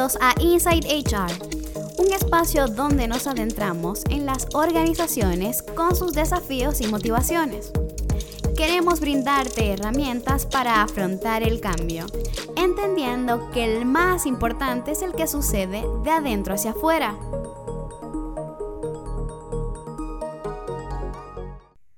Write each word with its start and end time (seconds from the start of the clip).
bienvenidos 0.00 0.18
a 0.22 0.34
Inside 0.40 0.86
HR, 0.88 1.30
un 1.98 2.12
espacio 2.14 2.68
donde 2.68 3.06
nos 3.06 3.26
adentramos 3.26 4.02
en 4.08 4.24
las 4.24 4.48
organizaciones 4.54 5.62
con 5.62 5.94
sus 5.94 6.14
desafíos 6.14 6.80
y 6.80 6.88
motivaciones. 6.88 7.70
Queremos 8.56 9.00
brindarte 9.00 9.74
herramientas 9.74 10.46
para 10.46 10.80
afrontar 10.80 11.42
el 11.42 11.60
cambio, 11.60 12.06
entendiendo 12.56 13.50
que 13.50 13.64
el 13.64 13.84
más 13.84 14.24
importante 14.24 14.92
es 14.92 15.02
el 15.02 15.12
que 15.12 15.26
sucede 15.26 15.84
de 16.02 16.10
adentro 16.10 16.54
hacia 16.54 16.70
afuera. 16.70 17.14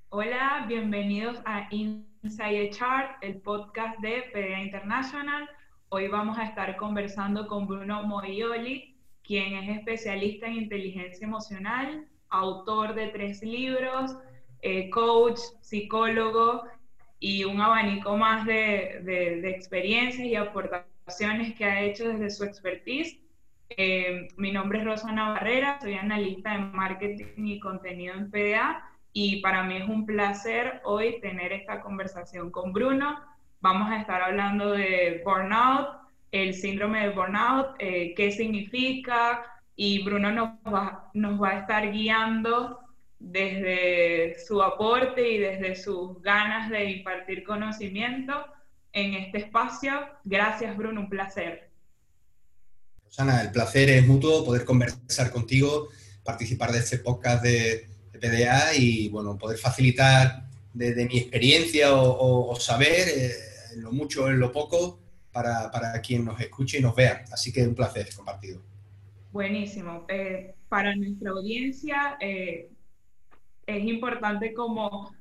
Hola, 0.09 0.64
bienvenidos 0.66 1.41
a 1.45 1.69
Inside 1.71 2.71
HR, 2.73 3.19
el 3.21 3.41
podcast 3.43 4.00
de 4.00 4.25
PDA 4.32 4.61
International. 4.61 5.48
Hoy 5.95 6.09
vamos 6.09 6.38
a 6.38 6.45
estar 6.45 6.78
conversando 6.78 7.46
con 7.46 7.66
Bruno 7.66 8.02
Moioli, 8.05 8.96
quien 9.23 9.52
es 9.56 9.77
especialista 9.77 10.46
en 10.46 10.55
inteligencia 10.55 11.27
emocional, 11.27 12.09
autor 12.30 12.95
de 12.95 13.09
tres 13.09 13.42
libros, 13.42 14.16
eh, 14.62 14.88
coach, 14.88 15.38
psicólogo 15.60 16.64
y 17.20 17.45
un 17.45 17.60
abanico 17.60 18.16
más 18.16 18.47
de, 18.47 19.47
experiencias 19.50 20.27
y 20.27 20.34
aportaciones 20.34 21.55
que 21.56 21.66
ha 21.66 21.83
hecho 21.83 22.09
desde 22.09 22.30
su 22.30 22.45
expertise. 22.45 23.20
Eh, 23.69 24.28
mi 24.38 24.50
nombre 24.50 24.78
es 24.78 24.86
Rosana 24.86 25.33
Barrera, 25.33 25.78
soy 25.78 25.92
analista 25.92 26.55
en 26.55 26.72
marketing 26.72 27.45
y 27.45 27.61
contenido 27.61 28.14
en 28.14 28.30
PDA 28.30 28.83
y 29.12 29.42
para 29.42 29.62
mí 29.62 29.77
es 29.77 29.86
un 29.86 30.06
placer 30.06 30.80
hoy 30.84 31.20
tener 31.20 31.52
esta 31.52 31.83
conversación 31.83 32.50
con 32.50 32.72
Bruno 32.72 33.30
Vamos 33.62 33.93
a 33.93 34.01
estar 34.01 34.21
hablando 34.21 34.73
de 34.73 35.23
burnout, 35.25 35.89
el 36.33 36.53
síndrome 36.53 37.07
de 37.07 37.15
burnout, 37.15 37.77
eh, 37.79 38.12
qué 38.16 38.33
significa, 38.33 39.45
y 39.77 40.03
Bruno 40.03 40.33
nos 40.33 40.48
va, 40.67 41.09
nos 41.14 41.41
va 41.41 41.50
a 41.50 41.59
estar 41.61 41.92
guiando 41.92 42.81
desde 43.20 44.36
su 44.45 44.61
aporte 44.61 45.31
y 45.31 45.39
desde 45.39 45.77
sus 45.77 46.20
ganas 46.23 46.70
de 46.70 46.91
impartir 46.91 47.45
conocimiento 47.45 48.33
en 48.92 49.14
este 49.14 49.39
espacio. 49.39 49.92
Gracias, 50.25 50.77
Bruno, 50.77 51.03
un 51.03 51.08
placer. 51.08 51.70
Rosana, 53.05 53.42
el 53.42 53.53
placer 53.53 53.91
es 53.91 54.05
mutuo 54.05 54.45
poder 54.45 54.64
conversar 54.64 55.31
contigo, 55.31 55.89
participar 56.25 56.73
de 56.73 56.81
este 56.81 56.98
podcast 56.98 57.45
de, 57.45 57.89
PDA 58.20 58.75
y 58.77 59.08
bueno, 59.08 59.36
poder 59.36 59.58
facilitar 59.58 60.45
desde 60.73 61.06
mi 61.06 61.19
experiencia 61.19 61.92
o, 61.92 62.55
saber 62.55 63.08
eh, 63.08 63.52
en 63.73 63.83
lo 63.83 63.92
mucho 63.92 64.25
o 64.25 64.28
en 64.28 64.39
lo 64.39 64.53
poco, 64.53 64.98
para, 65.33 65.70
para, 65.70 66.01
quien 66.01 66.25
nos 66.25 66.41
escuche 66.41 66.78
y 66.78 66.83
nos 66.83 66.95
vea. 66.95 67.25
Así 67.33 67.53
que 67.53 67.67
un 67.67 67.75
placer 67.75 68.09
compartido. 68.14 68.61
Buenísimo. 69.33 70.05
Eh, 70.09 70.55
para 70.69 70.95
nuestra 70.95 71.31
audiencia 71.31 72.17
eh, 72.20 72.69
es 73.67 73.84
importante 73.84 74.53
como 74.53 75.14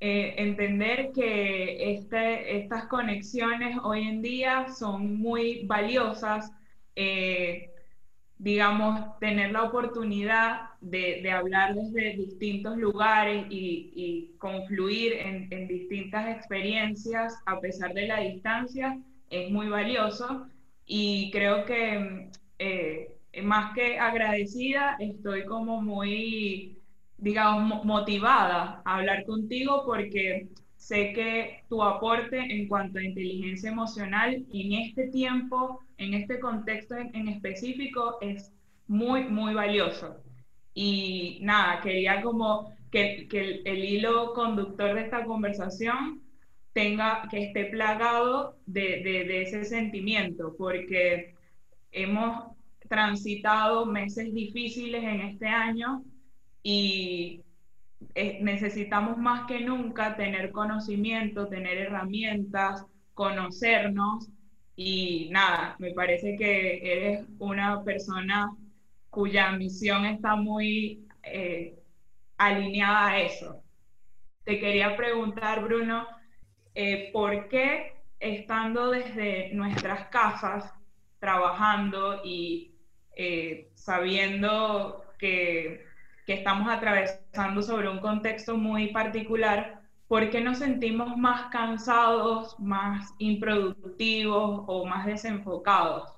eh, 0.00 0.34
entender 0.36 1.12
que 1.12 1.94
este, 1.94 2.58
estas 2.58 2.86
conexiones 2.86 3.78
hoy 3.84 4.02
en 4.02 4.20
día 4.20 4.66
son 4.76 5.16
muy 5.16 5.64
valiosas. 5.64 6.50
Digamos, 8.42 9.20
tener 9.20 9.52
la 9.52 9.62
oportunidad 9.62 10.70
de, 10.80 11.20
de, 11.22 11.30
hablar 11.30 11.76
desde 11.76 12.16
distintos 12.16 12.76
lugares 12.76 13.46
y, 13.50 13.92
y 13.94 14.36
confluir 14.38 15.12
en, 15.12 15.46
en, 15.52 15.68
distintas 15.68 16.36
experiencias 16.36 17.38
a 17.46 17.60
pesar 17.60 17.94
de 17.94 18.08
la 18.08 18.18
distancia 18.18 18.98
es 19.30 19.48
muy 19.48 19.68
valioso. 19.68 20.48
Y 20.84 21.30
creo 21.30 21.64
que 21.64 22.30
eh, 22.58 23.14
más 23.44 23.74
que 23.74 24.00
agradecida, 24.00 24.96
estoy 24.98 25.44
como 25.44 25.80
muy, 25.80 26.82
digamos, 27.18 27.84
motivada 27.84 28.82
a 28.84 28.96
hablar 28.96 29.24
contigo 29.24 29.84
porque 29.86 30.48
sé 30.82 31.12
que 31.12 31.62
tu 31.68 31.80
aporte 31.80 32.36
en 32.36 32.66
cuanto 32.66 32.98
a 32.98 33.04
inteligencia 33.04 33.70
emocional 33.70 34.44
en 34.52 34.72
este 34.72 35.10
tiempo, 35.10 35.80
en 35.96 36.14
este 36.14 36.40
contexto 36.40 36.96
en, 36.96 37.14
en 37.14 37.28
específico, 37.28 38.18
es 38.20 38.52
muy, 38.88 39.22
muy 39.24 39.54
valioso. 39.54 40.16
Y 40.74 41.38
nada, 41.42 41.80
quería 41.80 42.20
como 42.20 42.74
que, 42.90 43.28
que 43.30 43.62
el, 43.64 43.84
hilo 43.84 44.32
conductor 44.34 44.96
de 44.96 45.02
esta 45.02 45.24
conversación 45.24 46.20
tenga, 46.72 47.28
que 47.30 47.44
esté 47.44 47.66
plagado 47.66 48.56
de, 48.66 49.02
de, 49.04 49.42
ese 49.42 49.64
sentimiento, 49.64 50.56
porque 50.58 51.36
hemos 51.92 52.56
transitado 52.88 53.86
meses 53.86 54.34
difíciles 54.34 55.04
en 55.04 55.20
este 55.20 55.46
año 55.46 56.02
y 56.64 57.40
eh, 58.14 58.38
necesitamos 58.42 59.18
más 59.18 59.46
que 59.46 59.60
nunca 59.60 60.16
tener 60.16 60.50
conocimiento, 60.52 61.48
tener 61.48 61.78
herramientas, 61.78 62.84
conocernos 63.14 64.28
y 64.76 65.28
nada, 65.30 65.76
me 65.78 65.92
parece 65.92 66.36
que 66.36 66.80
eres 66.92 67.26
una 67.38 67.82
persona 67.84 68.54
cuya 69.10 69.52
misión 69.52 70.06
está 70.06 70.36
muy 70.36 71.06
eh, 71.22 71.78
alineada 72.38 73.08
a 73.08 73.20
eso. 73.20 73.62
Te 74.44 74.58
quería 74.58 74.96
preguntar, 74.96 75.62
Bruno, 75.62 76.06
eh, 76.74 77.10
¿por 77.12 77.48
qué 77.48 77.92
estando 78.18 78.90
desde 78.90 79.52
nuestras 79.54 80.08
casas, 80.08 80.72
trabajando 81.18 82.22
y 82.24 82.70
sabiendo 83.74 85.04
que, 85.18 85.91
que 86.26 86.34
estamos 86.34 86.68
atravesando 86.70 87.62
sobre 87.62 87.88
un 87.88 87.98
contexto 87.98 88.56
muy 88.56 88.88
particular, 88.88 89.82
¿por 90.08 90.30
qué 90.30 90.40
nos 90.40 90.58
sentimos 90.58 91.16
más 91.16 91.50
cansados, 91.50 92.56
más 92.58 93.12
improductivos 93.18 94.64
o 94.66 94.86
más 94.86 95.06
desenfocados? 95.06 96.10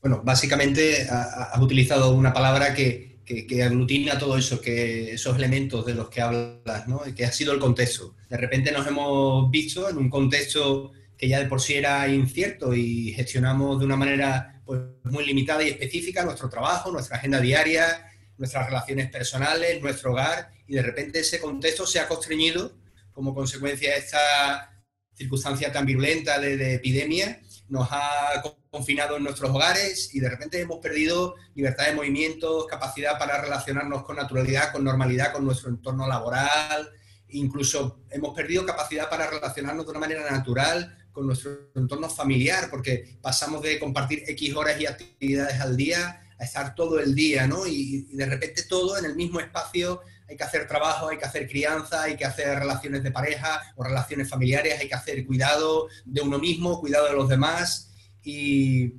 Bueno, 0.00 0.22
básicamente 0.22 1.08
has 1.10 1.60
utilizado 1.60 2.14
una 2.14 2.32
palabra 2.32 2.74
que, 2.74 3.16
que, 3.24 3.62
aglutina 3.62 4.18
todo 4.18 4.38
eso, 4.38 4.60
que 4.60 5.14
esos 5.14 5.36
elementos 5.36 5.84
de 5.84 5.94
los 5.94 6.08
que 6.08 6.20
hablas, 6.20 6.86
¿no? 6.86 7.00
que 7.14 7.24
ha 7.24 7.32
sido 7.32 7.52
el 7.52 7.58
contexto. 7.58 8.14
De 8.30 8.36
repente 8.36 8.70
nos 8.70 8.86
hemos 8.86 9.50
visto 9.50 9.88
en 9.90 9.98
un 9.98 10.08
contexto 10.08 10.92
que 11.18 11.28
ya 11.28 11.40
de 11.40 11.46
por 11.46 11.60
sí 11.60 11.74
era 11.74 12.06
incierto 12.08 12.74
y 12.74 13.12
gestionamos 13.14 13.80
de 13.80 13.86
una 13.86 13.96
manera 13.96 14.55
pues, 14.66 14.80
muy 15.04 15.24
limitada 15.24 15.62
y 15.62 15.68
específica 15.68 16.24
nuestro 16.24 16.50
trabajo, 16.50 16.90
nuestra 16.90 17.16
agenda 17.16 17.40
diaria, 17.40 18.10
nuestras 18.36 18.66
relaciones 18.66 19.10
personales, 19.10 19.80
nuestro 19.80 20.10
hogar, 20.12 20.50
y 20.66 20.74
de 20.74 20.82
repente 20.82 21.20
ese 21.20 21.40
contexto 21.40 21.86
se 21.86 22.00
ha 22.00 22.08
constreñido 22.08 22.76
como 23.12 23.34
consecuencia 23.34 23.92
de 23.92 23.98
esta 23.98 24.82
circunstancia 25.14 25.72
tan 25.72 25.86
virulenta 25.86 26.38
de, 26.38 26.56
de 26.56 26.74
epidemia, 26.74 27.40
nos 27.68 27.88
ha 27.90 28.42
confinado 28.68 29.16
en 29.16 29.22
nuestros 29.22 29.50
hogares 29.50 30.14
y 30.14 30.20
de 30.20 30.28
repente 30.28 30.60
hemos 30.60 30.78
perdido 30.78 31.36
libertad 31.54 31.86
de 31.86 31.94
movimiento, 31.94 32.66
capacidad 32.66 33.18
para 33.18 33.40
relacionarnos 33.40 34.04
con 34.04 34.16
naturalidad, 34.16 34.72
con 34.72 34.84
normalidad, 34.84 35.32
con 35.32 35.44
nuestro 35.44 35.70
entorno 35.70 36.06
laboral, 36.06 36.90
incluso 37.28 38.04
hemos 38.10 38.34
perdido 38.34 38.66
capacidad 38.66 39.08
para 39.08 39.30
relacionarnos 39.30 39.86
de 39.86 39.90
una 39.92 40.00
manera 40.00 40.30
natural 40.30 41.05
con 41.16 41.26
nuestro 41.26 41.70
entorno 41.74 42.10
familiar, 42.10 42.68
porque 42.70 43.16
pasamos 43.22 43.62
de 43.62 43.78
compartir 43.78 44.22
X 44.28 44.54
horas 44.54 44.78
y 44.78 44.84
actividades 44.84 45.58
al 45.58 45.74
día 45.74 46.20
a 46.38 46.44
estar 46.44 46.74
todo 46.74 47.00
el 47.00 47.14
día, 47.14 47.46
¿no? 47.46 47.66
Y, 47.66 48.02
de 48.12 48.26
repente 48.26 48.64
todo 48.64 48.98
en 48.98 49.06
el 49.06 49.16
mismo 49.16 49.40
espacio, 49.40 50.02
hay 50.28 50.36
que 50.36 50.44
hacer 50.44 50.68
trabajo, 50.68 51.08
hay 51.08 51.16
que 51.16 51.24
hacer 51.24 51.48
crianza, 51.48 52.02
hay 52.02 52.16
que 52.16 52.26
hacer 52.26 52.58
relaciones 52.58 53.02
de 53.02 53.12
pareja 53.12 53.62
o 53.76 53.84
relaciones 53.84 54.28
familiares, 54.28 54.78
hay 54.78 54.88
que 54.88 54.94
hacer 54.94 55.24
cuidado 55.24 55.88
de 56.04 56.20
uno 56.20 56.38
mismo, 56.38 56.80
cuidado 56.80 57.06
de 57.06 57.14
los 57.14 57.30
demás 57.30 57.94
y, 58.22 58.92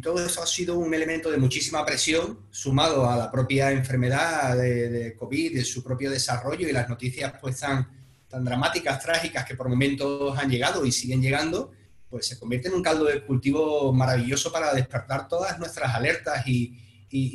todo 0.00 0.24
eso 0.24 0.42
ha 0.42 0.46
sido 0.46 0.78
un 0.78 0.94
elemento 0.94 1.30
de 1.30 1.36
muchísima 1.36 1.84
presión, 1.84 2.46
sumado 2.50 3.06
a 3.06 3.18
la 3.18 3.30
propia 3.30 3.70
enfermedad 3.70 4.56
de, 4.56 5.14
COVID, 5.18 5.56
de 5.56 5.64
su 5.64 5.84
propio 5.84 6.10
desarrollo 6.10 6.66
y 6.66 6.72
las 6.72 6.88
noticias 6.88 7.34
pues 7.38 7.60
tan, 7.60 7.99
tan 8.30 8.44
dramáticas, 8.44 9.02
trágicas 9.02 9.44
que 9.44 9.54
por 9.54 9.68
momentos 9.68 10.38
han 10.38 10.48
llegado 10.48 10.86
y 10.86 10.92
siguen 10.92 11.20
llegando, 11.20 11.72
pues 12.08 12.26
se 12.26 12.38
convierte 12.38 12.68
en 12.68 12.74
un 12.74 12.82
caldo 12.82 13.04
de 13.04 13.24
cultivo 13.24 13.92
maravilloso 13.92 14.50
para 14.50 14.72
despertar 14.72 15.28
todas 15.28 15.58
nuestras 15.58 15.94
alertas 15.94 16.46
y, 16.46 16.86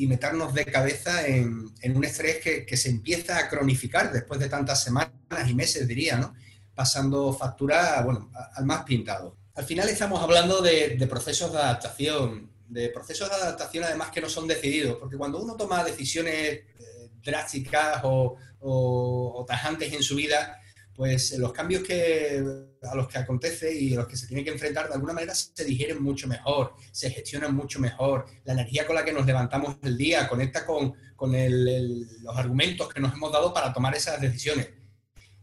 meternos 0.07 0.53
de 0.53 0.65
cabeza 0.65 1.27
en, 1.27 1.69
un 1.93 2.03
estrés 2.05 2.37
que, 2.37 2.77
se 2.77 2.89
empieza 2.89 3.37
a 3.37 3.49
cronificar 3.49 4.11
después 4.11 4.39
de 4.39 4.49
tantas 4.49 4.81
semanas 4.81 5.11
y 5.47 5.53
meses, 5.53 5.87
diría, 5.87 6.17
¿no? 6.17 6.33
Pasando 6.73 7.33
factura, 7.33 8.01
bueno, 8.01 8.31
al 8.55 8.65
más 8.65 8.83
pintado 8.83 9.37
al 9.55 9.63
final 9.63 9.87
estamos 9.87 10.21
hablando 10.21 10.61
de, 10.61 11.07
procesos 11.09 11.51
de 11.51 11.59
adaptación, 11.59 12.51
de 12.67 12.89
procesos 12.89 13.29
de 13.29 13.35
adaptación 13.35 13.85
además 13.85 14.11
que 14.11 14.19
no 14.19 14.29
son 14.29 14.47
decididos, 14.47 14.97
porque 14.97 15.17
cuando 15.17 15.41
uno 15.41 15.55
toma 15.55 15.83
decisiones 15.83 16.35
eh, 16.35 16.65
drásticas 17.23 18.01
o, 18.03 18.37
tajantes 19.47 19.93
en 19.93 20.03
su 20.03 20.15
vida, 20.15 20.59
pues 20.95 21.37
los 21.37 21.51
cambios 21.51 21.83
que, 21.83 22.43
a 22.81 22.95
los 22.95 23.07
que 23.07 23.17
acontece 23.17 23.73
y 23.73 23.93
a 23.93 23.97
los 23.97 24.07
que 24.07 24.15
se 24.15 24.27
tiene 24.27 24.43
que 24.43 24.51
enfrentar, 24.51 24.87
de 24.87 24.93
alguna 24.93 25.13
manera 25.13 25.35
se 25.35 25.65
digieren 25.65 26.01
mucho 26.01 26.27
mejor, 26.27 26.73
se 26.91 27.09
gestionan 27.09 27.53
mucho 27.53 27.79
mejor. 27.79 28.25
La 28.45 28.53
energía 28.53 28.87
con 28.87 28.95
la 28.95 29.03
que 29.03 29.11
nos 29.11 29.25
levantamos 29.25 29.77
el 29.83 29.97
día 29.97 30.27
conecta 30.27 30.65
con, 30.65 30.93
con 31.15 31.33
los 31.33 32.37
argumentos 32.37 32.93
que 32.93 33.01
nos 33.01 33.13
hemos 33.13 33.31
dado 33.31 33.53
para 33.53 33.73
tomar 33.73 33.95
esas 33.95 34.21
decisiones. 34.21 34.69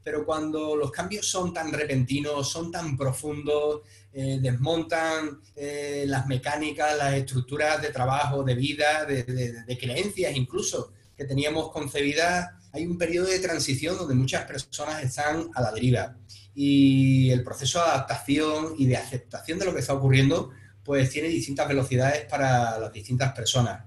Pero 0.03 0.25
cuando 0.25 0.75
los 0.75 0.91
cambios 0.91 1.29
son 1.29 1.53
tan 1.53 1.71
repentinos, 1.73 2.51
son 2.51 2.73
tan 2.73 2.97
profundos, 2.97 3.83
eh, 4.13 4.39
desmontan 4.41 5.41
eh, 5.55 6.05
las 6.09 6.27
mecánicas, 6.27 6.97
las 6.97 7.15
estructuras 7.15 7.81
de 7.81 7.91
trabajo, 7.91 8.43
de 8.43 8.55
vida, 8.55 9.05
de, 9.05 9.23
de 9.23 9.79
creencias 9.79 10.35
incluso, 10.35 10.93
que 11.17 11.25
teníamos 11.25 11.71
concebidas 11.71 12.51
hay 12.73 12.87
un 12.87 12.97
periodo 12.97 13.27
de 13.27 13.39
transición 13.39 13.99
donde 13.99 14.15
muchas 14.15 14.45
personas 14.45 15.03
están 15.03 15.51
a 15.55 15.61
la 15.61 15.73
deriva 15.73 16.17
y 16.55 17.31
el 17.31 17.43
proceso 17.45 17.79
de 17.79 17.85
adaptación 17.85 18.75
y 18.79 18.87
de 18.87 18.97
aceptación 18.97 19.59
de 19.59 19.67
lo 19.67 19.75
que 19.75 19.81
está 19.81 19.93
ocurriendo 19.93 20.51
pues 20.83 21.11
tiene 21.11 21.29
distintas 21.29 21.69
velocidades 21.69 22.25
para 22.25 22.79
las 22.79 22.93
distintas 22.93 23.33
personas. 23.33 23.85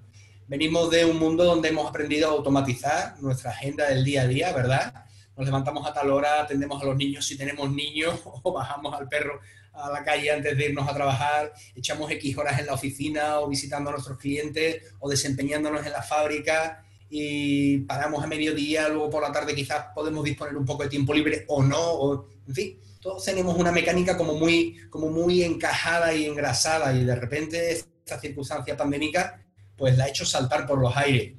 Venimos 0.48 0.90
de 0.92 1.04
un 1.04 1.18
mundo 1.18 1.44
donde 1.44 1.70
hemos 1.70 1.90
aprendido 1.90 2.30
a 2.30 2.32
automatizar 2.32 3.20
nuestra 3.20 3.52
agenda 3.52 3.90
del 3.90 4.04
día 4.04 4.22
a 4.22 4.28
día, 4.28 4.54
¿verdad? 4.54 5.06
Nos 5.36 5.46
levantamos 5.46 5.86
a 5.88 5.94
tal 5.94 6.12
hora, 6.12 6.44
atendemos 6.44 6.82
a 6.82 6.86
los 6.86 6.96
niños 6.96 7.26
si 7.26 7.36
tenemos 7.36 7.70
niños 7.72 8.22
o 8.44 8.54
bajamos 8.54 8.94
al 8.94 9.10
perro 9.10 9.42
a 9.74 9.90
la 9.90 10.06
calle 10.06 10.32
antes 10.32 10.56
de 10.56 10.66
irnos 10.68 10.88
a 10.88 10.94
trabajar, 10.94 11.52
echamos 11.76 12.10
X 12.12 12.38
horas 12.38 12.60
en 12.60 12.68
la 12.68 12.74
oficina 12.74 13.40
o 13.42 13.50
visitando 13.50 13.90
a 13.90 13.94
nuestros 13.94 14.18
clientes 14.18 14.84
o 15.00 15.10
desempeñándonos 15.10 15.86
en 15.86 15.92
la 15.92 16.02
fábrica 16.02 16.85
y 17.10 17.80
paramos 17.80 18.24
a 18.24 18.28
mediodía, 18.28 18.90
luego 18.90 19.10
por 19.10 19.22
la 19.22 19.32
tarde 19.32 19.56
quizás 19.56 19.88
podemos 19.94 20.24
disponer 20.24 20.56
un 20.58 20.66
poco 20.66 20.84
de 20.84 20.90
tiempo 20.90 21.14
libre 21.14 21.46
o 21.48 21.64
no, 21.64 21.80
o, 21.80 22.28
en 22.48 22.54
fin, 22.54 22.80
todos 23.00 23.24
tenemos 23.24 23.58
una 23.58 23.72
mecánica 23.72 24.18
como 24.18 24.34
muy, 24.34 24.78
como 24.90 25.10
muy 25.10 25.44
encajada 25.44 26.14
y 26.14 26.26
engrasada 26.26 26.94
y 26.94 27.04
de 27.04 27.16
repente 27.16 27.72
esta 27.72 28.20
circunstancia 28.20 28.76
pandémica 28.76 29.46
pues 29.76 29.98
la 29.98 30.06
ha 30.06 30.08
hecho 30.08 30.26
saltar 30.26 30.66
por 30.66 30.80
los 30.80 30.96
aires. 30.96 31.34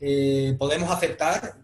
Eh, 0.00 0.56
podemos 0.58 0.90
aceptar 0.90 1.58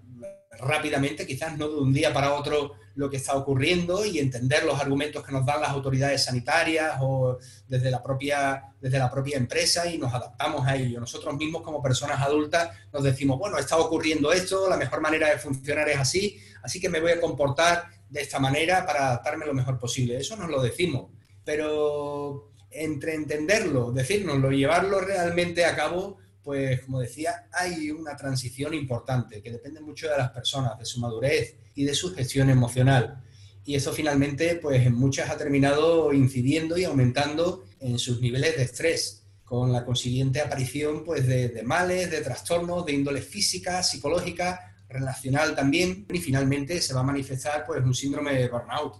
rápidamente, 0.58 1.26
quizás 1.26 1.56
no 1.56 1.68
de 1.68 1.76
un 1.76 1.92
día 1.92 2.12
para 2.12 2.34
otro, 2.34 2.74
lo 2.98 3.08
que 3.08 3.16
está 3.16 3.36
ocurriendo 3.36 4.04
y 4.04 4.18
entender 4.18 4.64
los 4.64 4.80
argumentos 4.80 5.24
que 5.24 5.30
nos 5.30 5.46
dan 5.46 5.60
las 5.60 5.70
autoridades 5.70 6.24
sanitarias 6.24 6.96
o 7.00 7.38
desde 7.68 7.92
la 7.92 8.02
propia, 8.02 8.74
desde 8.80 8.98
la 8.98 9.08
propia 9.08 9.36
empresa 9.36 9.88
y 9.88 9.98
nos 9.98 10.12
adaptamos 10.12 10.66
a 10.66 10.74
ello. 10.74 10.98
Nosotros 10.98 11.36
mismos 11.36 11.62
como 11.62 11.80
personas 11.80 12.20
adultas 12.20 12.70
nos 12.92 13.04
decimos, 13.04 13.38
bueno, 13.38 13.56
está 13.56 13.76
ocurriendo 13.76 14.32
esto, 14.32 14.68
la 14.68 14.76
mejor 14.76 15.00
manera 15.00 15.30
de 15.30 15.38
funcionar 15.38 15.88
es 15.88 15.96
así, 15.96 16.40
así 16.64 16.80
que 16.80 16.88
me 16.88 17.00
voy 17.00 17.12
a 17.12 17.20
comportar 17.20 17.84
de 18.10 18.20
esta 18.20 18.40
manera 18.40 18.84
para 18.84 19.06
adaptarme 19.06 19.46
lo 19.46 19.54
mejor 19.54 19.78
posible. 19.78 20.16
Eso 20.16 20.34
nos 20.34 20.50
lo 20.50 20.60
decimos, 20.60 21.12
pero 21.44 22.50
entre 22.72 23.14
entenderlo, 23.14 23.92
decírnoslo 23.92 24.50
y 24.50 24.58
llevarlo 24.58 25.00
realmente 25.00 25.64
a 25.64 25.76
cabo, 25.76 26.18
pues 26.42 26.80
como 26.80 26.98
decía, 26.98 27.46
hay 27.52 27.92
una 27.92 28.16
transición 28.16 28.74
importante 28.74 29.40
que 29.40 29.52
depende 29.52 29.80
mucho 29.80 30.10
de 30.10 30.16
las 30.16 30.30
personas, 30.32 30.76
de 30.76 30.84
su 30.84 30.98
madurez 30.98 31.54
y 31.78 31.84
de 31.84 31.94
su 31.94 32.12
gestión 32.12 32.50
emocional. 32.50 33.22
Y 33.64 33.76
eso 33.76 33.92
finalmente, 33.92 34.56
pues 34.56 34.84
en 34.84 34.94
muchas 34.94 35.30
ha 35.30 35.38
terminado 35.38 36.12
incidiendo 36.12 36.76
y 36.76 36.82
aumentando 36.82 37.66
en 37.78 38.00
sus 38.00 38.20
niveles 38.20 38.56
de 38.56 38.64
estrés, 38.64 39.24
con 39.44 39.72
la 39.72 39.84
consiguiente 39.84 40.40
aparición 40.40 41.04
pues, 41.04 41.24
de, 41.28 41.62
males, 41.62 42.10
de 42.10 42.20
trastornos 42.20 42.84
de 42.84 42.94
índole 42.94 43.22
física, 43.22 43.80
psicológica, 43.84 44.74
relacional 44.88 45.54
también, 45.54 46.04
y 46.12 46.18
finalmente 46.18 46.80
se 46.80 46.94
va 46.94 47.00
a 47.00 47.04
manifestar 47.04 47.64
pues, 47.64 47.84
un 47.84 47.94
síndrome 47.94 48.34
de 48.34 48.48
burnout. 48.48 48.96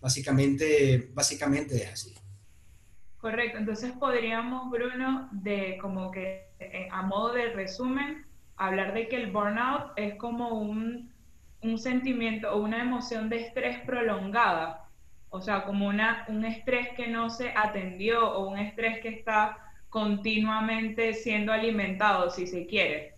Básicamente, 0.00 1.10
básicamente 1.14 1.76
es 1.84 1.92
así. 1.92 2.14
Correcto, 3.18 3.58
entonces 3.58 3.92
podríamos, 3.92 4.72
Bruno, 4.72 5.28
de 5.30 5.78
como 5.80 6.10
que 6.10 6.50
eh, 6.58 6.88
a 6.90 7.02
modo 7.02 7.32
de 7.32 7.52
resumen, 7.52 8.26
hablar 8.56 8.92
de 8.92 9.06
que 9.06 9.14
el 9.14 9.30
burnout 9.30 9.92
es 9.94 10.16
como 10.16 10.48
un, 10.58 11.12
un 11.62 11.78
sentimiento 11.78 12.52
o 12.52 12.58
una 12.58 12.82
emoción 12.82 13.28
de 13.28 13.40
estrés 13.46 13.78
prolongada, 13.84 14.88
o 15.30 15.40
sea, 15.40 15.64
como 15.64 15.88
una, 15.88 16.24
un 16.28 16.44
estrés 16.44 16.88
que 16.96 17.08
no 17.08 17.30
se 17.30 17.50
atendió 17.50 18.30
o 18.30 18.48
un 18.48 18.58
estrés 18.58 19.00
que 19.00 19.08
está 19.08 19.58
continuamente 19.88 21.14
siendo 21.14 21.52
alimentado, 21.52 22.30
si 22.30 22.46
se 22.46 22.66
quiere. 22.66 23.14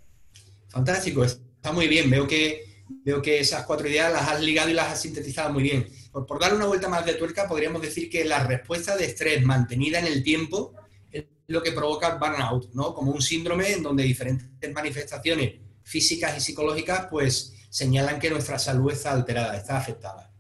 Fantástico, 0.68 1.24
está 1.24 1.72
muy 1.72 1.88
bien, 1.88 2.08
veo 2.08 2.26
que, 2.26 2.64
veo 3.04 3.20
que 3.20 3.40
esas 3.40 3.64
cuatro 3.66 3.88
ideas 3.88 4.12
las 4.12 4.28
has 4.28 4.40
ligado 4.40 4.70
y 4.70 4.74
las 4.74 4.92
has 4.92 5.02
sintetizado 5.02 5.52
muy 5.52 5.62
bien 5.62 5.86
por, 6.12 6.40
dar 6.40 6.54
una 6.54 6.66
vuelta 6.66 6.88
más 6.88 7.06
de 7.06 7.14
tuerca, 7.14 7.46
podríamos 7.48 7.82
decir 7.82 8.10
que 8.10 8.24
la 8.24 8.44
respuesta 8.44 8.96
de 8.96 9.06
estrés 9.06 9.44
mantenida 9.44 9.98
en 10.00 10.06
el 10.06 10.22
tiempo 10.22 10.74
es 11.10 11.24
lo 11.46 11.62
que 11.62 11.72
provoca 11.72 12.16
burnout, 12.16 12.72
¿no? 12.74 12.94
Como 12.94 13.12
un 13.12 13.22
síndrome 13.22 13.72
en 13.72 13.82
donde 13.82 14.02
diferentes 14.02 14.72
manifestaciones 14.72 15.54
físicas 15.82 16.36
y 16.36 16.40
psicológicas 16.40 17.06
pues 17.10 17.54
señalan 17.70 18.18
que 18.18 18.30
nuestra 18.30 18.58
salud 18.58 18.92
está 18.92 19.12
alterada, 19.12 19.56
está 19.56 19.78
afectada. 19.78 20.30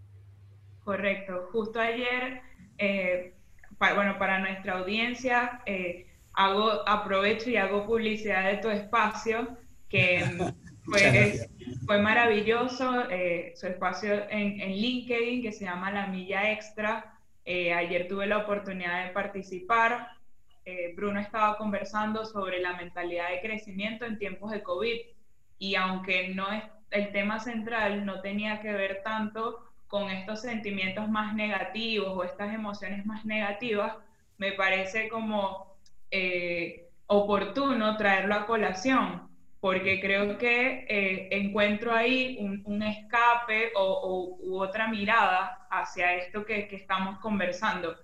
Correcto. 0.84 1.48
Justo 1.52 1.80
ayer, 1.80 2.42
eh, 2.76 3.34
bueno, 3.78 4.18
para 4.18 4.40
nuestra 4.40 4.78
audiencia, 4.78 5.62
eh, 5.64 6.08
hago, 6.32 6.86
aprovecho 6.88 7.48
y 7.48 7.56
hago 7.56 7.86
publicidad 7.86 8.50
de 8.50 8.58
tu 8.58 8.68
espacio, 8.68 9.56
que 9.88 10.24
fue, 10.84 11.48
fue 11.86 12.02
maravilloso 12.02 13.08
eh, 13.08 13.52
su 13.56 13.68
espacio 13.68 14.28
en, 14.28 14.60
en, 14.60 14.72
LinkedIn 14.72 15.42
que 15.42 15.52
se 15.52 15.64
llama 15.64 15.92
La 15.92 16.08
Milla 16.08 16.52
Extra. 16.52 17.16
Ayer 17.46 18.06
tuve 18.06 18.28
la 18.28 18.38
oportunidad 18.38 19.06
de 19.06 19.10
participar. 19.10 20.08
Bruno 20.94 21.18
estaba 21.18 21.56
conversando 21.56 22.24
sobre 22.24 22.60
la 22.60 22.76
mentalidad 22.76 23.30
de 23.30 23.40
crecimiento 23.40 24.04
en 24.04 24.18
tiempos 24.18 24.52
de 24.52 24.62
COVID 24.62 25.00
y 25.60 25.76
aunque 25.76 26.34
no 26.34 26.50
es 26.50 26.64
el 26.90 27.12
tema 27.12 27.38
central, 27.38 28.04
no 28.04 28.20
tenía 28.20 28.60
que 28.60 28.72
ver 28.72 29.02
tanto 29.04 29.64
con 29.86 30.10
estos 30.10 30.40
sentimientos 30.40 31.08
más 31.08 31.34
negativos 31.34 32.08
o 32.08 32.24
estas 32.24 32.52
emociones 32.52 33.06
más 33.06 33.24
negativas, 33.24 33.94
me 34.38 34.52
parece 34.52 35.08
como 35.08 35.76
oportuno 37.06 37.96
traerlo 37.96 38.34
a 38.34 38.46
colación 38.46 39.30
porque 39.60 40.00
creo 40.00 40.38
que 40.38 40.86
eh, 40.88 41.28
encuentro 41.32 41.92
ahí 41.92 42.38
un, 42.40 42.82
escape 42.82 43.72
o, 43.76 44.38
u 44.40 44.58
otra 44.58 44.88
mirada 44.88 45.66
hacia 45.70 46.14
esto 46.14 46.44
que, 46.46 46.68
estamos 46.72 47.18
conversando. 47.18 47.94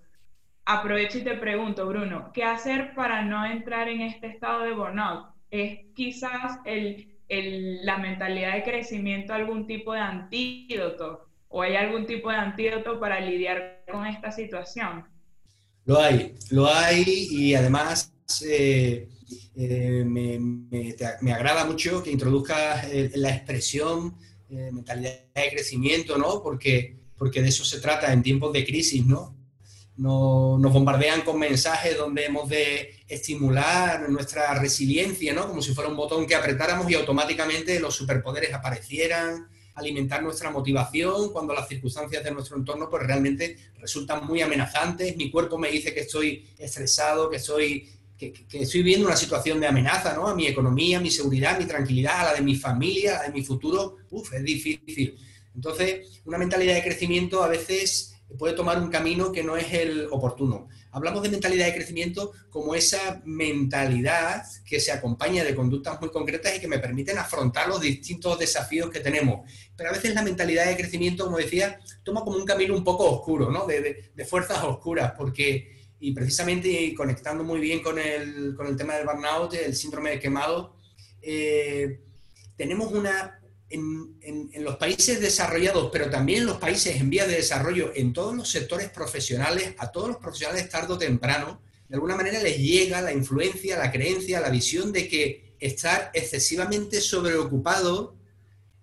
Aprovecho 0.67 1.19
y 1.19 1.25
te 1.25 1.35
pregunto, 1.37 1.87
Bruno, 1.87 2.31
¿qué 2.35 2.45
hacer 2.45 2.95
para 2.95 3.23
no 3.23 3.47
entrar 3.47 3.89
en 3.89 4.03
este 4.03 4.27
estado 4.27 4.63
de 4.63 4.73
burnout? 4.73 5.29
¿Es 5.51 5.79
quizás 5.95 6.61
el, 6.67 7.16
la 7.29 7.99
mentalidad 7.99 8.55
de 8.55 8.63
crecimiento 8.63 9.33
algún 9.33 9.67
tipo 9.67 9.93
de 9.93 10.01
antídoto? 10.01 11.29
¿O 11.49 11.63
hay 11.63 11.77
algún 11.77 12.07
tipo 12.07 12.31
de 12.31 12.37
antídoto 12.37 12.99
para 13.01 13.21
lidiar 13.21 13.85
con 13.91 14.07
esta 14.07 14.31
situación? 14.31 15.05
Lo 15.85 16.01
hay, 16.01 16.35
lo 16.51 16.67
hay 16.67 17.05
y 17.07 17.55
además... 17.55 18.13
Eh, 18.45 19.09
eh, 19.59 20.05
me, 20.05 21.33
agrada 21.33 21.65
mucho 21.65 22.03
que 22.03 22.11
introduzcas 22.11 22.85
eh, 22.93 23.11
la 23.15 23.31
expresión 23.31 24.15
eh, 24.51 24.71
mentalidad 24.71 25.13
de 25.35 25.51
crecimiento, 25.51 26.19
¿no? 26.19 26.43
Porque, 26.43 26.97
porque 27.17 27.41
de 27.41 27.49
eso 27.49 27.65
se 27.65 27.81
trata 27.81 28.13
en 28.13 28.23
tiempos 28.23 28.53
de 28.53 28.67
crisis, 28.67 29.05
¿no? 29.07 29.35
Nos, 29.97 30.61
nos 30.61 30.73
bombardean 30.73 31.23
con 31.23 31.39
mensajes 31.39 31.97
donde 31.97 32.27
hemos 32.27 32.51
de 32.51 32.96
estimular 33.09 34.09
nuestra 34.09 34.55
resiliencia, 34.55 35.33
¿no? 35.33 35.49
Como 35.49 35.63
si 35.63 35.75
fuera 35.75 35.91
un 35.91 35.97
botón 35.97 36.27
que 36.27 36.35
apretáramos 36.35 36.91
y 36.91 36.95
automáticamente 36.95 37.79
los 37.79 37.95
superpoderes 37.95 38.53
aparecieran, 38.53 39.49
alimentar 39.75 40.23
nuestra 40.23 40.51
motivación 40.51 41.33
cuando 41.33 41.55
las 41.55 41.69
circunstancias 41.69 42.25
de 42.25 42.31
nuestro 42.31 42.57
entorno 42.57 42.89
pues 42.89 43.07
realmente 43.07 43.57
resultan 43.79 44.27
muy 44.27 44.41
amenazantes. 44.41 45.17
Mi 45.17 45.31
cuerpo 45.31 45.59
me 45.59 45.71
dice 45.71 45.95
que 45.95 46.01
estoy 46.01 46.49
estresado, 46.59 47.31
que 47.31 47.37
estoy 47.37 47.89
que, 48.17 48.33
estoy 48.51 48.83
viendo 48.83 49.07
una 49.07 49.17
situación 49.17 49.61
de 49.61 49.67
amenaza, 49.67 50.15
¿no? 50.15 50.27
A 50.27 50.35
mi 50.35 50.47
economía, 50.47 50.99
a 50.99 51.01
mi 51.03 51.11
seguridad, 51.11 51.57
a 51.57 51.59
mi 51.59 51.67
tranquilidad, 51.67 52.21
a 52.21 52.25
la 52.25 52.35
de 52.35 52.41
mi 52.41 52.57
familia, 52.57 53.17
a 53.17 53.19
la 53.19 53.29
de 53.29 53.35
mi 53.35 53.45
futuro, 53.45 53.99
uf, 54.11 54.33
es 54.33 54.43
difícil. 54.43 55.19
Entonces, 55.55 56.21
una 56.25 56.39
mentalidad 56.39 56.75
de 56.75 56.83
crecimiento 56.83 57.43
a 57.43 57.49
veces 57.49 58.16
puede 58.39 58.55
tomar 58.55 58.79
un 58.79 58.91
camino 58.91 59.33
que 59.33 59.43
no 59.43 59.57
es 59.57 59.73
el 59.73 60.09
oportuno. 60.11 60.69
Hablamos 60.91 61.23
de 61.23 61.29
mentalidad 61.29 61.67
de 61.67 61.75
crecimiento 61.75 62.33
como 62.51 62.75
esa 62.75 63.23
mentalidad 63.25 64.45
que 64.65 64.81
se 64.81 64.93
acompaña 64.93 65.45
de 65.45 65.55
conductas 65.55 66.01
muy 66.01 66.11
concretas 66.11 66.57
y 66.57 66.61
que 66.61 66.69
me 66.69 66.79
permiten 66.79 67.19
afrontar 67.19 67.69
los 67.69 67.81
distintos 67.81 68.39
desafíos 68.39 68.91
que 68.91 69.01
tenemos. 69.01 69.51
Pero 69.77 69.91
a 69.91 69.93
veces 69.93 70.15
la 70.15 70.23
mentalidad 70.23 70.67
de 70.67 70.77
crecimiento, 70.77 71.25
como 71.25 71.39
decía, 71.39 71.79
toma 72.03 72.25
como 72.25 72.37
un 72.37 72.45
camino 72.45 72.75
un 72.75 72.85
poco 72.85 73.11
oscuro, 73.11 73.51
¿no? 73.51 73.67
De, 73.67 74.11
fuerzas 74.27 74.63
oscuras, 74.65 75.13
porque 75.17 75.75
y 76.01 76.13
precisamente 76.13 76.95
conectando 76.95 77.45
muy 77.45 77.61
bien 77.61 77.83
con 77.83 77.99
el, 77.99 78.55
con 78.55 78.67
el 78.67 78.77
tema 78.77 78.97
del 78.97 79.07
burnout, 79.07 79.55
el 79.55 79.75
síndrome 79.75 80.11
de 80.11 80.21
quemado, 80.21 80.77
eh, 81.23 82.01
tenemos 82.57 82.93
una, 82.93 83.41
en, 83.71 84.65
los 84.65 84.77
países 84.77 85.21
desarrollados, 85.21 85.91
pero 85.93 86.11
también 86.11 86.41
en 86.41 86.47
los 86.47 86.59
países 86.59 87.01
en 87.01 87.11
vías 87.11 87.29
de 87.29 87.37
desarrollo, 87.37 87.93
en 87.95 88.13
todos 88.13 88.35
los 88.35 88.49
sectores 88.49 88.89
profesionales, 88.91 89.75
a 89.79 89.91
todos 89.91 90.09
los 90.09 90.17
profesionales 90.19 90.69
tarde 90.69 90.95
o 90.95 90.99
temprano, 90.99 91.61
de 91.89 91.95
alguna 91.95 92.17
manera 92.17 92.43
les 92.43 92.59
llega 92.59 93.01
la 93.01 93.13
influencia, 93.13 93.79
la 93.79 93.93
creencia, 93.93 94.41
la 94.41 94.51
visión 94.51 94.93
de 94.93 95.09
que 95.09 95.55
estar 95.61 96.11
excesivamente 96.15 97.01
sobreocupado 97.01 98.17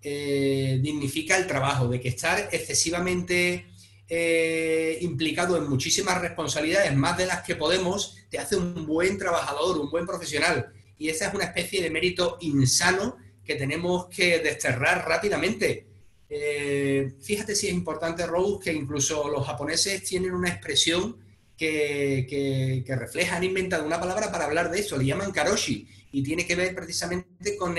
eh, 0.02 0.80
dignifica 0.82 1.36
el 1.36 1.46
trabajo, 1.46 1.88
de 1.88 2.00
que 2.00 2.08
estar 2.08 2.48
excesivamente 2.52 3.66
eh, 4.08 4.98
implicado 5.00 5.56
en 5.56 5.68
muchísimas 5.68 6.20
responsabilidades, 6.20 6.94
más 6.94 7.16
de 7.16 7.26
las 7.26 7.42
que 7.42 7.56
podemos, 7.56 8.16
te 8.30 8.38
hace 8.38 8.56
un 8.56 8.86
buen 8.86 9.18
trabajador, 9.18 9.78
un 9.78 9.90
buen 9.90 10.06
profesional. 10.06 10.72
Y 10.98 11.08
esa 11.08 11.28
es 11.28 11.34
una 11.34 11.44
especie 11.44 11.82
de 11.82 11.90
mérito 11.90 12.38
insano 12.40 13.16
que 13.44 13.56
tenemos 13.56 14.06
que 14.06 14.38
desterrar 14.38 15.06
rápidamente. 15.06 15.86
Eh, 16.28 17.12
fíjate 17.20 17.54
si 17.54 17.68
es 17.68 17.74
importante, 17.74 18.26
Rose, 18.26 18.64
que 18.64 18.72
incluso 18.72 19.28
los 19.28 19.46
japoneses 19.46 20.02
tienen 20.02 20.32
una 20.32 20.48
expresión 20.48 21.18
que, 21.56 22.84
refleja, 22.88 23.36
han 23.36 23.44
inventado 23.44 23.86
una 23.86 24.00
palabra 24.00 24.30
para 24.30 24.46
hablar 24.46 24.70
de 24.70 24.80
eso, 24.80 24.96
le 24.96 25.06
llaman 25.06 25.30
karoshi, 25.30 25.86
y 26.12 26.22
tiene 26.22 26.46
que 26.46 26.56
ver 26.56 26.74
precisamente 26.74 27.56
con 27.56 27.76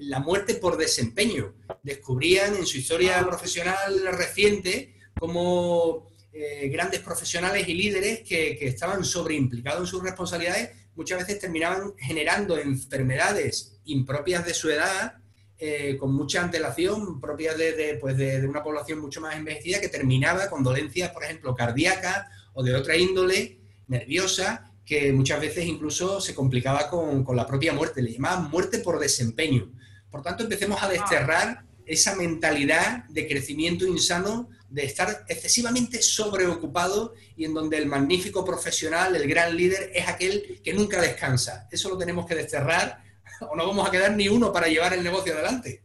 la 0.00 0.20
muerte 0.20 0.54
por 0.54 0.76
desempeño. 0.76 1.54
Descubrían 1.82 2.56
en 2.56 2.66
su 2.66 2.78
historia 2.78 3.24
profesional 3.26 3.76
reciente 4.12 4.94
como 5.18 6.10
eh, 6.32 6.68
grandes 6.68 7.00
profesionales 7.00 7.66
y 7.68 7.74
líderes 7.74 8.20
que, 8.20 8.56
que 8.56 8.68
estaban 8.68 9.04
sobreimplicados 9.04 9.80
en 9.80 9.86
sus 9.86 10.02
responsabilidades 10.02 10.70
muchas 10.98 11.20
veces 11.20 11.38
terminaban 11.38 11.94
generando 11.96 12.58
enfermedades 12.58 13.78
impropias 13.84 14.44
de 14.44 14.52
su 14.52 14.68
edad, 14.68 15.14
eh, 15.56 15.96
con 15.96 16.12
mucha 16.12 16.42
antelación, 16.42 17.20
propias 17.20 17.54
pues 18.00 18.16
de, 18.16 18.44
una 18.44 18.64
población 18.64 18.98
mucho 18.98 19.20
más 19.20 19.36
envejecida, 19.36 19.80
que 19.80 19.88
terminaba 19.88 20.50
con 20.50 20.64
dolencias, 20.64 21.10
por 21.12 21.22
ejemplo, 21.22 21.54
cardíacas 21.54 22.26
o 22.52 22.64
de 22.64 22.74
otra 22.74 22.96
índole, 22.96 23.60
nerviosa, 23.86 24.72
que 24.84 25.12
muchas 25.12 25.40
veces 25.40 25.66
incluso 25.66 26.20
se 26.20 26.34
complicaba 26.34 26.90
con, 26.90 27.22
con 27.22 27.36
la 27.36 27.46
propia 27.46 27.72
muerte, 27.72 28.02
le 28.02 28.14
llamaban 28.14 28.50
muerte 28.50 28.80
por 28.80 28.98
desempeño. 28.98 29.70
Por 30.10 30.22
tanto, 30.22 30.42
empecemos 30.42 30.82
a 30.82 30.88
desterrar 30.88 31.62
esa 31.86 32.16
mentalidad 32.16 33.04
de 33.04 33.28
crecimiento 33.28 33.86
insano 33.86 34.48
de 34.68 34.84
estar 34.84 35.24
excesivamente 35.28 36.02
sobreocupado 36.02 37.14
y 37.36 37.44
en 37.44 37.54
donde 37.54 37.78
el 37.78 37.86
magnífico 37.86 38.44
profesional, 38.44 39.16
el 39.16 39.28
gran 39.28 39.56
líder, 39.56 39.90
es 39.94 40.06
aquel 40.08 40.60
que 40.62 40.74
nunca 40.74 41.00
descansa. 41.00 41.68
Eso 41.70 41.88
lo 41.88 41.96
tenemos 41.96 42.26
que 42.26 42.34
desterrar 42.34 43.02
o 43.40 43.56
no 43.56 43.66
vamos 43.66 43.86
a 43.88 43.90
quedar 43.90 44.16
ni 44.16 44.28
uno 44.28 44.52
para 44.52 44.68
llevar 44.68 44.92
el 44.92 45.02
negocio 45.02 45.32
adelante. 45.32 45.82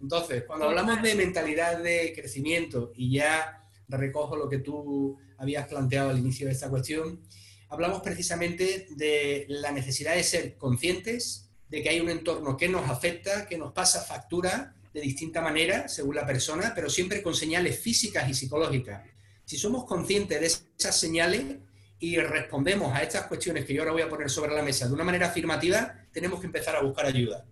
Entonces, 0.00 0.44
cuando 0.46 0.68
hablamos 0.68 1.02
de 1.02 1.14
mentalidad 1.14 1.78
de 1.78 2.12
crecimiento, 2.14 2.92
y 2.96 3.12
ya 3.12 3.64
recojo 3.88 4.36
lo 4.36 4.48
que 4.48 4.58
tú 4.58 5.18
habías 5.38 5.68
planteado 5.68 6.10
al 6.10 6.18
inicio 6.18 6.46
de 6.46 6.52
esta 6.52 6.68
cuestión, 6.68 7.20
hablamos 7.68 8.02
precisamente 8.02 8.86
de 8.90 9.46
la 9.48 9.70
necesidad 9.70 10.14
de 10.14 10.24
ser 10.24 10.56
conscientes 10.56 11.48
de 11.68 11.82
que 11.82 11.88
hay 11.88 12.00
un 12.00 12.10
entorno 12.10 12.56
que 12.56 12.68
nos 12.68 12.88
afecta, 12.88 13.46
que 13.46 13.56
nos 13.56 13.72
pasa 13.72 14.02
factura 14.02 14.74
de 14.92 15.00
distinta 15.00 15.40
manera 15.40 15.88
según 15.88 16.16
la 16.16 16.26
persona, 16.26 16.72
pero 16.74 16.90
siempre 16.90 17.22
con 17.22 17.34
señales 17.34 17.78
físicas 17.78 18.28
y 18.28 18.34
psicológicas. 18.34 19.02
Si 19.44 19.56
somos 19.56 19.84
conscientes 19.84 20.40
de 20.40 20.46
esas 20.46 20.98
señales 20.98 21.58
y 21.98 22.16
respondemos 22.16 22.94
a 22.94 23.02
estas 23.02 23.26
cuestiones 23.26 23.64
que 23.64 23.74
yo 23.74 23.82
ahora 23.82 23.92
voy 23.92 24.02
a 24.02 24.08
poner 24.08 24.30
sobre 24.30 24.54
la 24.54 24.62
mesa 24.62 24.86
de 24.86 24.94
una 24.94 25.04
manera 25.04 25.28
afirmativa, 25.28 25.94
tenemos 26.12 26.40
que 26.40 26.46
empezar 26.46 26.76
a 26.76 26.82
buscar 26.82 27.06
ayuda. 27.06 27.44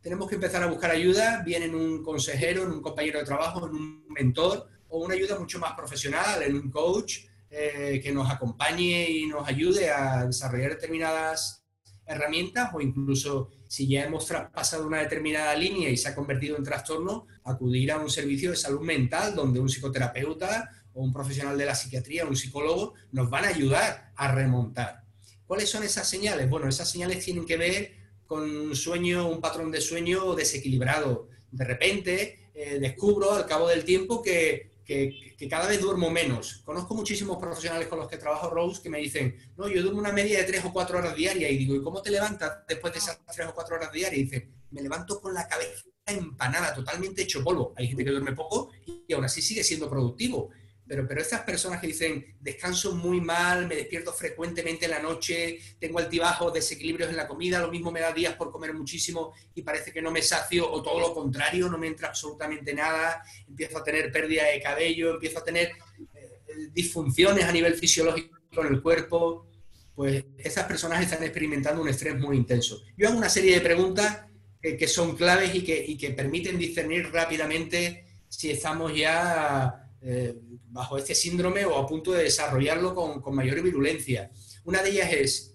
Tenemos 0.00 0.28
que 0.28 0.34
empezar 0.34 0.62
a 0.62 0.66
buscar 0.66 0.90
ayuda, 0.90 1.42
bien 1.44 1.62
en 1.62 1.74
un 1.74 2.02
consejero, 2.02 2.64
en 2.64 2.72
un 2.72 2.82
compañero 2.82 3.20
de 3.20 3.24
trabajo, 3.24 3.66
en 3.66 3.74
un 3.74 4.06
mentor 4.08 4.68
o 4.88 5.04
una 5.04 5.14
ayuda 5.14 5.38
mucho 5.38 5.58
más 5.58 5.74
profesional, 5.74 6.42
en 6.42 6.56
un 6.56 6.70
coach 6.70 7.20
eh, 7.48 8.00
que 8.02 8.12
nos 8.12 8.30
acompañe 8.30 9.08
y 9.08 9.26
nos 9.26 9.46
ayude 9.46 9.90
a 9.90 10.26
desarrollar 10.26 10.70
determinadas 10.72 11.61
herramientas 12.06 12.70
o 12.74 12.80
incluso 12.80 13.50
si 13.68 13.88
ya 13.88 14.04
hemos 14.04 14.26
traspasado 14.26 14.86
una 14.86 15.00
determinada 15.00 15.54
línea 15.54 15.88
y 15.88 15.96
se 15.96 16.08
ha 16.08 16.14
convertido 16.14 16.56
en 16.56 16.64
trastorno, 16.64 17.26
acudir 17.44 17.92
a 17.92 17.98
un 17.98 18.10
servicio 18.10 18.50
de 18.50 18.56
salud 18.56 18.82
mental 18.82 19.34
donde 19.34 19.60
un 19.60 19.68
psicoterapeuta 19.68 20.70
o 20.94 21.02
un 21.02 21.12
profesional 21.12 21.56
de 21.56 21.66
la 21.66 21.74
psiquiatría, 21.74 22.26
un 22.26 22.36
psicólogo, 22.36 22.94
nos 23.12 23.30
van 23.30 23.44
a 23.44 23.48
ayudar 23.48 24.12
a 24.14 24.32
remontar. 24.32 25.04
¿Cuáles 25.46 25.70
son 25.70 25.82
esas 25.84 26.08
señales? 26.08 26.48
Bueno, 26.48 26.68
esas 26.68 26.90
señales 26.90 27.24
tienen 27.24 27.46
que 27.46 27.56
ver 27.56 27.92
con 28.26 28.42
un 28.42 28.76
sueño, 28.76 29.28
un 29.28 29.40
patrón 29.40 29.70
de 29.70 29.80
sueño 29.80 30.34
desequilibrado. 30.34 31.28
De 31.50 31.64
repente 31.64 32.50
eh, 32.54 32.78
descubro 32.78 33.32
al 33.32 33.46
cabo 33.46 33.68
del 33.68 33.84
tiempo 33.84 34.22
que 34.22 34.71
que, 34.84 35.36
cada 35.48 35.68
vez 35.68 35.80
duermo 35.80 36.10
menos. 36.10 36.62
Conozco 36.64 36.94
muchísimos 36.94 37.38
profesionales 37.38 37.88
con 37.88 37.98
los 37.98 38.08
que 38.08 38.16
trabajo, 38.16 38.50
Rose, 38.50 38.82
que 38.82 38.90
me 38.90 38.98
dicen, 38.98 39.36
no, 39.56 39.68
yo 39.68 39.82
duermo 39.82 40.00
una 40.00 40.12
media 40.12 40.38
de 40.38 40.44
tres 40.44 40.64
o 40.64 40.72
cuatro 40.72 40.98
horas 40.98 41.16
diarias. 41.16 41.50
Y 41.50 41.56
digo, 41.58 41.74
¿y 41.74 41.82
cómo 41.82 42.02
te 42.02 42.10
levantas 42.10 42.66
después 42.66 42.92
de 42.92 42.98
esas 42.98 43.20
tres 43.34 43.48
o 43.48 43.54
cuatro 43.54 43.76
horas 43.76 43.92
diarias? 43.92 44.18
Y 44.18 44.24
dice, 44.24 44.48
me 44.70 44.82
levanto 44.82 45.20
con 45.20 45.34
la 45.34 45.46
cabeza 45.46 45.84
empanada, 46.06 46.74
totalmente 46.74 47.22
hecho 47.22 47.42
polvo. 47.44 47.74
Hay 47.76 47.88
gente 47.88 48.04
que 48.04 48.10
duerme 48.10 48.32
poco 48.32 48.70
y 49.06 49.12
aún 49.12 49.24
así 49.24 49.42
sigue 49.42 49.62
siendo 49.62 49.88
productivo. 49.88 50.50
Pero, 50.92 51.08
pero 51.08 51.22
estas 51.22 51.40
personas 51.40 51.80
que 51.80 51.86
dicen, 51.86 52.36
descanso 52.38 52.94
muy 52.94 53.18
mal, 53.18 53.66
me 53.66 53.76
despierto 53.76 54.12
frecuentemente 54.12 54.84
en 54.84 54.90
la 54.90 54.98
noche, 54.98 55.58
tengo 55.78 55.98
altibajos, 55.98 56.52
desequilibrios 56.52 57.08
en 57.08 57.16
la 57.16 57.26
comida, 57.26 57.58
lo 57.60 57.70
mismo 57.70 57.90
me 57.90 58.00
da 58.00 58.12
días 58.12 58.34
por 58.34 58.52
comer 58.52 58.74
muchísimo 58.74 59.32
y 59.54 59.62
parece 59.62 59.90
que 59.90 60.02
no 60.02 60.10
me 60.10 60.20
sacio, 60.20 60.70
o 60.70 60.82
todo 60.82 61.00
lo 61.00 61.14
contrario, 61.14 61.70
no 61.70 61.78
me 61.78 61.86
entra 61.86 62.08
absolutamente 62.08 62.74
nada, 62.74 63.22
empiezo 63.48 63.78
a 63.78 63.82
tener 63.82 64.12
pérdida 64.12 64.44
de 64.44 64.60
cabello, 64.60 65.14
empiezo 65.14 65.38
a 65.38 65.44
tener 65.44 65.68
eh, 66.14 66.68
disfunciones 66.74 67.46
a 67.46 67.52
nivel 67.52 67.72
fisiológico 67.72 68.36
en 68.58 68.66
el 68.66 68.82
cuerpo, 68.82 69.46
pues 69.94 70.22
esas 70.36 70.66
personas 70.66 71.00
están 71.00 71.22
experimentando 71.22 71.80
un 71.80 71.88
estrés 71.88 72.18
muy 72.18 72.36
intenso. 72.36 72.82
Yo 72.98 73.08
hago 73.08 73.16
una 73.16 73.30
serie 73.30 73.54
de 73.54 73.62
preguntas 73.62 74.26
que 74.60 74.86
son 74.86 75.16
claves 75.16 75.54
y 75.54 75.64
que, 75.64 75.82
y 75.88 75.96
que 75.96 76.10
permiten 76.10 76.58
discernir 76.58 77.10
rápidamente 77.10 78.04
si 78.28 78.50
estamos 78.50 78.94
ya 78.94 79.81
eh, 80.04 80.34
bajo 80.70 80.98
este 80.98 81.14
síndrome 81.14 81.64
o 81.64 81.78
a 81.78 81.86
punto 81.86 82.10
de 82.10 82.24
desarrollarlo 82.24 82.94
con, 82.94 83.34
mayor 83.34 83.62
virulencia. 83.62 84.32
Una 84.64 84.82
de 84.82 84.90
ellas 84.90 85.12
es, 85.12 85.54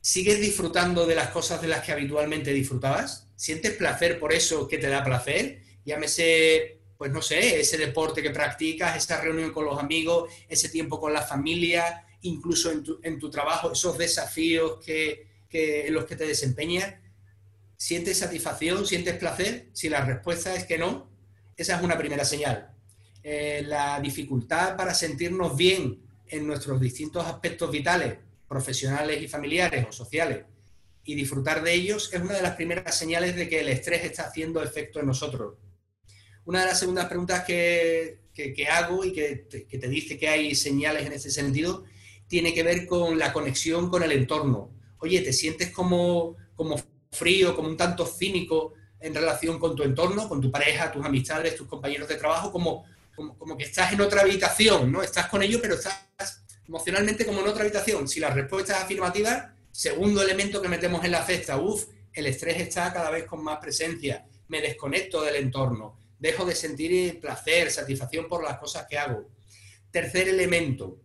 ¿sigues 0.00 0.40
disfrutando 0.40 1.06
de 1.06 1.14
las 1.14 1.30
cosas 1.30 1.62
de 1.62 1.68
las 1.68 1.84
que 1.84 1.92
habitualmente 1.92 2.52
disfrutabas? 2.52 3.28
¿Sientes 3.34 3.72
placer 3.72 4.18
por 4.18 4.34
eso 4.34 4.68
que 4.68 4.76
te 4.76 4.88
da 4.88 5.04
placer? 5.04 5.62
Llámese, 5.86 6.80
pues 6.98 7.10
no 7.12 7.22
sé, 7.22 7.60
ese 7.60 7.78
deporte 7.78 8.22
que 8.22 8.30
practicas, 8.30 8.96
esa 8.96 9.22
reunión 9.22 9.52
con 9.52 9.64
los 9.64 9.78
amigos, 9.78 10.30
ese 10.48 10.68
tiempo 10.68 11.00
con 11.00 11.14
la 11.14 11.22
familia, 11.22 12.04
incluso 12.22 12.70
en 12.70 13.18
tu, 13.18 13.30
trabajo, 13.30 13.72
esos 13.72 13.96
desafíos 13.96 14.84
que, 14.84 15.28
en 15.50 15.94
los 15.94 16.04
que 16.04 16.16
te 16.16 16.26
desempeñas. 16.26 16.94
¿Sientes 17.76 18.18
satisfacción? 18.18 18.84
¿Sientes 18.86 19.16
placer? 19.16 19.68
Si 19.72 19.88
la 19.88 20.04
respuesta 20.04 20.54
es 20.54 20.64
que 20.64 20.76
no, 20.76 21.08
esa 21.56 21.76
es 21.76 21.82
una 21.82 21.96
primera 21.96 22.24
señal. 22.24 22.74
Eh, 23.30 23.62
la 23.66 24.00
dificultad 24.00 24.74
para 24.74 24.94
sentirnos 24.94 25.54
bien 25.54 26.00
en 26.28 26.46
nuestros 26.46 26.80
distintos 26.80 27.26
aspectos 27.26 27.70
vitales, 27.70 28.16
profesionales 28.48 29.20
y 29.20 29.28
familiares 29.28 29.84
o 29.86 29.92
sociales, 29.92 30.46
y 31.04 31.14
disfrutar 31.14 31.62
de 31.62 31.74
ellos 31.74 32.08
es 32.10 32.22
una 32.22 32.36
de 32.36 32.40
las 32.40 32.56
primeras 32.56 32.96
señales 32.96 33.36
de 33.36 33.46
que 33.46 33.60
el 33.60 33.68
estrés 33.68 34.02
está 34.02 34.28
haciendo 34.28 34.62
efecto 34.62 34.98
en 34.98 35.08
nosotros. 35.08 35.56
Una 36.46 36.60
de 36.60 36.68
las 36.68 36.78
segundas 36.78 37.04
preguntas 37.04 37.44
que, 37.44 38.20
hago 38.72 39.04
y 39.04 39.12
que 39.12 39.36
te, 39.36 39.88
dice 39.90 40.16
que 40.16 40.28
hay 40.28 40.54
señales 40.54 41.04
en 41.04 41.12
ese 41.12 41.30
sentido 41.30 41.84
tiene 42.28 42.54
que 42.54 42.62
ver 42.62 42.86
con 42.86 43.18
la 43.18 43.34
conexión 43.34 43.90
con 43.90 44.02
el 44.02 44.12
entorno. 44.12 44.70
Oye, 45.00 45.20
¿te 45.20 45.34
sientes 45.34 45.70
como, 45.70 46.34
como 46.54 46.82
frío, 47.12 47.54
como 47.54 47.68
un 47.68 47.76
tanto 47.76 48.06
cínico 48.06 48.72
en 49.00 49.14
relación 49.14 49.58
con 49.58 49.76
tu 49.76 49.82
entorno, 49.82 50.30
con 50.30 50.40
tu 50.40 50.50
pareja, 50.50 50.90
tus 50.90 51.04
amistades, 51.04 51.56
tus 51.56 51.68
compañeros 51.68 52.08
de 52.08 52.16
trabajo, 52.16 52.50
como, 52.50 52.86
como, 53.18 53.56
que 53.56 53.64
estás 53.64 53.92
en 53.92 54.00
otra 54.00 54.22
habitación, 54.22 54.92
¿no? 54.92 55.02
Estás 55.02 55.26
con 55.26 55.42
ellos, 55.42 55.60
pero 55.60 55.74
estás 55.74 56.44
emocionalmente 56.66 57.26
como 57.26 57.40
en 57.40 57.48
otra 57.48 57.62
habitación. 57.62 58.06
Si 58.06 58.20
la 58.20 58.30
respuesta 58.30 58.76
es 58.76 58.84
afirmativa, 58.84 59.54
segundo 59.72 60.22
elemento 60.22 60.62
que 60.62 60.68
metemos 60.68 61.04
en 61.04 61.10
la 61.10 61.24
cesta, 61.24 61.56
uff, 61.56 61.86
el 62.12 62.26
estrés 62.26 62.60
está 62.60 62.92
cada 62.92 63.10
vez 63.10 63.24
con 63.24 63.42
más 63.42 63.58
presencia, 63.58 64.26
me 64.48 64.60
desconecto 64.60 65.22
del 65.22 65.36
entorno, 65.36 65.98
dejo 66.18 66.44
de 66.44 66.54
sentir 66.54 67.20
placer, 67.20 67.70
satisfacción 67.70 68.28
por 68.28 68.42
las 68.42 68.58
cosas 68.58 68.86
que 68.88 68.98
hago. 68.98 69.28
Tercer 69.90 70.28
elemento, 70.28 71.00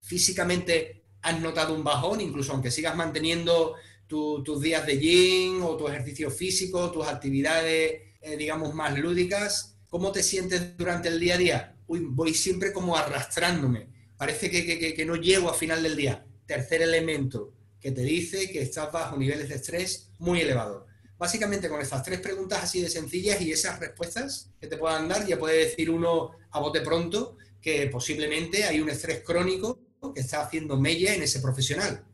físicamente 0.00 1.04
has 1.22 1.40
notado 1.40 1.74
un 1.74 1.84
bajón, 1.84 2.20
incluso 2.20 2.52
aunque 2.52 2.70
sigas 2.70 2.96
manteniendo 2.96 3.74
tus 4.06 4.60
días 4.60 4.86
de 4.86 4.98
gym 4.98 5.64
o 5.64 5.76
tu 5.76 5.88
ejercicio 5.88 6.30
físico, 6.30 6.90
tus 6.92 7.06
actividades, 7.06 8.02
eh, 8.20 8.36
digamos, 8.36 8.72
más 8.74 8.96
lúdicas, 8.96 9.75
¿Cómo 9.88 10.12
te 10.12 10.22
sientes 10.22 10.76
durante 10.76 11.08
el 11.08 11.20
día 11.20 11.34
a 11.34 11.38
día? 11.38 11.76
Uy, 11.86 12.00
voy 12.02 12.34
siempre 12.34 12.72
como 12.72 12.96
arrastrándome. 12.96 13.88
Parece 14.16 14.50
que, 14.50 15.04
no 15.04 15.16
llego 15.16 15.48
a 15.48 15.54
final 15.54 15.82
del 15.82 15.96
día. 15.96 16.26
Tercer 16.46 16.82
elemento 16.82 17.52
que 17.80 17.92
te 17.92 18.02
dice 18.02 18.50
que 18.50 18.62
estás 18.62 18.90
bajo 18.90 19.16
niveles 19.16 19.48
de 19.48 19.56
estrés 19.56 20.10
muy 20.18 20.40
elevados. 20.40 20.84
básicamente 21.18 21.68
con 21.68 21.80
estas 21.80 22.02
tres 22.02 22.20
preguntas 22.20 22.62
así 22.62 22.82
de 22.82 22.90
sencillas 22.90 23.40
y 23.40 23.52
esas 23.52 23.78
respuestas 23.78 24.50
que 24.60 24.66
te 24.66 24.76
puedan 24.76 25.08
dar, 25.08 25.26
ya 25.26 25.38
puede 25.38 25.64
decir 25.64 25.88
uno 25.88 26.32
a 26.50 26.60
bote 26.60 26.82
pronto 26.82 27.36
que 27.60 27.86
posiblemente 27.86 28.64
hay 28.64 28.80
un 28.80 28.90
estrés 28.90 29.22
crónico 29.22 29.80
que 30.14 30.20
está 30.20 30.42
haciendo 30.42 30.78
mella 30.78 31.14
en 31.14 31.22
ese 31.22 31.40
profesional. 31.40 32.04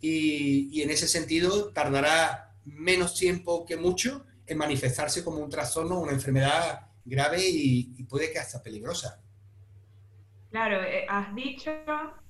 Y, 0.00 0.80
en 0.80 0.90
ese 0.90 1.06
sentido 1.06 1.72
tardará 1.72 2.56
menos 2.64 3.14
tiempo 3.14 3.66
que 3.66 3.76
mucho 3.76 4.24
en 4.46 4.58
manifestarse 4.58 5.22
como 5.22 5.38
un 5.38 5.50
trastorno, 5.50 6.00
una 6.00 6.12
enfermedad 6.12 6.89
grave 7.10 7.38
y, 7.42 8.04
puede 8.04 8.32
que 8.32 8.38
hasta 8.38 8.62
peligrosa. 8.62 9.20
Claro, 10.50 10.82
eh, 10.82 11.04
has 11.08 11.34
dicho 11.34 11.70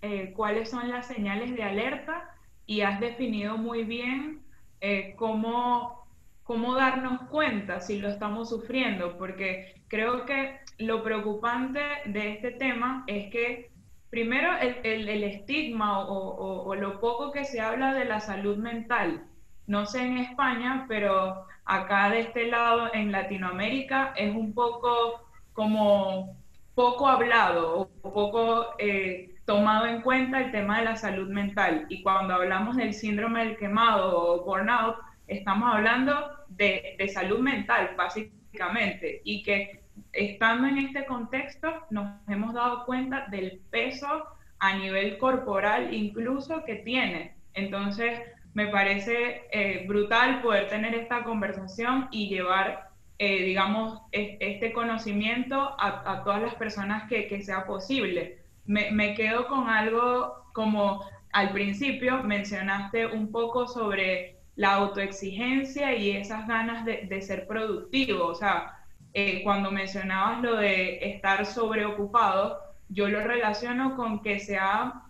eh, 0.02 0.32
cuáles 0.34 0.70
son 0.70 0.88
las 0.88 1.06
señales 1.06 1.54
de 1.54 1.62
alerta 1.62 2.34
y 2.66 2.80
has 2.80 3.00
definido 3.00 3.56
muy 3.56 3.84
bien 3.84 4.42
eh, 4.80 5.14
cómo, 5.16 6.06
cómo 6.42 6.75
darnos 6.75 7.22
cuenta 7.30 7.80
si 7.80 7.99
lo 7.99 8.08
estamos 8.08 8.49
sufriendo, 8.49 9.16
porque 9.16 9.82
creo 9.88 10.26
que 10.26 10.58
lo 10.78 11.02
preocupante 11.02 11.80
de 12.06 12.32
este 12.32 12.52
tema 12.52 13.04
es 13.06 13.30
que 13.30 13.70
primero 14.10 14.56
el, 14.58 15.08
el, 15.08 15.25
estigma 15.25 16.00
o, 16.06 16.64
o, 16.64 16.75
lo 16.75 17.00
poco 17.00 17.30
que 17.32 17.44
se 17.44 17.60
habla 17.60 17.94
de 17.94 18.04
la 18.04 18.20
salud 18.20 18.56
mental, 18.56 19.29
no 19.70 19.86
sé 19.86 20.04
en 20.04 20.18
España, 20.18 20.84
pero 20.88 21.46
acá 21.64 22.10
de 22.10 22.22
este 22.22 22.48
lado 22.48 22.92
en 22.92 23.12
Latinoamérica 23.12 24.12
es 24.16 24.34
un 24.34 24.52
poco 24.52 25.28
como 25.52 26.36
poco 26.74 27.06
hablado 27.06 27.88
o 28.02 28.12
poco 28.12 28.74
eh, 28.78 29.36
tomado 29.44 29.86
en 29.86 30.00
cuenta 30.02 30.40
el 30.40 30.50
tema 30.50 30.80
de 30.80 30.86
la 30.86 30.96
salud 30.96 31.28
mental. 31.28 31.86
Y 31.88 32.02
cuando 32.02 32.34
hablamos 32.34 32.74
del 32.78 32.92
síndrome 32.92 33.44
del 33.44 33.58
quemado 33.58 34.18
o 34.18 34.44
burnout, 34.44 34.96
estamos 35.28 35.72
hablando 35.72 36.14
de, 36.48 36.96
de 36.98 37.08
salud 37.08 37.38
mental, 37.38 37.90
básicamente, 37.96 39.20
y 39.22 39.44
que 39.44 39.84
estando 40.12 40.66
en 40.66 40.78
este 40.78 41.06
contexto 41.06 41.86
nos 41.90 42.10
hemos 42.28 42.54
dado 42.54 42.84
cuenta 42.86 43.26
del 43.28 43.60
peso 43.70 44.24
a 44.58 44.74
nivel 44.74 45.16
corporal 45.18 45.94
incluso 45.94 46.64
que 46.64 46.76
tiene. 46.76 47.36
Entonces, 47.54 48.18
me 48.54 48.66
parece 48.69 49.42
eh, 49.52 49.85
brutal 49.87 50.42
poder 50.42 50.69
tener 50.69 50.95
esta 50.95 51.23
conversación 51.23 52.09
y 52.11 52.28
llevar, 52.28 52.90
eh, 53.19 53.45
digamos, 53.45 54.00
este 54.12 54.73
conocimiento 54.73 55.76
a, 55.78 56.23
todas 56.25 56.42
las 56.42 56.54
personas 56.57 57.09
que, 57.09 57.28
que 57.28 57.42
sea 57.42 57.64
posible 57.66 58.40
me, 58.66 59.14
quedo 59.14 59.47
con 59.49 59.69
algo 59.69 60.45
como 60.52 61.04
al 61.33 61.52
principio 61.52 62.23
mencionaste 62.23 63.07
un 63.07 63.33
poco 63.33 63.66
sobre 63.66 64.37
la 64.57 64.75
autoexigencia 64.75 65.97
y 65.97 66.11
esas 66.11 66.47
ganas 66.47 66.85
de, 66.85 67.23
ser 67.23 67.47
productivo. 67.47 68.26
O 68.26 68.35
sea, 68.35 68.78
eh, 69.12 69.42
cuando 69.42 69.71
mencionabas 69.71 70.42
lo 70.42 70.57
de 70.57 70.99
estar 71.14 71.47
sobreocupado, 71.47 72.61
yo 72.88 73.09
lo 73.09 73.21
relaciono 73.23 73.97
con 73.97 74.23
que 74.23 74.38
se 74.38 74.57
ha 74.59 75.04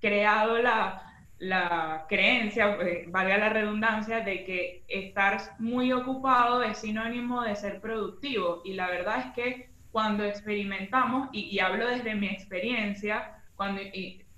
creado 0.00 0.58
la, 0.58 1.03
la 1.38 2.06
creencia, 2.08 2.76
eh, 2.80 3.06
valga 3.08 3.38
la 3.38 3.48
redundancia, 3.50 4.20
de 4.20 4.44
que 4.44 4.84
estar 4.88 5.38
muy 5.58 5.92
ocupado 5.92 6.62
es 6.62 6.78
sinónimo 6.78 7.42
de 7.42 7.56
ser 7.56 7.80
productivo. 7.80 8.62
Y 8.64 8.74
la 8.74 8.88
verdad 8.88 9.18
es 9.18 9.34
que 9.34 9.70
cuando 9.90 10.24
experimentamos, 10.24 11.28
y, 11.32 11.58
hablo 11.58 11.88
desde 11.88 12.14
mi 12.14 12.26
experiencia, 12.26 13.38
cuando 13.56 13.80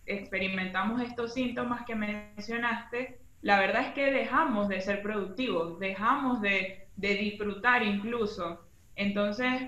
experimentamos 0.04 1.00
estos 1.00 1.34
síntomas 1.34 1.84
que 1.86 1.94
mencionaste, 1.94 3.18
la 3.42 3.58
verdad 3.58 3.82
es 3.82 3.94
que 3.94 4.10
dejamos 4.10 4.68
de 4.68 4.80
ser 4.80 5.02
productivos, 5.02 5.78
dejamos 5.78 6.40
de, 6.40 6.88
disfrutar 6.96 7.82
incluso. 7.82 8.66
Entonces, 8.96 9.62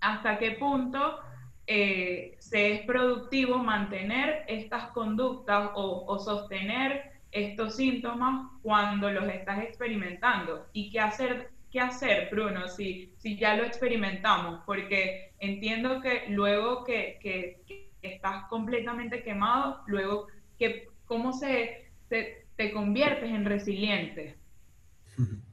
¿hasta 0.00 0.38
qué 0.38 0.52
punto 0.52 1.18
eh, 1.66 2.36
se 2.38 2.72
es 2.72 2.80
productivo 2.86 3.58
mantener 3.58 4.44
estas 4.48 4.88
conductas 4.88 5.70
o, 5.74 6.18
sostener 6.18 7.12
estos 7.32 7.76
síntomas 7.76 8.50
cuando 8.62 9.10
los 9.10 9.28
estás 9.28 9.62
experimentando? 9.62 10.66
¿Y 10.72 10.90
qué 10.90 11.00
hacer 11.00 11.50
qué 11.74 11.80
hacer, 11.80 12.28
Bruno, 12.30 12.68
si, 12.68 13.12
si 13.18 13.36
ya 13.36 13.56
lo 13.56 13.64
experimentamos, 13.64 14.60
porque 14.64 15.32
entiendo 15.40 16.00
que 16.00 16.26
luego 16.28 16.84
que, 16.84 17.18
que, 17.20 17.90
estás 18.00 18.44
completamente 18.48 19.24
quemado, 19.24 19.82
luego 19.88 20.28
que 20.56 20.86
cómo 21.04 21.32
se, 21.32 21.90
te 22.08 22.72
conviertes 22.72 23.28
en 23.30 23.44
resiliente. 23.44 24.36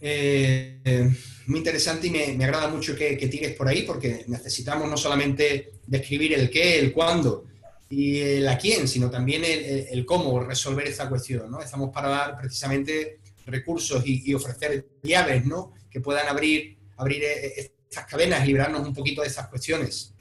Eh, 0.00 1.10
muy 1.48 1.58
interesante 1.58 2.06
y 2.06 2.10
me, 2.10 2.44
agrada 2.44 2.68
mucho 2.68 2.94
que, 2.94 3.16
que, 3.16 3.26
tires 3.26 3.54
por 3.54 3.68
ahí 3.68 3.82
porque 3.82 4.24
necesitamos 4.28 4.88
no 4.88 4.96
solamente 4.96 5.72
describir 5.86 6.34
el 6.34 6.50
qué, 6.50 6.78
el 6.78 6.92
cuándo 6.92 7.46
y 7.90 8.18
el 8.18 8.48
a 8.48 8.58
quién, 8.58 8.86
sino 8.86 9.10
también 9.10 9.42
el, 9.44 10.04
cómo 10.04 10.40
resolver 10.40 10.86
esta 10.86 11.08
cuestión. 11.08 11.50
Estamos 11.62 11.90
para 11.90 12.08
dar 12.08 12.38
precisamente 12.38 13.18
recursos 13.46 14.02
y, 14.04 14.34
ofrecer 14.34 14.86
llaves 15.02 15.46
¿no? 15.46 15.72
que 15.90 16.00
puedan 16.00 16.28
abrir, 16.28 16.76
abrir 16.98 17.22
eh, 17.24 17.72
estas 17.88 18.04
cadenas 18.04 18.44
y 18.44 18.48
librarnos 18.48 18.86
un 18.86 18.92
poquito 18.92 19.22
de 19.22 19.28
esas 19.28 19.48
cuestiones. 19.48 20.12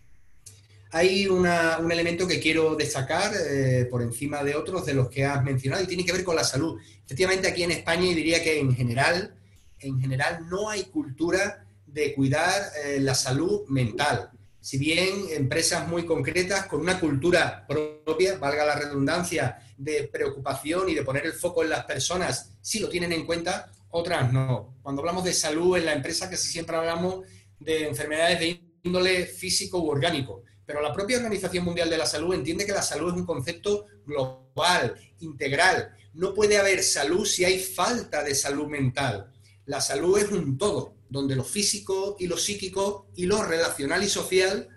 Hay 0.92 1.28
un 1.28 1.46
elemento 1.92 2.26
que 2.26 2.40
quiero 2.40 2.76
destacar 2.76 3.34
eh, 3.50 3.86
por 3.92 4.02
encima 4.02 4.42
de 4.46 4.56
otros 4.56 4.86
de 4.86 4.94
los 4.94 5.10
que 5.10 5.26
has 5.26 5.44
mencionado 5.44 5.84
y 5.84 5.88
tiene 5.88 6.06
que 6.06 6.13
ver 6.13 6.24
con 6.24 6.38
la 6.38 6.46
salud. 6.46 6.80
Efectivamente, 7.06 7.50
aquí 7.50 7.63
en 7.63 7.72
España 7.72 8.06
y 8.06 8.13
diría 8.13 8.42
que 8.42 8.58
en 8.58 8.74
general, 8.74 9.37
en 9.80 10.00
general 10.00 10.48
no 10.50 10.70
hay 10.70 10.86
cultura 10.86 11.66
de 11.86 12.13
cuidar 12.13 12.52
eh, 12.84 13.00
la 13.00 13.16
salud 13.16 13.66
mental. 13.68 14.32
Si 14.60 14.78
bien 14.78 15.28
empresas 15.32 15.88
muy 15.88 16.06
concretas 16.06 16.68
con 16.68 16.82
una 16.82 17.00
cultura 17.00 17.66
propia, 17.68 18.38
valga 18.38 18.66
la 18.66 18.76
redundancia, 18.76 19.62
de 19.78 20.10
preocupación 20.12 20.90
y 20.90 20.96
de 20.96 21.04
poner 21.04 21.26
el 21.26 21.34
foco 21.34 21.63
en 21.63 21.70
las 21.70 21.86
personas, 21.86 22.52
si 22.62 22.80
lo 22.80 22.90
tienen 22.90 23.13
en 23.13 23.26
cuenta, 23.26 23.72
otras 23.92 24.34
no. 24.34 24.76
Cuando 24.82 25.02
hablamos 25.02 25.24
de 25.24 25.34
salud 25.34 25.78
en 25.78 25.86
la 25.86 25.94
empresa, 25.94 26.30
casi 26.30 26.50
siempre 26.50 26.76
hablamos 26.76 27.26
de 27.60 27.88
enfermedades 27.88 28.40
de 28.40 28.62
índole 28.84 29.26
físico 29.26 29.80
u 29.80 29.90
orgánico, 29.90 30.44
pero 30.66 30.82
la 30.82 30.94
propia 30.94 31.18
Organización 31.18 31.63
Mundial 31.63 31.90
de 31.90 31.98
la 31.98 32.06
Salud 32.06 32.34
entiende 32.34 32.66
que 32.66 32.74
la 32.74 32.82
salud 32.82 33.13
es 33.13 33.20
un 33.20 33.26
concepto 33.26 33.86
global, 34.06 34.96
integral. 35.20 35.96
No 36.13 36.34
puede 36.34 36.58
haber 36.58 36.84
salud 36.84 37.26
si 37.26 37.46
hay 37.46 37.60
falta 37.60 38.24
de 38.24 38.36
salud 38.36 38.68
mental. 38.68 39.32
La 39.67 39.82
salud 39.82 40.17
es 40.17 40.32
un 40.32 40.58
todo, 40.58 40.95
donde 41.10 41.36
lo 41.36 41.43
físico 41.43 42.15
y 42.17 42.27
lo 42.27 42.38
psíquico 42.38 43.10
y 43.15 43.25
lo 43.25 43.43
relacional 43.43 44.01
y 44.01 44.08
social 44.08 44.69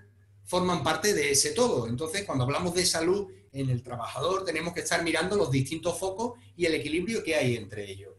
forman 0.45 0.83
parte 0.83 1.15
de 1.15 1.31
ese 1.31 1.51
todo. 1.51 1.87
Entonces, 1.87 2.25
cuando 2.25 2.43
hablamos 2.43 2.75
de 2.75 2.85
salud, 2.85 3.29
en 3.53 3.71
el 3.71 3.85
trabajador 3.85 4.45
tenemos 4.45 4.75
que 4.75 4.81
estar 4.81 5.05
mirando 5.05 5.37
los 5.37 5.49
distintos 5.49 5.97
focos 5.97 6.41
y 6.57 6.67
el 6.67 6.75
equilibrio 6.75 7.23
que 7.23 7.37
hay 7.37 7.55
entre 7.55 7.89
ellos. 7.89 8.15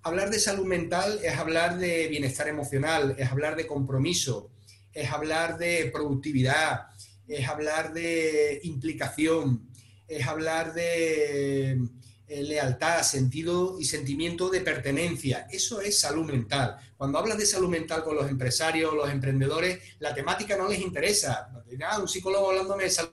Hablar 0.00 0.30
de 0.30 0.40
salud 0.40 0.64
mental 0.64 1.20
es 1.22 1.36
hablar 1.36 1.76
de 1.76 2.08
bienestar 2.08 2.48
emocional, 2.48 3.14
es 3.18 3.30
hablar 3.30 3.54
de 3.54 3.66
compromiso, 3.66 4.50
es 4.94 5.10
hablar 5.10 5.58
de 5.58 5.90
productividad, 5.92 6.86
es 7.26 7.46
hablar 7.46 7.92
de 7.92 8.60
implicación, 8.62 9.68
es 10.06 10.26
hablar 10.26 10.72
de 10.72 11.78
eh, 12.28 12.42
lealtad, 12.42 13.02
sentido 13.02 13.80
y 13.80 13.86
sentimiento 13.86 14.50
de 14.50 14.60
pertenencia. 14.60 15.46
Eso 15.50 15.80
es 15.80 15.98
salud 15.98 16.26
mental. 16.26 16.76
Cuando 16.94 17.18
hablas 17.18 17.38
de 17.38 17.46
salud 17.46 17.70
mental 17.70 18.04
con 18.04 18.16
los 18.16 18.28
empresarios, 18.28 18.92
los 18.92 19.08
emprendedores, 19.08 19.96
la 19.98 20.14
temática 20.14 20.54
no 20.56 20.68
les 20.68 20.80
interesa. 20.80 21.50
Ah, 21.82 21.98
un 21.98 22.06
psicólogo 22.06 22.50
hablándome 22.50 22.84
de 22.84 22.90
salud 22.90 23.12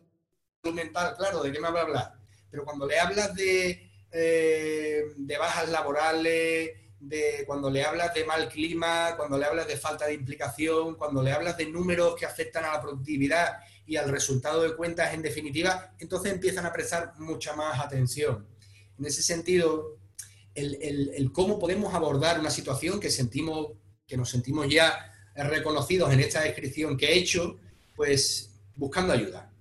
mental, 0.74 1.16
claro, 1.18 1.44
¿de 1.44 1.52
qué 1.54 1.62
me 1.62 1.72
va 1.72 1.82
hablar? 1.82 2.14
Pero 2.52 2.66
cuando 2.66 2.86
le 2.86 3.00
hablas 3.00 3.34
de, 3.34 3.90
eh, 4.12 5.04
de 5.16 5.38
bajas 5.38 5.70
laborales, 5.70 6.72
de 7.00 7.44
cuando 7.46 7.70
le 7.70 7.84
hablas 7.84 8.14
de 8.14 8.26
mal 8.26 8.50
clima, 8.50 9.14
cuando 9.16 9.38
le 9.38 9.46
hablas 9.46 9.68
de 9.68 9.78
falta 9.78 10.08
de 10.08 10.16
implicación, 10.16 10.96
cuando 10.96 11.22
le 11.22 11.32
hablas 11.32 11.56
de 11.56 11.68
números 11.68 12.16
que 12.16 12.26
afectan 12.26 12.66
a 12.66 12.74
la 12.74 12.82
productividad 12.82 13.60
y 13.86 13.96
al 13.96 14.10
resultado 14.10 14.64
de 14.64 14.76
cuentas 14.76 15.14
en 15.14 15.22
definitiva, 15.22 15.94
entonces 16.00 16.34
empiezan 16.34 16.66
a 16.66 16.74
prestar 16.74 17.14
mucha 17.20 17.56
más 17.56 17.80
atención. 17.80 18.48
En 18.98 19.06
ese 19.06 19.22
sentido, 19.22 19.98
el, 20.54 21.12
el 21.16 21.32
cómo 21.32 21.60
podemos 21.60 21.94
abordar 21.94 22.40
una 22.40 22.50
situación 22.50 23.00
que 23.00 23.10
sentimos, 23.10 23.74
que 24.08 24.18
nos 24.18 24.30
sentimos 24.30 24.68
ya 24.70 25.12
reconocidos 25.36 26.14
en 26.14 26.22
esta 26.22 26.42
descripción 26.42 26.96
que 26.96 27.08
he 27.08 27.18
hecho, 27.18 27.58
pues 27.96 28.52
buscando 28.76 29.14
ayuda 29.14 29.52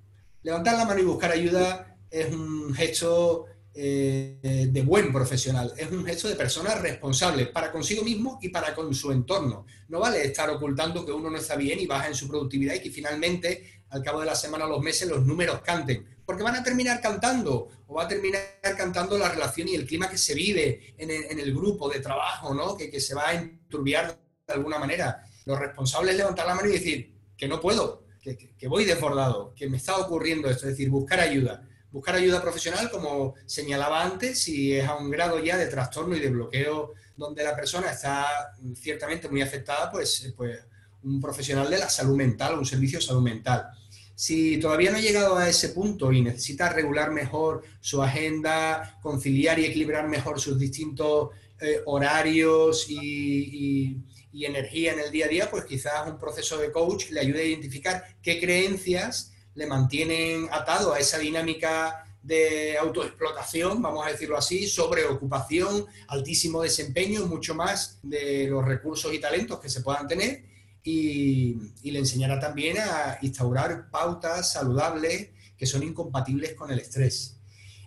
levantar 0.45 0.77
la 0.77 0.85
mano 0.85 1.01
y 1.01 1.05
buscar 1.05 1.33
ayuda 1.33 1.97
es 2.09 2.33
un 2.33 2.73
gesto 2.75 3.47
eh, 3.75 4.69
de 4.71 4.83
buen 4.83 5.13
profesional, 5.13 5.73
es 5.77 5.91
un 5.91 6.05
gesto 6.05 6.29
de 6.29 6.37
persona 6.37 6.77
responsable 6.77 7.47
para 7.47 7.73
consigo 7.73 8.05
mismo 8.05 8.39
y 8.41 8.51
para 8.51 8.73
con 8.73 8.95
su 8.95 9.11
entorno. 9.11 9.67
No 9.89 9.99
vale 9.99 10.23
estar 10.23 10.49
ocultando 10.51 11.05
que 11.05 11.11
uno 11.11 11.29
no 11.29 11.39
está 11.39 11.57
bien 11.57 11.81
y 11.81 11.87
baja 11.87 12.07
en 12.07 12.15
su 12.15 12.29
productividad 12.29 12.75
y 12.75 12.81
que 12.81 12.91
finalmente, 12.91 13.83
al 13.89 14.03
cabo 14.03 14.21
de 14.21 14.27
la 14.27 14.37
semana 14.37 14.67
o 14.67 14.69
los 14.69 14.83
meses, 14.83 15.09
los 15.09 15.27
números 15.27 15.61
canten, 15.65 16.07
porque 16.25 16.45
van 16.45 16.57
a 16.57 16.63
terminar 16.63 17.01
cantando 17.01 17.69
va 17.95 18.05
a 18.05 18.09
terminar 18.09 18.43
cantando 18.77 19.17
la 19.19 19.29
relación 19.29 19.69
y 19.69 19.75
el 19.75 19.87
clima 19.87 20.09
que 20.09 20.19
se 20.19 20.35
vive 20.35 20.95
en 20.99 21.11
el, 21.11 21.55
grupo 21.55 21.89
de 21.89 22.01
trabajo, 22.01 22.77
que, 22.77 23.01
se 23.01 23.15
va 23.15 23.29
a 23.29 23.35
enturbiar 23.35 24.19
de 24.47 24.53
alguna 24.53 24.79
manera. 24.79 25.25
Los 25.45 25.59
responsables 25.59 26.17
levantar 26.17 26.47
la 26.47 26.55
mano 26.55 26.69
y 26.69 26.73
decir 26.73 27.15
que 27.37 27.49
no 27.49 27.61
puedo, 27.61 28.07
que, 28.23 28.69
voy 28.69 28.85
desbordado, 28.85 29.55
que 29.55 29.69
me 29.69 29.77
está 29.77 29.97
ocurriendo 29.99 30.49
esto, 30.49 30.67
es 30.67 30.73
decir, 30.73 30.91
buscar 30.91 31.21
ayuda 31.21 31.69
buscar 31.95 32.17
ayuda 32.17 32.43
profesional, 32.43 32.91
como 32.91 33.37
señalaba 33.47 34.03
antes, 34.03 34.43
si 34.43 34.73
es 34.77 34.85
a 34.85 34.97
un 34.97 35.11
grado 35.11 35.39
ya 35.39 35.57
de 35.57 35.69
trastorno 35.69 36.17
y 36.17 36.19
de 36.19 36.29
bloqueo 36.29 36.93
donde 37.17 37.45
la 37.45 37.55
persona 37.55 37.93
está 37.93 38.53
ciertamente 38.75 39.29
muy 39.29 39.43
afectada, 39.43 39.93
pues, 39.93 40.33
pues 40.37 40.59
un 41.05 41.21
profesional 41.21 41.71
de 41.71 41.79
la 41.79 41.89
salud 41.89 42.17
mental 42.17 42.59
un 42.59 42.67
servicio 42.67 42.99
de 42.99 43.05
salud 43.05 43.23
mental. 43.23 43.69
Si 44.17 44.59
todavía 44.59 44.91
no 44.91 44.99
ha 44.99 45.01
llegado 45.01 45.37
a 45.37 45.49
ese 45.49 45.71
punto 45.71 46.13
y 46.13 46.23
necesita 46.23 46.69
regular 46.69 47.11
mejor 47.11 47.63
su 47.81 48.03
agenda, 48.03 48.99
conciliar 49.03 49.59
y 49.59 49.67
equilibrar 49.67 50.09
mejor 50.09 50.41
sus 50.41 50.59
distintos 50.59 51.31
eh, 51.61 51.81
horarios 51.87 52.87
y, 52.89 54.01
energía 54.33 54.93
en 54.93 55.01
el 55.01 55.11
día 55.11 55.25
a 55.25 55.29
día, 55.29 55.51
pues 55.51 55.65
quizás 55.65 56.07
un 56.07 56.19
proceso 56.19 56.59
de 56.59 56.71
coach 56.71 57.11
le 57.11 57.21
ayude 57.21 57.41
a 57.41 57.45
identificar 57.45 58.05
qué 58.21 58.39
creencias 58.39 59.33
le 59.55 59.67
mantienen 59.67 60.49
atado 60.51 60.93
a 60.93 60.99
esa 60.99 61.19
dinámica 61.19 62.05
de 62.23 62.77
autoexplotación, 62.77 63.81
vamos 63.81 64.07
a 64.07 64.11
decirlo 64.11 64.37
así, 64.37 64.67
sobreocupación, 64.67 65.87
altísimo 66.09 66.63
desempeño, 66.63 67.27
mucho 67.27 67.55
más 67.55 67.99
de 68.03 68.49
los 68.49 68.65
recursos 68.65 69.15
y 69.15 69.19
talentos 69.19 69.61
que 69.61 69.71
se 69.71 69.81
puedan 69.81 70.09
tener 70.09 70.43
y, 70.85 71.57
le 71.83 71.99
enseñará 71.99 72.39
también 72.39 72.77
a 72.79 73.19
instaurar 73.23 73.91
pautas 73.91 74.53
saludables 74.53 75.31
que 75.57 75.67
son 75.67 75.83
incompatibles 75.83 76.55
con 76.55 76.71
el 76.71 76.79
estrés. 76.79 77.37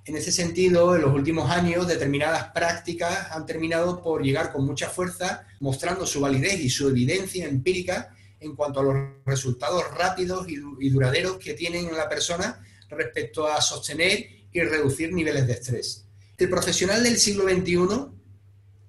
En 0.05 0.15
ese 0.15 0.31
sentido, 0.31 0.95
en 0.95 1.01
los 1.01 1.13
últimos 1.13 1.51
años, 1.51 1.87
determinadas 1.87 2.51
prácticas 2.51 3.31
han 3.31 3.45
terminado 3.45 4.01
por 4.01 4.23
llegar 4.23 4.51
con 4.51 4.65
mucha 4.65 4.89
fuerza, 4.89 5.45
mostrando 5.59 6.07
su 6.07 6.21
validez 6.21 6.59
y 6.61 6.69
su 6.69 6.87
evidencia 6.87 7.45
empírica 7.45 8.15
en 8.39 8.55
cuanto 8.55 8.79
a 8.79 8.83
los 8.83 8.95
resultados 9.25 9.83
rápidos 9.95 10.47
y, 10.49 10.89
duraderos 10.89 11.37
que 11.37 11.53
tienen 11.53 11.87
en 11.87 11.97
la 11.97 12.09
persona 12.09 12.63
respecto 12.89 13.47
a 13.47 13.61
sostener 13.61 14.27
y 14.51 14.61
reducir 14.61 15.11
niveles 15.11 15.45
de 15.45 15.53
estrés. 15.53 16.05
El 16.37 16.49
profesional 16.49 17.03
del 17.03 17.17
siglo 17.17 17.43
XXI 17.43 18.16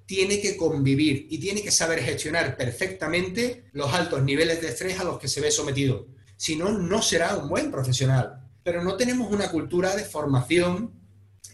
tiene 0.09 0.41
que 0.41 0.57
convivir 0.57 1.27
y 1.29 1.37
tiene 1.37 1.61
que 1.63 1.71
saber 1.71 2.03
gestionar 2.03 2.57
perfectamente 2.57 3.65
los 3.73 3.93
altos 3.93 4.23
niveles 4.23 4.63
de 4.63 4.69
estrés 4.69 4.99
a 4.99 5.05
los 5.05 5.19
que 5.19 5.29
se 5.29 5.43
ve 5.43 5.51
sometido. 5.51 6.07
Si 6.35 6.57
no, 6.57 6.71
no 6.71 7.03
será 7.03 7.37
un 7.37 7.47
buen 7.47 7.71
profesional. 7.71 8.41
Pero 8.65 8.83
no 8.83 8.97
tenemos 8.97 9.31
una 9.31 9.51
cultura 9.51 9.95
de 9.95 10.05
formación 10.05 10.95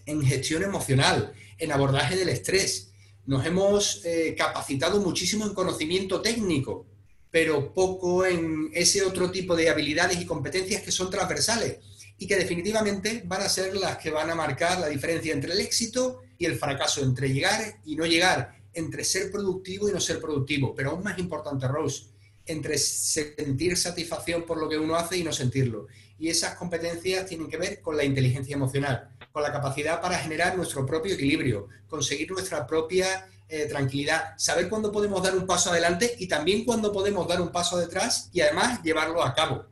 en 0.07 0.23
gestión 0.23 0.63
emocional, 0.63 1.33
en 1.59 1.73
abordaje 1.73 2.15
del 2.15 2.29
estrés. 2.29 2.93
Nos 3.27 3.45
hemos 3.45 4.05
eh, 4.05 4.37
capacitado 4.39 5.01
muchísimo 5.01 5.45
en 5.47 5.53
conocimiento 5.53 6.23
técnico, 6.23 6.87
pero 7.33 7.75
poco 7.75 8.25
en 8.25 8.71
ese 8.73 9.03
otro 9.03 9.33
tipo 9.33 9.57
de 9.57 9.69
habilidades 9.69 10.21
y 10.21 10.27
competencias 10.27 10.83
que 10.83 10.93
son 10.93 11.11
transversales 11.11 11.79
y 12.19 12.27
que 12.27 12.37
definitivamente 12.37 13.23
van 13.27 13.43
a 13.43 13.49
ser 13.49 13.75
las 13.77 13.99
que 13.99 14.11
van 14.11 14.31
a 14.31 14.35
marcar 14.35 14.79
la 14.79 14.89
diferencia 14.89 15.33
entre 15.33 15.53
el 15.53 15.61
éxito 15.61 16.23
y 16.39 16.47
el 16.47 16.57
fracaso, 16.57 17.03
entre 17.03 17.33
llegar 17.33 17.79
y 17.85 17.97
no 17.97 18.07
llegar, 18.07 18.57
entre 18.73 19.05
ser 19.05 19.31
productivo 19.31 19.89
y 19.89 19.93
no 19.93 20.01
ser 20.01 20.21
productivo, 20.21 20.75
pero 20.75 20.91
aún 20.91 21.03
más 21.03 21.19
importante, 21.19 21.67
Rose, 21.69 22.07
entre 22.47 22.77
sentir 22.79 23.77
satisfacción 23.77 24.45
por 24.45 24.59
lo 24.59 24.69
que 24.69 24.79
uno 24.79 24.97
hace 24.97 25.17
y 25.17 25.25
no 25.25 25.33
sentirlo. 25.33 25.87
Y 26.19 26.29
esas 26.29 26.55
competencias 26.57 27.27
tienen 27.27 27.49
que 27.49 27.57
ver 27.57 27.81
con 27.81 27.97
la 27.97 28.05
inteligencia 28.05 28.55
emocional, 28.55 29.09
con 29.33 29.43
la 29.43 29.53
capacidad 29.53 30.01
para 30.01 30.19
generar 30.19 30.57
nuestro 30.57 30.87
propio 30.87 31.15
equilibrio, 31.15 31.69
conseguir 31.89 32.31
nuestra 32.31 32.67
propia 32.67 33.29
eh, 33.49 33.67
tranquilidad, 33.67 34.35
saber 34.37 34.69
cuándo 34.69 34.93
podemos 34.93 35.23
dar 35.23 35.37
un 35.37 35.47
paso 35.47 35.71
adelante 35.71 36.15
y 36.19 36.29
también 36.29 36.65
cuándo 36.65 36.93
podemos 36.93 37.27
dar 37.27 37.41
un 37.41 37.51
paso 37.51 37.77
detrás 37.79 38.31
y 38.33 38.41
además 38.41 38.83
llevarlo 38.83 39.23
a 39.23 39.35
cabo. 39.35 39.67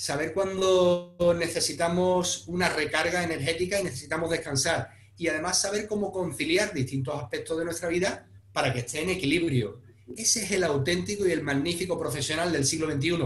Saber 0.00 0.32
cuándo 0.32 1.14
necesitamos 1.38 2.48
una 2.48 2.70
recarga 2.70 3.22
energética 3.22 3.78
y 3.78 3.84
necesitamos 3.84 4.30
descansar. 4.30 4.88
Y 5.18 5.28
además 5.28 5.60
saber 5.60 5.86
cómo 5.86 6.10
conciliar 6.10 6.72
distintos 6.72 7.22
aspectos 7.22 7.58
de 7.58 7.66
nuestra 7.66 7.90
vida 7.90 8.26
para 8.54 8.72
que 8.72 8.78
esté 8.78 9.02
en 9.02 9.10
equilibrio. 9.10 9.82
Ese 10.16 10.42
es 10.44 10.52
el 10.52 10.64
auténtico 10.64 11.26
y 11.26 11.32
el 11.32 11.42
magnífico 11.42 12.00
profesional 12.00 12.50
del 12.50 12.64
siglo 12.64 12.90
XXI. 12.90 13.18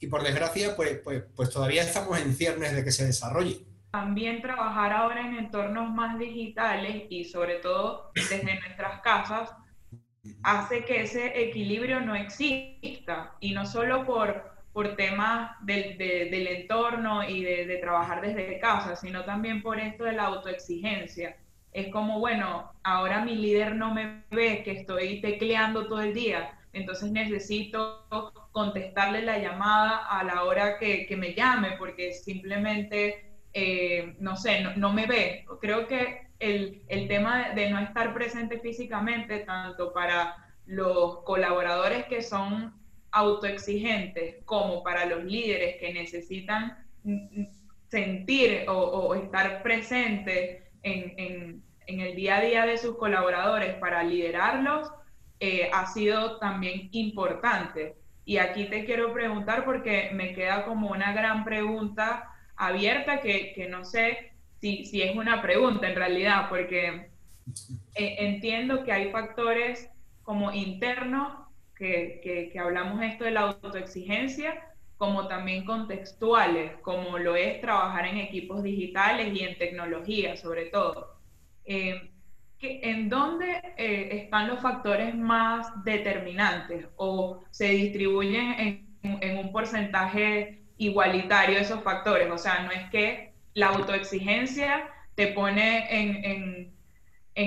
Y 0.00 0.08
por 0.08 0.24
desgracia, 0.24 0.74
pues, 0.74 0.98
pues, 0.98 1.22
pues 1.36 1.48
todavía 1.48 1.84
estamos 1.84 2.18
en 2.18 2.34
ciernes 2.34 2.74
de 2.74 2.82
que 2.82 2.90
se 2.90 3.06
desarrolle 3.06 3.60
también 3.92 4.40
trabajar 4.40 4.92
ahora 4.92 5.20
en 5.26 5.34
entornos 5.34 5.90
más 5.90 6.16
digitales 6.16 7.06
y 7.10 7.24
sobre 7.24 7.56
todo 7.56 8.12
desde 8.14 8.44
nuestras 8.44 9.00
casas 9.02 9.50
hace 10.42 10.84
que 10.84 11.02
ese 11.02 11.40
equilibrio 11.42 12.00
no 12.00 12.14
exista 12.14 13.34
y 13.40 13.52
no 13.52 13.66
solo 13.66 14.06
por, 14.06 14.49
por 14.72 14.96
temas 14.96 15.52
del, 15.62 15.98
del 15.98 16.46
entorno 16.46 17.28
y 17.28 17.42
de, 17.42 17.66
de, 17.66 17.76
trabajar 17.78 18.20
desde 18.20 18.58
casa, 18.58 18.96
sino 18.96 19.24
también 19.24 19.62
por 19.62 19.78
esto 19.78 20.04
de 20.04 20.12
la 20.12 20.26
autoexigencia. 20.26 21.36
Es 21.72 21.88
como, 21.88 22.20
bueno, 22.20 22.72
ahora 22.82 23.24
mi 23.24 23.34
líder 23.34 23.74
no 23.74 23.92
me 23.92 24.24
ve 24.30 24.62
que 24.64 24.72
estoy 24.72 25.20
tecleando 25.20 25.86
todo 25.86 26.00
el 26.00 26.14
día, 26.14 26.58
entonces 26.72 27.10
necesito 27.10 28.06
contestarle 28.52 29.22
la 29.22 29.38
llamada 29.38 30.06
a 30.06 30.22
la 30.24 30.44
hora 30.44 30.78
que, 30.78 31.06
que 31.06 31.16
me 31.16 31.34
llame, 31.34 31.72
porque 31.78 32.12
simplemente 32.12 33.30
eh, 33.52 34.14
no 34.20 34.36
sé, 34.36 34.62
no, 34.76 34.92
me 34.92 35.06
ve. 35.06 35.44
Creo 35.60 35.86
que 35.86 36.28
el, 36.38 36.82
tema 37.08 37.50
de, 37.50 37.70
no 37.70 37.78
estar 37.80 38.14
presente 38.14 38.60
físicamente, 38.60 39.40
tanto 39.40 39.92
para 39.92 40.36
los 40.66 41.22
colaboradores 41.24 42.04
que 42.06 42.22
son 42.22 42.79
autoexigentes 43.12 44.36
como 44.44 44.82
para 44.82 45.06
los 45.06 45.24
líderes 45.24 45.76
que 45.80 45.92
necesitan 45.92 46.76
sentir 47.88 48.64
o, 48.68 49.14
estar 49.14 49.62
presentes 49.62 50.62
en, 50.82 51.62
el 51.86 52.14
día 52.14 52.36
a 52.36 52.40
día 52.40 52.66
de 52.66 52.78
sus 52.78 52.96
colaboradores 52.96 53.74
para 53.74 54.04
liderarlos, 54.04 54.90
eh, 55.40 55.68
ha 55.72 55.86
sido 55.86 56.38
también 56.38 56.88
importante. 56.92 57.96
Y 58.24 58.38
aquí 58.38 58.66
te 58.66 58.84
quiero 58.84 59.12
preguntar 59.12 59.64
porque 59.64 60.10
me 60.12 60.32
queda 60.34 60.64
como 60.64 60.90
una 60.90 61.12
gran 61.12 61.44
pregunta 61.44 62.30
abierta 62.54 63.20
que, 63.20 63.66
no 63.68 63.84
sé 63.84 64.32
si, 64.60 64.84
si, 64.84 65.02
es 65.02 65.16
una 65.16 65.42
pregunta 65.42 65.88
en 65.88 65.96
realidad, 65.96 66.48
porque 66.48 67.10
eh, 67.96 68.16
entiendo 68.18 68.84
que 68.84 68.92
hay 68.92 69.10
factores 69.10 69.90
como 70.22 70.52
internos, 70.52 71.32
que, 71.80 72.20
que, 72.22 72.50
que 72.52 72.58
hablamos 72.60 73.02
esto 73.02 73.24
de 73.24 73.32
la 73.32 73.40
autoexigencia, 73.40 74.68
como 74.96 75.26
también 75.26 75.64
contextuales, 75.64 76.76
como 76.82 77.18
lo 77.18 77.34
es 77.34 77.60
trabajar 77.60 78.06
en 78.06 78.18
equipos 78.18 78.62
digitales 78.62 79.34
y 79.34 79.40
en 79.40 79.58
tecnología 79.58 80.36
sobre 80.36 80.66
todo. 80.66 81.16
Eh, 81.64 82.12
¿En 82.62 83.08
dónde 83.08 83.74
eh, 83.78 84.22
están 84.22 84.46
los 84.46 84.60
factores 84.60 85.14
más 85.16 85.66
determinantes 85.82 86.86
o 86.96 87.42
se 87.50 87.70
distribuyen 87.70 88.52
en, 88.60 88.90
en 89.02 89.38
un 89.38 89.50
porcentaje 89.50 90.60
igualitario 90.80 91.58
esos 91.58 91.82
factores. 91.82 92.30
O 92.30 92.38
sea, 92.38 92.62
no 92.62 92.70
es 92.72 92.90
que 92.90 93.32
la 93.54 93.68
autoexigencia 93.68 94.88
te 95.14 95.28
pone 95.28 95.86
en, 95.90 96.70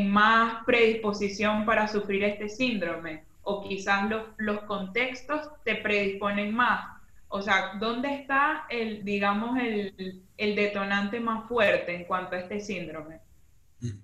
más 0.09 0.63
predisposición 0.65 1.65
para 1.65 1.87
sufrir 1.87 2.23
este 2.23 2.49
síndrome, 2.49 3.23
o 3.43 3.67
quizás 3.67 4.09
los, 4.09 4.23
los 4.37 4.61
contextos 4.63 5.47
te 5.63 5.75
predisponen 5.75 6.53
más. 6.53 7.01
O 7.27 7.41
sea, 7.41 7.73
¿dónde 7.79 8.13
está 8.13 8.65
el, 8.69 9.03
digamos, 9.03 9.57
el, 9.59 10.23
el 10.37 10.55
detonante 10.55 11.19
más 11.19 11.47
fuerte 11.47 11.95
en 11.95 12.05
cuanto 12.05 12.35
a 12.35 12.39
este 12.39 12.59
síndrome? 12.59 13.19
Mm. 13.79 13.99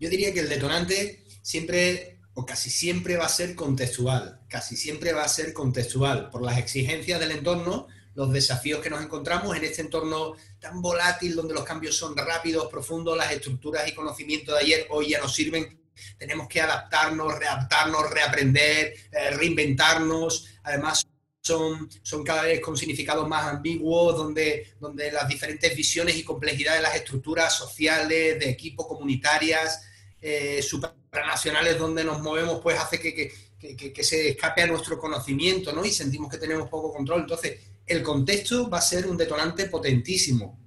Yo 0.00 0.10
diría 0.10 0.32
que 0.32 0.40
el 0.40 0.48
detonante 0.48 1.24
siempre 1.42 2.14
o 2.34 2.44
casi 2.44 2.68
siempre 2.68 3.16
va 3.16 3.26
a 3.26 3.28
ser 3.28 3.54
contextual, 3.54 4.40
casi 4.48 4.76
siempre 4.76 5.12
va 5.12 5.22
a 5.22 5.28
ser 5.28 5.52
contextual 5.52 6.30
por 6.30 6.42
las 6.42 6.58
exigencias 6.58 7.20
del 7.20 7.30
entorno, 7.30 7.86
los 8.14 8.32
desafíos 8.32 8.80
que 8.80 8.90
nos 8.90 9.02
encontramos 9.02 9.56
en 9.56 9.64
este 9.64 9.82
entorno 9.82 10.34
tan 10.58 10.82
volátil, 10.82 11.36
donde 11.36 11.54
los 11.54 11.64
cambios 11.64 11.96
son 11.96 12.16
rápidos, 12.16 12.66
profundos, 12.66 13.16
las 13.16 13.30
estructuras 13.30 13.88
y 13.88 13.94
conocimientos 13.94 14.54
de 14.54 14.60
ayer 14.60 14.86
hoy 14.90 15.10
ya 15.10 15.20
nos 15.20 15.34
sirven. 15.34 15.83
Tenemos 16.18 16.48
que 16.48 16.60
adaptarnos, 16.60 17.38
readaptarnos, 17.38 18.10
reaprender, 18.10 18.94
eh, 19.12 19.30
reinventarnos. 19.30 20.46
Además, 20.62 21.06
son, 21.40 21.90
son 22.02 22.24
cada 22.24 22.44
vez 22.44 22.60
con 22.60 22.76
significados 22.76 23.28
más 23.28 23.44
ambiguos, 23.46 24.16
donde, 24.16 24.74
donde 24.80 25.12
las 25.12 25.28
diferentes 25.28 25.76
visiones 25.76 26.16
y 26.16 26.24
complejidades 26.24 26.80
de 26.80 26.88
las 26.88 26.96
estructuras 26.96 27.52
sociales, 27.52 28.38
de 28.38 28.48
equipos 28.48 28.86
comunitarias, 28.86 29.82
eh, 30.20 30.62
supranacionales 30.62 31.78
donde 31.78 32.02
nos 32.02 32.22
movemos, 32.22 32.60
pues 32.62 32.78
hace 32.78 32.98
que, 32.98 33.14
que, 33.14 33.92
que, 33.92 34.04
se 34.04 34.30
escape 34.30 34.62
a 34.62 34.66
nuestro 34.66 34.98
conocimiento, 34.98 35.72
¿no? 35.72 35.84
Y 35.84 35.90
sentimos 35.92 36.30
que 36.30 36.38
tenemos 36.38 36.68
poco 36.70 36.92
control. 36.92 37.20
Entonces, 37.20 37.60
el 37.86 38.02
contexto 38.02 38.70
va 38.70 38.78
a 38.78 38.82
ser 38.82 39.06
un 39.06 39.18
detonante 39.18 39.66
potentísimo. 39.66 40.63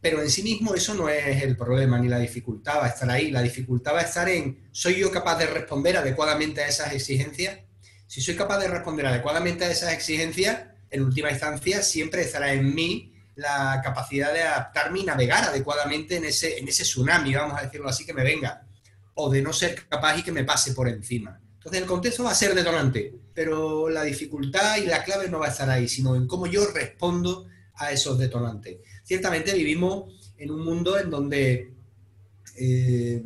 Pero 0.00 0.22
en 0.22 0.30
sí 0.30 0.42
mismo 0.42 0.74
eso 0.74 0.94
no 0.94 1.08
es 1.08 1.42
el 1.42 1.56
problema 1.56 1.98
ni 1.98 2.08
la 2.08 2.18
dificultad 2.18 2.78
va 2.78 2.86
a 2.86 2.88
estar 2.88 3.10
ahí. 3.10 3.30
La 3.30 3.42
dificultad 3.42 3.94
va 3.94 4.00
a 4.00 4.04
estar 4.04 4.28
en, 4.28 4.68
¿soy 4.70 4.96
yo 4.96 5.10
capaz 5.10 5.38
de 5.38 5.46
responder 5.46 5.96
adecuadamente 5.96 6.62
a 6.62 6.68
esas 6.68 6.92
exigencias? 6.92 7.58
Si 8.06 8.20
soy 8.20 8.36
capaz 8.36 8.58
de 8.58 8.68
responder 8.68 9.06
adecuadamente 9.06 9.64
a 9.64 9.70
esas 9.70 9.92
exigencias, 9.92 10.62
en 10.90 11.02
última 11.02 11.30
instancia 11.30 11.82
siempre 11.82 12.22
estará 12.22 12.52
en 12.52 12.74
mí 12.74 13.12
la 13.34 13.80
capacidad 13.84 14.32
de 14.32 14.42
adaptarme 14.42 15.00
y 15.00 15.04
navegar 15.04 15.44
adecuadamente 15.44 16.16
en 16.16 16.24
ese, 16.24 16.58
en 16.58 16.66
ese 16.66 16.82
tsunami, 16.82 17.34
vamos 17.34 17.58
a 17.58 17.62
decirlo 17.62 17.88
así, 17.88 18.04
que 18.04 18.14
me 18.14 18.24
venga, 18.24 18.66
o 19.14 19.30
de 19.30 19.42
no 19.42 19.52
ser 19.52 19.86
capaz 19.88 20.18
y 20.18 20.22
que 20.22 20.32
me 20.32 20.44
pase 20.44 20.72
por 20.72 20.88
encima. 20.88 21.40
Entonces 21.54 21.82
el 21.82 21.86
contexto 21.86 22.24
va 22.24 22.32
a 22.32 22.34
ser 22.34 22.54
detonante, 22.54 23.14
pero 23.34 23.88
la 23.88 24.02
dificultad 24.02 24.78
y 24.78 24.86
la 24.86 25.04
clave 25.04 25.28
no 25.28 25.40
va 25.40 25.46
a 25.46 25.50
estar 25.50 25.68
ahí, 25.70 25.88
sino 25.88 26.16
en 26.16 26.26
cómo 26.26 26.46
yo 26.46 26.66
respondo 26.72 27.46
a 27.74 27.92
esos 27.92 28.18
detonantes. 28.18 28.78
Ciertamente 29.08 29.54
vivimos 29.54 30.12
en 30.36 30.50
un 30.50 30.62
mundo 30.62 30.98
en 30.98 31.08
donde 31.08 31.72
eh, 32.58 33.22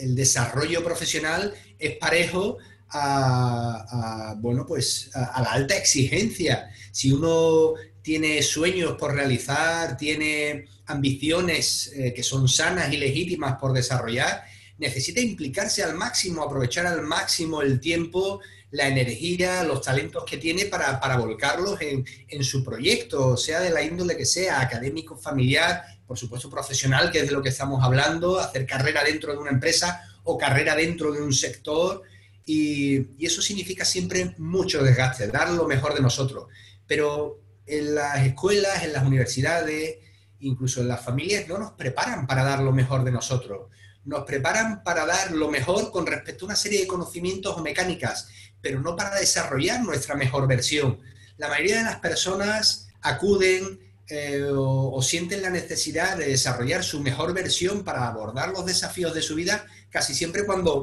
el, 0.00 0.16
desarrollo 0.16 0.82
profesional 0.82 1.54
es 1.78 1.98
parejo 1.98 2.58
a, 2.88 4.34
bueno, 4.38 4.66
pues 4.66 5.08
a, 5.14 5.40
la 5.40 5.52
alta 5.52 5.76
exigencia. 5.76 6.68
Si 6.90 7.12
uno 7.12 7.74
tiene 8.02 8.42
sueños 8.42 8.96
por 8.98 9.14
realizar, 9.14 9.96
tiene 9.96 10.66
ambiciones 10.86 11.92
eh, 11.94 12.12
que 12.12 12.24
son 12.24 12.48
sanas 12.48 12.92
y 12.92 12.96
legítimas 12.96 13.56
por 13.60 13.72
desarrollar, 13.72 14.42
necesita 14.78 15.20
implicarse 15.20 15.84
al 15.84 15.94
máximo, 15.94 16.42
aprovechar 16.42 16.86
al 16.86 17.02
máximo 17.02 17.62
el 17.62 17.78
tiempo, 17.78 18.40
la 18.72 18.86
energía, 18.86 19.64
los 19.64 19.82
talentos 19.82 20.24
que 20.24 20.36
tiene 20.36 20.66
para, 20.66 21.16
volcarlos 21.16 21.78
en, 21.80 22.44
su 22.44 22.62
proyecto, 22.64 23.36
sea 23.36 23.60
de 23.60 23.70
la 23.70 23.82
índole 23.82 24.16
que 24.16 24.24
sea, 24.24 24.60
académico, 24.60 25.16
familiar, 25.16 25.82
por 26.06 26.18
supuesto 26.18 26.48
profesional, 26.48 27.10
que 27.10 27.20
es 27.20 27.26
de 27.26 27.32
lo 27.32 27.42
que 27.42 27.48
estamos 27.48 27.82
hablando, 27.82 28.38
hacer 28.38 28.66
carrera 28.66 29.02
dentro 29.02 29.32
de 29.32 29.38
una 29.38 29.50
empresa 29.50 30.02
o 30.24 30.38
carrera 30.38 30.74
dentro 30.76 31.12
de 31.12 31.20
un 31.22 31.32
sector. 31.32 32.02
Y, 32.46 33.16
y 33.18 33.26
eso 33.26 33.42
significa 33.42 33.84
siempre 33.84 34.34
mucho 34.38 34.82
desgaste, 34.82 35.28
dar 35.28 35.50
lo 35.50 35.66
mejor 35.66 35.94
de 35.94 36.00
nosotros. 36.00 36.46
Pero 36.86 37.40
en 37.66 37.94
las 37.94 38.24
escuelas, 38.24 38.82
en 38.84 38.92
las 38.92 39.04
universidades, 39.04 39.98
incluso 40.40 40.80
en 40.80 40.88
las 40.88 41.04
familias, 41.04 41.48
no 41.48 41.58
nos 41.58 41.72
preparan 41.72 42.26
para 42.26 42.44
dar 42.44 42.60
lo 42.60 42.72
mejor 42.72 43.04
de 43.04 43.12
nosotros. 43.12 43.68
Nos 44.04 44.24
preparan 44.24 44.82
para 44.82 45.06
dar 45.06 45.32
lo 45.32 45.50
mejor 45.50 45.90
con 45.90 46.06
respecto 46.06 46.44
a 46.44 46.48
una 46.48 46.56
serie 46.56 46.80
de 46.80 46.86
conocimientos 46.86 47.56
o 47.56 47.62
mecánicas, 47.62 48.28
pero 48.60 48.80
no 48.80 48.96
para 48.96 49.18
desarrollar 49.18 49.82
nuestra 49.82 50.14
mejor 50.14 50.46
versión. 50.46 51.00
La 51.36 51.48
mayoría 51.48 51.78
de 51.78 51.84
las 51.84 52.00
personas 52.00 52.88
acuden 53.00 53.80
eh, 54.08 54.44
o, 54.52 55.00
sienten 55.02 55.42
la 55.42 55.50
necesidad 55.50 56.16
de 56.16 56.26
desarrollar 56.26 56.82
su 56.82 57.00
mejor 57.00 57.32
versión 57.32 57.84
para 57.84 58.08
abordar 58.08 58.50
los 58.50 58.66
desafíos 58.66 59.14
de 59.14 59.22
su 59.22 59.36
vida 59.36 59.64
casi 59.88 60.14
siempre 60.14 60.44
cuando 60.44 60.82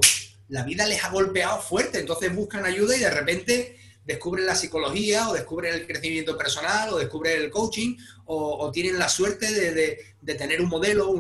la 0.49 0.63
vida 0.63 0.85
les 0.85 1.03
ha 1.03 1.09
golpeado 1.09 1.61
fuerte, 1.61 1.99
entonces 1.99 2.33
buscan 2.33 2.65
ayuda 2.65 2.95
y 2.95 3.01
de 3.01 3.09
repente 3.09 3.77
descubren 4.05 4.45
la 4.45 4.55
psicología 4.55 5.27
o 5.29 5.33
descubren 5.33 5.73
el 5.73 5.85
crecimiento 5.85 6.37
personal 6.37 6.93
o 6.93 6.97
descubren 6.97 7.41
el 7.41 7.49
coaching 7.49 7.97
o, 8.25 8.71
tienen 8.71 8.97
la 8.97 9.09
suerte 9.09 9.51
de, 9.51 10.35
tener 10.35 10.61
un 10.61 10.69
modelo, 10.69 11.13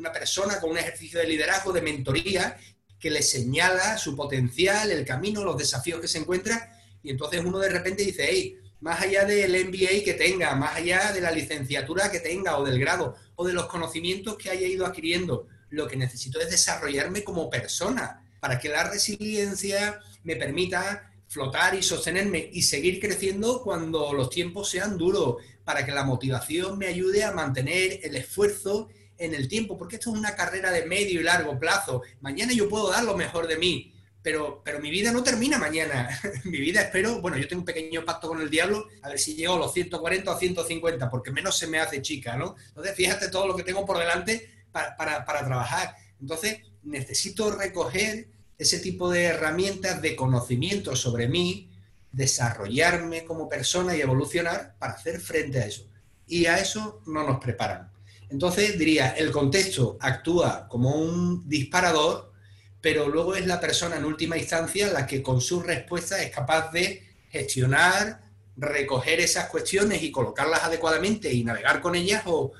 una 0.00 0.12
persona 0.12 0.58
con 0.58 0.70
un 0.70 0.78
ejercicio 0.78 1.20
de 1.20 1.26
liderazgo, 1.26 1.72
de 1.72 1.82
mentoría, 1.82 2.58
que 2.98 3.10
les 3.10 3.30
señala 3.30 3.96
su 3.96 4.16
potencial, 4.16 4.90
el 4.90 5.04
camino, 5.04 5.44
los 5.44 5.56
desafíos 5.56 6.00
que 6.00 6.08
se 6.08 6.18
encuentra 6.18 6.76
y 7.02 7.10
entonces 7.10 7.42
uno 7.44 7.58
de 7.58 7.68
repente 7.68 8.02
dice, 8.02 8.26
hey, 8.28 8.58
más 8.80 9.00
allá 9.00 9.24
del 9.24 9.52
MBA 9.66 10.04
que 10.04 10.14
tenga, 10.14 10.54
más 10.54 10.76
allá 10.76 11.12
de 11.12 11.20
la 11.20 11.30
licenciatura 11.30 12.10
que 12.10 12.20
tenga 12.20 12.58
o 12.58 12.64
del 12.64 12.78
grado 12.78 13.16
o 13.36 13.46
de 13.46 13.52
los 13.52 13.66
conocimientos 13.66 14.36
que 14.36 14.50
haya 14.50 14.66
ido 14.66 14.86
adquiriendo, 14.86 15.46
lo 15.70 15.86
que 15.86 15.96
necesito 15.96 16.40
es 16.40 16.50
desarrollarme 16.50 17.22
como 17.22 17.48
persona 17.50 18.26
para 18.40 18.58
que 18.58 18.68
la 18.68 18.84
resiliencia 18.84 20.00
me 20.24 20.36
permita 20.36 21.10
flotar 21.28 21.74
y 21.74 21.82
sostenerme 21.82 22.50
y 22.52 22.62
seguir 22.62 23.00
creciendo 23.00 23.62
cuando 23.62 24.12
los 24.12 24.30
tiempos 24.30 24.68
sean 24.70 24.98
duros, 24.98 25.36
para 25.64 25.86
que 25.86 25.92
la 25.92 26.02
motivación 26.02 26.76
me 26.76 26.86
ayude 26.86 27.22
a 27.22 27.32
mantener 27.32 28.00
el 28.02 28.16
esfuerzo 28.16 28.88
en 29.20 29.34
el 29.34 29.48
tiempo, 29.48 29.76
porque 29.76 29.96
esto 29.96 30.10
es 30.10 30.16
una 30.16 30.34
carrera 30.34 30.72
de 30.72 30.86
medio 30.86 31.20
y 31.20 31.22
largo 31.22 31.58
plazo. 31.58 32.02
Mañana 32.20 32.52
yo 32.52 32.68
puedo 32.68 32.90
dar 32.90 33.04
lo 33.04 33.16
mejor 33.16 33.46
de 33.46 33.58
mí, 33.58 33.94
pero, 34.22 34.62
pero 34.64 34.80
mi 34.80 34.90
vida 34.90 35.12
no 35.12 35.22
termina 35.22 35.58
mañana. 35.58 36.08
mi 36.44 36.58
vida 36.58 36.80
espero, 36.80 37.20
bueno, 37.20 37.36
yo 37.36 37.46
tengo 37.46 37.60
un 37.60 37.66
pequeño 37.66 38.02
pacto 38.04 38.28
con 38.28 38.40
el 38.40 38.48
diablo, 38.48 38.88
a 39.02 39.10
ver 39.10 39.18
si 39.18 39.34
llego 39.34 39.54
a 39.54 39.58
los 39.58 39.74
140 39.74 40.30
o 40.32 40.38
150, 40.38 41.10
porque 41.10 41.30
menos 41.30 41.58
se 41.58 41.66
me 41.66 41.78
hace 41.78 42.00
chica, 42.00 42.36
¿no? 42.36 42.56
Entonces, 42.68 42.94
fíjate 42.96 43.28
todo 43.28 43.46
lo 43.46 43.54
que 43.54 43.62
tengo 43.62 43.84
por 43.84 43.98
delante 43.98 44.50
para, 44.72 44.96
para, 44.96 45.24
para 45.26 45.44
trabajar. 45.44 45.94
Entonces, 46.18 46.60
necesito 46.82 47.50
recoger 47.50 48.28
ese 48.56 48.78
tipo 48.78 49.10
de 49.10 49.24
herramientas 49.24 50.00
de 50.00 50.16
conocimiento 50.16 50.96
sobre 50.96 51.28
mí, 51.28 51.70
desarrollarme 52.10 53.24
como 53.26 53.50
persona 53.50 53.94
y 53.94 54.00
evolucionar 54.00 54.76
para 54.78 54.94
hacer 54.94 55.20
frente 55.20 55.60
a 55.60 55.66
eso. 55.66 55.86
Y 56.26 56.46
a 56.46 56.58
eso 56.58 57.02
no 57.06 57.26
nos 57.26 57.38
preparan. 57.38 57.89
Entonces 58.30 58.78
diría, 58.78 59.10
el 59.10 59.30
contexto 59.30 59.96
actúa 60.00 60.66
como 60.68 60.94
un 60.94 61.48
disparador, 61.48 62.32
pero 62.80 63.08
luego 63.08 63.34
es 63.34 63.46
la 63.46 63.60
persona 63.60 63.96
en 63.96 64.04
última 64.04 64.38
instancia 64.38 64.90
la 64.92 65.06
que 65.06 65.22
con 65.22 65.40
su 65.40 65.60
respuesta 65.60 66.22
es 66.22 66.30
capaz 66.30 66.70
de 66.72 67.06
gestionar, 67.28 68.22
recoger 68.56 69.20
esas 69.20 69.48
cuestiones 69.48 70.02
y 70.02 70.10
colocarlas 70.10 70.64
adecuadamente 70.64 71.32
y 71.32 71.44
navegar 71.44 71.80
con 71.80 71.94
ellas 71.94 72.22
o, 72.26 72.52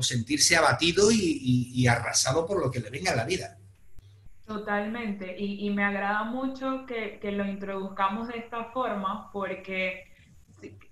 sentirse 0.00 0.56
abatido 0.56 1.10
y 1.12 1.86
arrasado 1.86 2.46
por 2.46 2.60
lo 2.60 2.68
que 2.70 2.80
le 2.80 2.90
venga 2.90 3.12
a 3.12 3.16
la 3.16 3.24
vida. 3.24 3.58
Totalmente, 4.48 5.36
y, 5.38 5.68
me 5.68 5.84
agrada 5.84 6.24
mucho 6.24 6.86
que, 6.86 7.20
lo 7.32 7.44
introduzcamos 7.44 8.28
de 8.28 8.38
esta 8.38 8.64
forma 8.72 9.30
porque 9.30 10.10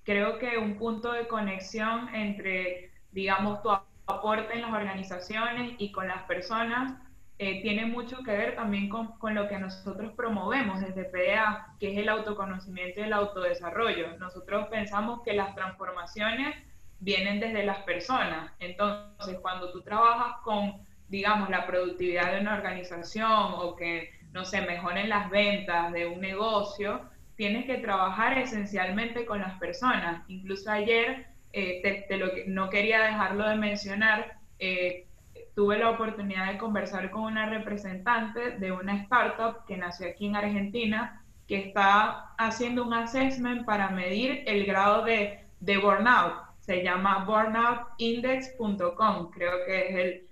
creo 0.05 0.39
que 0.39 0.59
un 0.59 0.77
punto 0.77 1.13
de 1.13 1.27
conexión 1.27 2.15
entre, 2.15 2.91
digamos, 3.13 3.63
tu 3.63 3.71
aporte 4.07 4.55
en 4.55 4.63
las 4.63 4.73
organizaciones 4.73 5.75
y 5.79 5.93
con 5.93 6.09
las 6.09 6.23
personas 6.25 6.95
eh, 7.39 7.61
tiene 7.61 7.87
mucho 7.87 8.23
que 8.23 8.31
ver 8.31 8.57
también 8.57 8.89
con, 8.89 9.19
con, 9.19 9.35
lo 9.35 9.47
que 9.49 9.59
nosotros 9.59 10.13
promovemos 10.17 10.81
desde 10.81 11.05
PDA, 11.05 11.75
que 11.79 11.93
es 11.93 11.99
el 11.99 12.09
autoconocimiento 12.09 13.01
y 13.01 13.05
el 13.05 13.13
autodesarrollo. 13.13 14.17
Nosotros 14.19 14.69
pensamos 14.69 15.23
que 15.23 15.35
las 15.35 15.55
transformaciones 15.55 16.57
vienen 16.99 17.41
desde 17.41 17.65
las 17.65 17.79
personas. 17.81 18.53
Entonces, 18.59 19.39
cuando 19.41 19.71
tú 19.71 19.83
trabajas 19.83 20.37
con 20.43 20.87
digamos, 21.09 21.51
la 21.51 21.67
productividad 21.67 22.33
de 22.33 22.41
una 22.41 22.55
organización 22.55 23.31
o 23.31 23.77
que, 23.77 24.11
no 24.33 24.45
sé, 24.45 24.63
mejoren 24.63 25.09
las 25.09 25.31
ventas 25.31 25.93
de 25.93 26.07
un 26.07 26.21
negocio, 26.21 27.03
tienes 27.37 27.67
que 27.67 27.79
trabajar 27.79 28.39
esencialmente 28.39 29.25
con 29.25 29.41
las 29.41 29.59
personas. 29.59 30.25
Incluso 30.29 30.71
ayer, 30.71 31.27
eh, 31.53 32.07
te, 32.09 32.17
lo, 32.17 32.29
no 32.47 32.71
quería 32.71 33.03
dejarlo 33.03 33.49
de 33.49 33.57
mencionar, 33.57 34.39
eh, 34.59 35.07
tuve 35.55 35.79
la 35.79 35.91
oportunidad 35.91 36.51
de 36.53 36.59
conversar 36.59 37.11
con 37.11 37.23
una 37.23 37.49
representante 37.49 38.59
de 38.59 38.73
una 38.73 38.97
startup 39.03 39.65
que 39.67 39.79
nació 39.79 40.09
aquí 40.09 40.27
en 40.27 40.37
Argentina, 40.37 41.23
que 41.49 41.69
está 41.69 42.35
haciendo 42.37 42.85
un 42.85 42.93
assessment 42.93 43.65
para 43.65 43.89
medir 43.89 44.43
el 44.47 44.67
grado 44.67 45.03
de, 45.05 45.41
de 45.61 45.79
burnout. 45.79 46.35
Se 46.61 46.83
llama 46.83 47.25
burnoutindex.com, 47.25 49.31
creo 49.31 49.65
que 49.65 49.89
es 49.89 49.95
el, 49.95 50.29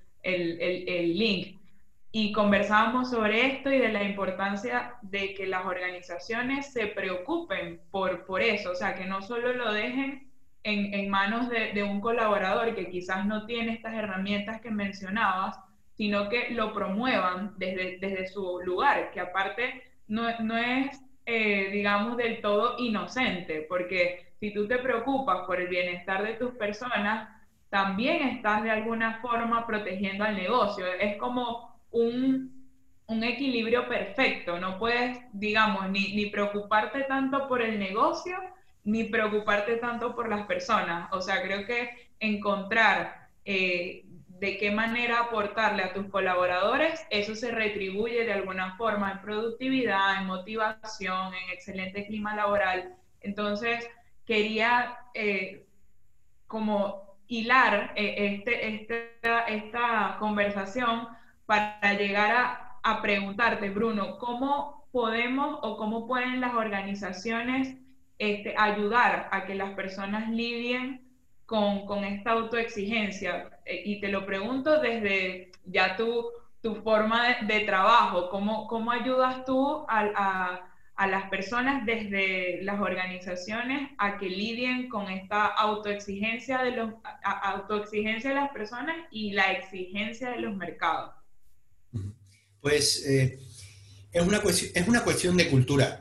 el, 0.61 0.89
el, 0.89 1.17
link. 1.17 1.59
Y 2.11 2.33
conversábamos 2.33 3.09
sobre 3.11 3.47
esto 3.47 3.73
y 3.73 3.79
de 3.79 3.93
la 3.93 4.03
importancia 4.05 4.97
de 5.03 5.33
que 5.35 5.47
las 5.47 5.65
organizaciones 5.65 6.73
se 6.73 6.89
preocupen 6.89 7.81
por, 7.91 8.27
por 8.27 8.43
eso, 8.43 8.73
o 8.73 8.75
sea, 8.75 8.95
que 8.95 9.07
no 9.07 9.23
solo 9.23 9.55
lo 9.55 9.73
dejen 9.73 10.34
en, 10.65 11.09
manos 11.11 11.49
de, 11.51 11.73
de, 11.73 11.83
un 11.83 12.01
colaborador 12.01 12.75
que 12.75 12.89
quizás 12.89 13.27
no 13.27 13.47
tiene 13.47 13.75
estas 13.75 13.95
herramientas 13.95 14.61
que 14.61 14.71
mencionabas, 14.71 15.59
sino 15.93 16.29
que 16.29 16.51
lo 16.51 16.73
promuevan 16.73 17.55
desde, 17.57 17.99
desde 17.99 18.27
su 18.27 18.61
lugar, 18.65 19.11
que 19.13 19.21
aparte 19.21 19.83
no, 20.09 20.39
no 20.41 20.57
es, 20.57 21.01
eh, 21.27 21.71
digamos, 21.71 22.17
del 22.17 22.41
todo 22.41 22.77
inocente, 22.79 23.67
porque 23.69 24.33
si 24.41 24.53
tú 24.53 24.67
te 24.67 24.79
preocupas 24.79 25.47
por 25.47 25.61
el 25.61 25.69
bienestar 25.69 26.23
de 26.23 26.35
tus 26.35 26.53
personas, 26.53 27.29
también 27.71 28.29
estás 28.29 28.63
de 28.63 28.71
alguna 28.71 29.21
forma 29.21 29.67
protegiendo 29.67 30.25
al 30.25 30.37
negocio. 30.37 30.87
Es 31.01 31.17
como 31.17 31.81
un, 31.91 32.69
un 33.07 33.25
equilibrio 33.25 33.89
perfecto. 33.89 34.59
No 34.59 34.79
puedes, 34.79 35.19
digamos, 35.33 35.89
ni, 35.91 36.15
ni, 36.15 36.27
preocuparte 36.27 37.03
tanto 37.03 37.49
por 37.49 37.63
el 37.63 37.79
negocio, 37.79 38.37
ni 38.85 39.05
preocuparte 39.05 39.77
tanto 39.77 40.15
por 40.15 40.29
las 40.29 40.47
personas. 40.47 41.09
O 41.13 41.21
sea, 41.21 41.43
creo 41.43 41.67
que 41.67 42.11
encontrar 42.21 43.29
eh, 43.45 44.05
de 44.05 44.59
qué 44.59 44.71
manera 44.71 45.21
aportarle 45.21 45.83
a 45.83 45.93
tus 45.93 46.07
colaboradores, 46.09 47.05
eso 47.11 47.35
se 47.35 47.51
retribuye 47.51 48.25
de 48.25 48.33
alguna 48.33 48.77
forma 48.77 49.13
en 49.13 49.21
productividad, 49.21 50.21
en 50.21 50.27
motivación, 50.27 51.35
en 51.35 51.51
excelente 51.51 52.07
clima 52.07 52.37
laboral. 52.37 52.95
Entonces, 53.21 53.89
quería 54.27 54.99
eh, 55.15 55.65
como 56.47 57.17
hilar 57.27 57.93
eh, 57.97 58.35
este, 58.35 58.69
este, 58.69 59.19
esta 59.49 60.17
conversación 60.19 61.09
para 61.47 61.95
llegar 61.95 62.33
a, 62.33 62.79
a 62.83 63.01
preguntarte, 63.01 63.71
Bruno, 63.71 64.19
¿cómo 64.19 64.87
podemos 64.93 65.59
o 65.63 65.77
cómo 65.77 66.07
pueden 66.07 66.41
las 66.41 66.55
organizaciones 66.55 67.79
este, 68.33 68.55
ayudar 68.57 69.29
a 69.31 69.45
que 69.47 69.55
las 69.55 69.75
personas 69.75 70.31
lidien 70.31 71.03
con, 71.47 71.87
con 71.87 72.05
esta 72.05 72.33
autoexigencia? 72.33 73.51
Eh, 73.65 73.83
y 73.85 74.01
te 74.01 74.09
lo 74.09 74.25
pregunto 74.27 74.81
desde 74.81 75.53
ya 75.65 75.97
tu, 75.97 76.31
tu 76.61 76.77
forma 76.77 77.37
de, 77.47 77.61
trabajo, 77.61 78.31
¿cómo, 78.31 78.67
¿cómo, 78.69 78.91
ayudas 78.91 79.45
tú 79.45 79.85
a, 79.89 80.61
a, 80.97 81.07
las 81.07 81.29
personas 81.29 81.85
desde 81.85 82.63
las 82.63 82.81
organizaciones 82.81 83.91
a 83.99 84.17
que 84.19 84.29
lidien 84.29 84.89
con 84.89 85.11
esta 85.11 85.47
autoexigencia 85.47 86.63
de, 86.63 86.71
los, 86.71 86.95
autoexigencia 87.23 88.31
de 88.31 88.37
las 88.37 88.51
personas 88.51 88.97
y 89.11 89.33
la 89.33 89.53
exigencia 89.53 90.31
de 90.31 90.41
los 90.41 90.57
mercados? 90.57 91.15
Pues 92.61 93.07
eh, 93.07 93.39
es, 94.13 94.27
una 94.27 94.39
es 94.39 94.89
una 94.89 95.05
cuestión 95.05 95.37
de 95.37 95.51
cultura. 95.51 96.01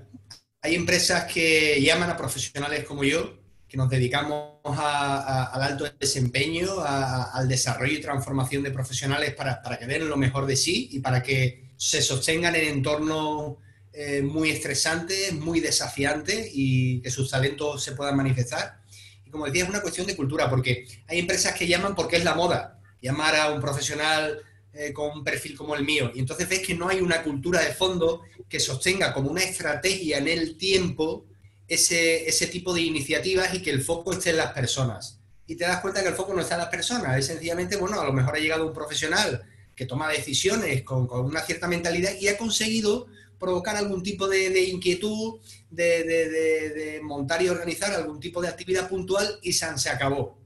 Hay 0.66 0.76
empresas 0.76 1.26
que 1.26 1.82
llaman 1.82 2.10
a 2.10 2.16
profesionales 2.16 2.86
como 2.86 3.04
yo, 3.04 3.38
que 3.68 3.76
nos 3.76 3.90
dedicamos 3.90 4.54
al 4.64 5.62
alto 5.62 5.86
desempeño, 6.00 6.80
al 6.80 7.50
desarrollo 7.50 7.92
y 7.92 8.00
transformación 8.00 8.64
de 8.64 8.72
profesionales 8.72 9.34
para, 9.34 9.62
que 9.78 9.86
den 9.86 10.08
lo 10.08 10.16
mejor 10.16 10.46
de 10.46 10.56
sí 10.56 10.88
y 10.94 11.00
para 11.00 11.22
que 11.22 11.74
se 11.76 12.02
sostengan 12.02 12.56
en 12.56 12.76
entornos 12.76 13.58
eh, 13.92 14.22
muy 14.22 14.52
estresantes, 14.52 15.34
muy 15.34 15.60
desafiantes 15.60 16.52
y 16.54 17.02
que 17.02 17.12
sus 17.12 17.30
talentos 17.30 17.84
se 17.84 17.92
puedan 17.92 18.16
manifestar. 18.16 18.80
Y 19.26 19.32
como 19.32 19.48
decía, 19.48 19.64
es 19.64 19.70
una 19.70 19.82
cuestión 19.82 20.08
de 20.08 20.16
cultura, 20.16 20.50
porque 20.50 20.88
hay 21.08 21.20
empresas 21.20 21.54
que 21.56 21.68
llaman 21.68 21.94
porque 21.94 22.16
es 22.16 22.24
la 22.24 22.36
moda. 22.36 22.80
Llamar 23.02 23.36
a 23.36 23.52
un 23.52 23.60
profesional 23.60 24.40
eh, 24.74 24.92
con 24.92 25.12
un 25.18 25.24
perfil 25.24 25.56
como 25.56 25.76
el 25.76 25.84
mío. 25.84 26.12
Y 26.14 26.20
entonces 26.20 26.50
ves 26.50 26.60
que 26.60 26.74
no 26.74 26.90
hay 26.90 27.00
una 27.00 27.22
cultura 27.24 27.62
de 27.62 27.74
fondo 27.74 28.24
que 28.50 28.60
sostenga 28.60 29.14
como 29.14 29.30
una 29.30 29.44
estrategia 29.44 30.18
en 30.18 30.28
el 30.28 30.58
tiempo 30.58 31.26
ese, 31.68 32.28
ese 32.28 32.48
tipo 32.48 32.74
de 32.74 32.82
iniciativas 32.82 33.54
y 33.54 33.62
que 33.62 33.70
el 33.70 33.82
foco 33.82 34.14
esté 34.14 34.32
en 34.32 34.38
las 34.38 34.52
personas. 34.52 35.20
Y 35.46 35.56
te 35.56 35.66
das 35.66 35.82
cuenta 35.82 36.02
que 36.02 36.10
el 36.10 36.16
foco 36.16 36.34
no 36.34 36.42
está 36.42 36.56
en 36.56 36.62
las 36.62 36.70
personas, 36.70 37.18
es 37.18 37.28
sencillamente, 37.28 37.76
bueno, 37.76 38.00
a 38.00 38.06
lo 38.06 38.14
mejor 38.14 38.36
ha 38.36 38.40
llegado 38.40 38.66
un 38.66 38.74
profesional 38.74 39.44
que 39.76 39.86
toma 39.86 40.10
decisiones 40.10 40.84
con, 40.84 41.08
con 41.08 41.26
una 41.26 41.42
cierta 41.42 41.68
mentalidad 41.68 42.12
y 42.20 42.28
ha 42.28 42.38
conseguido 42.38 43.08
provocar 43.40 43.76
algún 43.76 44.02
tipo 44.02 44.28
de, 44.28 44.64
inquietud, 44.64 45.40
de, 45.70 46.04
de, 46.04 46.70
de, 46.70 47.02
montar 47.02 47.42
y 47.42 47.50
organizar 47.50 47.92
algún 47.94 48.20
tipo 48.20 48.42
de 48.42 48.48
actividad 48.48 48.88
puntual 48.88 49.40
y 49.42 49.52
se, 49.52 49.78
se 49.78 49.90
acabó. 49.90 50.38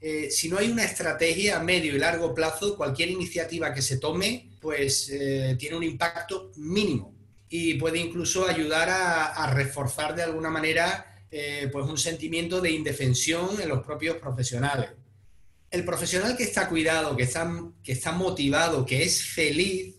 Eh, 0.00 0.30
si 0.30 0.48
no 0.48 0.56
hay 0.56 0.70
una 0.70 0.84
estrategia 0.84 1.58
a 1.58 1.62
medio 1.62 1.94
y 1.94 1.98
largo 1.98 2.34
plazo, 2.34 2.74
cualquier 2.76 3.10
iniciativa 3.10 3.74
que 3.74 3.82
se 3.82 3.98
tome, 3.98 4.50
pues 4.60 5.10
eh, 5.10 5.56
tiene 5.58 5.76
un 5.76 5.82
impacto 5.82 6.52
mínimo 6.56 7.14
y 7.50 7.74
puede 7.74 7.98
incluso 7.98 8.46
ayudar 8.46 8.88
a, 8.88 9.52
reforzar 9.52 10.14
de 10.14 10.22
alguna 10.22 10.50
manera 10.50 11.24
eh, 11.30 11.68
pues 11.70 11.84
un 11.84 11.98
sentimiento 11.98 12.60
de 12.60 12.70
indefensión 12.70 13.60
en 13.60 13.68
los 13.68 13.82
propios 13.84 14.16
profesionales. 14.16 14.90
El 15.70 15.84
profesional 15.84 16.36
que 16.36 16.44
está 16.44 16.68
cuidado, 16.68 17.16
que 17.16 17.24
está, 17.24 17.52
que 17.82 17.92
está 17.92 18.12
motivado, 18.12 18.86
que 18.86 19.02
es 19.02 19.22
feliz, 19.22 19.96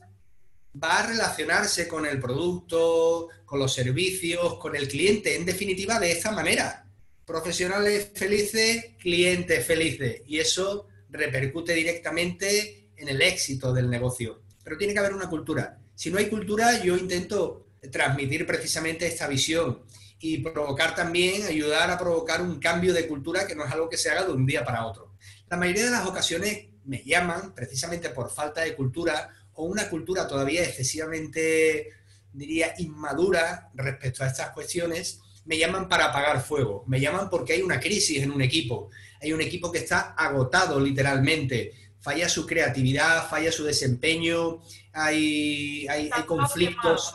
va 0.82 1.00
a 1.00 1.08
relacionarse 1.08 1.88
con 1.88 2.06
el 2.06 2.20
producto, 2.20 3.28
con 3.46 3.60
los 3.60 3.74
servicios, 3.74 4.56
con 4.58 4.76
el 4.76 4.88
cliente, 4.88 5.36
en 5.36 5.46
definitiva, 5.46 6.00
de 6.00 6.12
esta 6.12 6.32
manera 6.32 6.91
profesionales 7.32 8.12
felices, 8.14 8.96
clientes 9.00 9.66
felices. 9.66 10.22
Y 10.28 10.40
eso 10.40 10.88
repercute 11.10 11.74
directamente 11.74 12.90
en 12.98 13.08
el 13.08 13.22
éxito 13.22 13.74
del 13.74 13.90
negocio. 13.90 14.42
Pero 14.64 14.78
tiene 14.78 14.94
que 14.94 15.00
haber 15.00 15.14
una 15.14 15.30
cultura. 15.30 15.80
Si 15.96 16.12
no 16.12 16.18
hay 16.18 16.28
cultura, 16.28 16.84
yo 16.84 16.98
intento 16.98 17.68
transmitir 17.90 18.46
precisamente 18.46 19.08
esta 19.08 19.28
visión 19.28 19.84
y 20.20 20.40
provocar 20.40 20.94
también, 20.94 21.44
ayudar 21.44 21.90
a 21.90 21.98
provocar 21.98 22.42
un 22.42 22.60
cambio 22.60 22.94
de 22.94 23.08
cultura 23.08 23.48
que 23.48 23.56
no 23.56 23.66
es 23.66 23.72
algo 23.72 23.90
que 23.90 23.98
se 23.98 24.10
haga 24.10 24.26
de 24.26 24.34
un 24.34 24.46
día 24.46 24.66
para 24.66 24.86
otro. 24.86 25.16
La 25.50 25.58
mayoría 25.58 25.86
de 25.86 25.92
las 25.92 26.06
ocasiones 26.06 26.68
me 26.84 27.02
llaman 27.04 27.56
precisamente 27.56 28.10
por 28.10 28.30
falta 28.30 28.62
de 28.62 28.76
cultura 28.76 29.30
o 29.54 29.64
una 29.64 29.90
cultura 29.90 30.28
todavía 30.28 30.64
excesivamente, 30.64 31.92
diría, 32.34 32.74
inmadura 32.78 33.72
respecto 33.74 34.24
a 34.24 34.28
estas 34.28 34.52
cuestiones 34.52 35.22
me 35.46 35.58
llaman 35.58 35.88
para 35.90 36.06
apagar 36.06 36.42
fuego, 36.42 36.84
me 36.88 37.00
llaman 37.00 37.30
porque 37.30 37.54
hay 37.54 37.62
una 37.62 37.80
crisis 37.80 38.22
en 38.22 38.32
un 38.32 38.42
equipo, 38.42 38.90
hay 39.22 39.34
un 39.34 39.42
equipo 39.42 39.72
que 39.72 39.80
está 39.80 40.12
agotado 40.12 40.80
literalmente, 40.80 41.74
falla 42.00 42.28
su 42.30 42.46
creatividad, 42.46 43.30
falla 43.30 43.52
su 43.52 43.64
desempeño, 43.64 44.62
hay, 44.94 45.88
hay, 45.88 46.10
conflictos, 46.26 47.14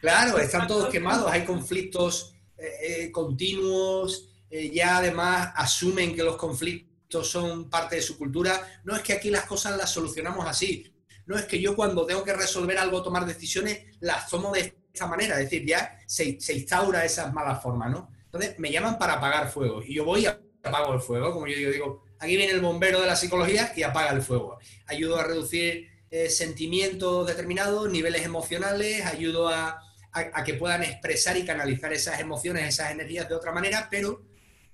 claro, 0.00 0.38
están 0.38 0.66
todos 0.66 0.88
quemados, 0.90 1.30
hay 1.30 1.44
conflictos 1.44 2.34
eh, 2.56 2.70
eh, 2.82 3.12
continuos, 3.12 4.28
eh, 4.50 4.70
ya 4.72 4.98
además 4.98 5.52
asumen 5.56 6.14
que 6.14 6.22
los 6.22 6.36
conflictos 6.36 7.28
son 7.28 7.70
parte 7.70 7.96
de 7.96 8.02
su 8.02 8.18
cultura, 8.18 8.80
no 8.84 8.96
es 8.96 9.02
que 9.02 9.12
aquí 9.12 9.30
las 9.30 9.44
cosas 9.44 9.76
las 9.76 9.90
solucionamos 9.90 10.46
así, 10.46 10.92
no 11.26 11.36
es 11.36 11.44
que 11.44 11.60
yo 11.60 11.74
cuando 11.74 12.06
tengo 12.06 12.24
que 12.24 12.32
resolver 12.32 12.78
algo, 12.78 13.02
tomar 13.02 13.26
decisiones, 13.26 13.84
las 14.00 14.28
tomo 14.28 14.52
de 14.52 14.76
esta 14.96 15.06
manera, 15.06 15.34
es 15.34 15.50
decir, 15.50 15.66
ya 15.66 15.98
se, 16.06 16.24
instaura 16.24 17.04
esa 17.04 17.30
mala 17.30 17.56
forma, 17.56 17.88
¿no? 17.88 18.10
Entonces 18.24 18.58
me 18.58 18.72
llaman 18.72 18.98
para 18.98 19.14
apagar 19.14 19.50
fuego 19.50 19.82
y 19.82 19.94
yo 19.94 20.04
voy 20.04 20.22
y 20.22 20.26
apago 20.26 20.94
el 20.94 21.00
fuego, 21.00 21.32
como 21.32 21.46
yo 21.46 21.56
digo, 21.56 21.70
digo, 21.70 22.04
aquí 22.18 22.36
viene 22.36 22.52
el 22.52 22.60
bombero 22.62 23.00
de 23.00 23.06
la 23.06 23.14
psicología 23.14 23.72
y 23.76 23.82
apaga 23.82 24.12
el 24.12 24.22
fuego. 24.22 24.58
Ayudo 24.86 25.18
a 25.18 25.24
reducir 25.24 25.88
eh, 26.10 26.30
sentimientos 26.30 27.26
determinados, 27.26 27.90
niveles 27.90 28.24
emocionales, 28.24 29.04
ayudo 29.04 29.48
a, 29.48 29.82
a, 30.12 30.44
que 30.44 30.54
puedan 30.54 30.82
expresar 30.82 31.36
y 31.36 31.44
canalizar 31.44 31.92
esas 31.92 32.18
emociones, 32.18 32.66
esas 32.66 32.90
energías 32.90 33.28
de 33.28 33.34
otra 33.34 33.52
manera, 33.52 33.88
pero, 33.90 34.22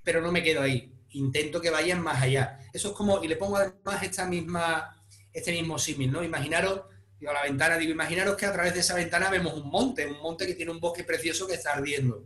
pero 0.04 0.20
no 0.20 0.30
me 0.30 0.42
quedo 0.42 0.62
ahí. 0.62 0.92
Intento 1.10 1.60
que 1.60 1.70
vayan 1.70 2.00
más 2.00 2.22
allá. 2.22 2.60
Eso 2.72 2.90
es 2.90 2.94
como, 2.94 3.22
y 3.22 3.28
le 3.28 3.36
pongo 3.36 3.56
además 3.56 4.02
esta 4.02 4.26
misma, 4.26 5.04
este 5.32 5.50
mismo 5.52 5.78
símil, 5.78 6.12
¿no? 6.12 6.22
Imaginaros 6.22 6.82
digo, 7.22 7.30
a 7.30 7.34
la 7.34 7.42
ventana, 7.44 7.78
digo, 7.78 7.92
imaginaros 7.92 8.36
que 8.36 8.46
a 8.46 8.52
través 8.52 8.74
de 8.74 8.80
esa 8.80 8.96
ventana 8.96 9.30
vemos 9.30 9.54
un 9.54 9.70
monte, 9.70 10.04
un 10.04 10.20
monte 10.20 10.44
que 10.44 10.54
tiene 10.54 10.72
un 10.72 10.80
bosque 10.80 11.04
precioso 11.04 11.46
que 11.46 11.54
está 11.54 11.72
ardiendo. 11.72 12.24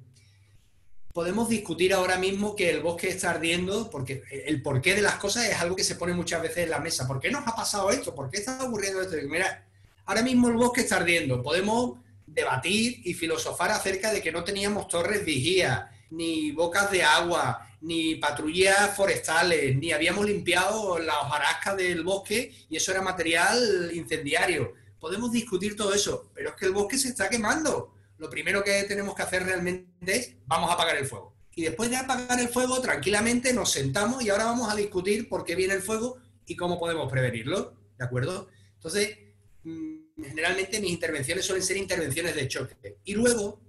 Podemos 1.13 1.51
discutir 1.51 1.93
ahora 1.93 2.17
mismo 2.17 2.57
que 2.57 2.71
el 2.71 2.81
bosque 2.81 3.09
está 3.09 3.33
ardiendo, 3.33 3.91
porque 3.91 4.23
el 4.31 4.63
porqué 4.63 4.95
de 4.95 5.03
las 5.03 5.17
cosas 5.17 5.45
es 5.45 5.61
algo 5.61 5.77
que 5.77 5.85
se 5.85 5.97
pone 5.97 6.15
muchas 6.15 6.41
veces 6.41 6.65
en 6.65 6.71
la 6.71 6.79
mesa. 6.79 7.07
¿Por 7.07 7.21
qué 7.21 7.31
nos 7.31 7.47
ha 7.47 7.55
pasado 7.55 7.91
esto? 7.91 8.15
¿Por 8.15 8.31
qué 8.31 8.39
está 8.39 8.65
ocurriendo 8.65 9.03
esto? 9.03 9.17
mira, 9.29 9.67
ahora 10.07 10.23
mismo 10.23 10.49
el 10.49 10.55
bosque 10.55 10.81
está 10.81 10.97
ardiendo. 10.97 11.43
Podemos 11.43 11.99
debatir 12.27 13.03
y 13.05 13.13
filosofar 13.13 13.73
acerca 13.73 14.13
de 14.13 14.23
que 14.23 14.33
no 14.33 14.45
teníamos 14.45 14.89
torres 14.89 15.27
vigía, 15.27 15.91
ni 16.11 16.53
bocas 16.53 16.91
de 16.91 17.03
agua, 17.03 17.69
ni 17.83 18.15
patrullas 18.15 18.97
forestales, 18.97 19.77
ni 19.77 19.93
habíamos 19.93 20.25
limpiado 20.25 20.99
la 20.99 21.21
hojarasca 21.21 21.75
del 21.75 22.03
bosque 22.03 22.51
y 22.71 22.77
eso 22.77 22.93
era 22.93 23.03
material 23.03 23.91
incendiario 23.93 24.86
podemos 24.99 25.33
discutir 25.33 25.77
todo 25.77 25.93
eso, 25.95 26.31
pero 26.35 26.51
es 26.51 26.57
que 26.57 26.67
el 26.67 26.73
bosque 26.73 26.99
se 26.99 27.09
está 27.09 27.29
quemando. 27.29 27.95
Lo 28.19 28.31
primero 28.31 28.65
que 28.65 28.85
tenemos 28.85 29.15
que 29.15 29.23
hacer 29.23 29.45
realmente 29.45 30.17
es, 30.17 30.35
vamos 30.47 30.71
a 30.71 30.75
apagar 30.75 30.97
el 30.97 31.07
fuego. 31.07 31.35
Y 31.55 31.63
después 31.63 31.91
de 31.91 31.97
apagar 31.97 32.39
el 32.39 32.49
fuego, 32.49 32.81
tranquilamente 32.81 33.53
nos 33.53 33.73
sentamos 33.73 34.23
y 34.23 34.29
ahora 34.29 34.45
vamos 34.45 34.71
a 34.71 34.77
discutir 34.77 35.29
por 35.29 35.45
qué 35.45 35.55
viene 35.55 35.75
el 35.75 35.83
fuego 35.83 36.19
y 36.47 36.55
cómo 36.55 36.79
podemos 36.79 37.11
prevenirlo. 37.11 37.75
¿De 37.99 38.05
acuerdo? 38.05 38.49
Entonces, 38.75 39.19
mm, 39.65 40.23
generalmente 40.23 40.81
mis 40.81 40.91
intervenciones 40.91 41.47
suelen 41.47 41.65
ser 41.65 41.79
intervenciones 41.79 42.35
de 42.35 42.49
choque. 42.49 42.99
Y 43.05 43.15
luego, 43.15 43.61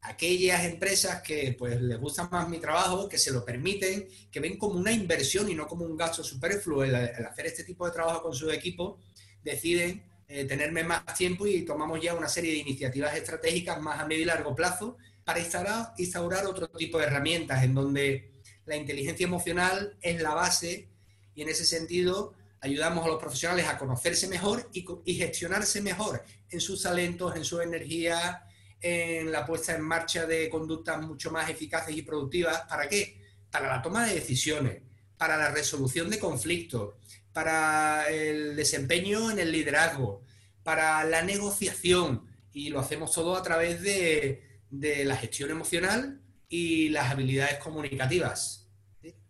aquellas 0.00 0.64
empresas 0.64 1.22
que 1.22 1.54
pues 1.58 1.80
les 1.80 1.98
gusta 1.98 2.28
más 2.28 2.48
mi 2.48 2.58
trabajo, 2.58 3.08
que 3.08 3.18
se 3.18 3.30
lo 3.30 3.44
permiten, 3.44 4.08
que 4.30 4.40
ven 4.40 4.56
como 4.56 4.78
una 4.78 4.92
inversión 4.92 5.50
y 5.50 5.54
no 5.54 5.66
como 5.66 5.84
un 5.84 5.96
gasto 5.96 6.24
superfluo 6.24 6.82
el, 6.82 6.94
el 6.94 7.26
hacer 7.26 7.46
este 7.46 7.64
tipo 7.64 7.84
de 7.84 7.92
trabajo 7.92 8.22
con 8.22 8.34
su 8.34 8.50
equipo, 8.50 8.98
deciden 9.42 10.02
eh, 10.26 10.44
tenerme 10.44 10.84
más 10.84 11.04
tiempo 11.14 11.46
y 11.46 11.62
tomamos 11.62 12.00
ya 12.00 12.14
una 12.14 12.28
serie 12.28 12.52
de 12.52 12.58
iniciativas 12.58 13.14
estratégicas 13.16 13.80
más 13.80 14.00
a 14.00 14.06
medio 14.06 14.22
y 14.22 14.26
largo 14.26 14.54
plazo 14.54 14.96
para 15.24 15.38
instaurar, 15.38 15.92
instaurar 15.98 16.46
otro 16.46 16.68
tipo 16.68 16.98
de 16.98 17.04
herramientas 17.04 17.62
en 17.62 17.74
donde 17.74 18.32
la 18.66 18.76
inteligencia 18.76 19.26
emocional 19.26 19.96
es 20.00 20.22
la 20.22 20.34
base 20.34 20.88
y 21.34 21.42
en 21.42 21.48
ese 21.48 21.64
sentido 21.64 22.34
ayudamos 22.60 23.04
a 23.04 23.08
los 23.08 23.20
profesionales 23.20 23.66
a 23.66 23.76
conocerse 23.76 24.26
mejor 24.28 24.70
y, 24.72 24.86
y 25.04 25.14
gestionarse 25.14 25.82
mejor 25.82 26.24
en 26.48 26.60
sus 26.60 26.82
talentos, 26.82 27.36
en 27.36 27.44
su 27.44 27.60
energía, 27.60 28.46
en 28.80 29.30
la 29.30 29.44
puesta 29.44 29.74
en 29.74 29.82
marcha 29.82 30.26
de 30.26 30.48
conductas 30.48 31.00
mucho 31.02 31.30
más 31.30 31.50
eficaces 31.50 31.96
y 31.96 32.02
productivas. 32.02 32.62
¿Para 32.62 32.88
qué? 32.88 33.20
Para 33.50 33.68
la 33.68 33.82
toma 33.82 34.06
de 34.06 34.14
decisiones, 34.14 34.82
para 35.16 35.36
la 35.36 35.50
resolución 35.50 36.08
de 36.08 36.18
conflictos, 36.18 36.94
para 37.34 38.08
el 38.08 38.56
desempeño 38.56 39.30
en 39.30 39.38
el 39.38 39.52
liderazgo, 39.52 40.24
para 40.62 41.04
la 41.04 41.20
negociación. 41.20 42.26
Y 42.52 42.70
lo 42.70 42.80
hacemos 42.80 43.12
todo 43.12 43.36
a 43.36 43.42
través 43.42 43.82
de, 43.82 44.62
de 44.70 45.04
la 45.04 45.16
gestión 45.16 45.50
emocional 45.50 46.22
y 46.48 46.88
las 46.88 47.10
habilidades 47.10 47.58
comunicativas. 47.58 48.70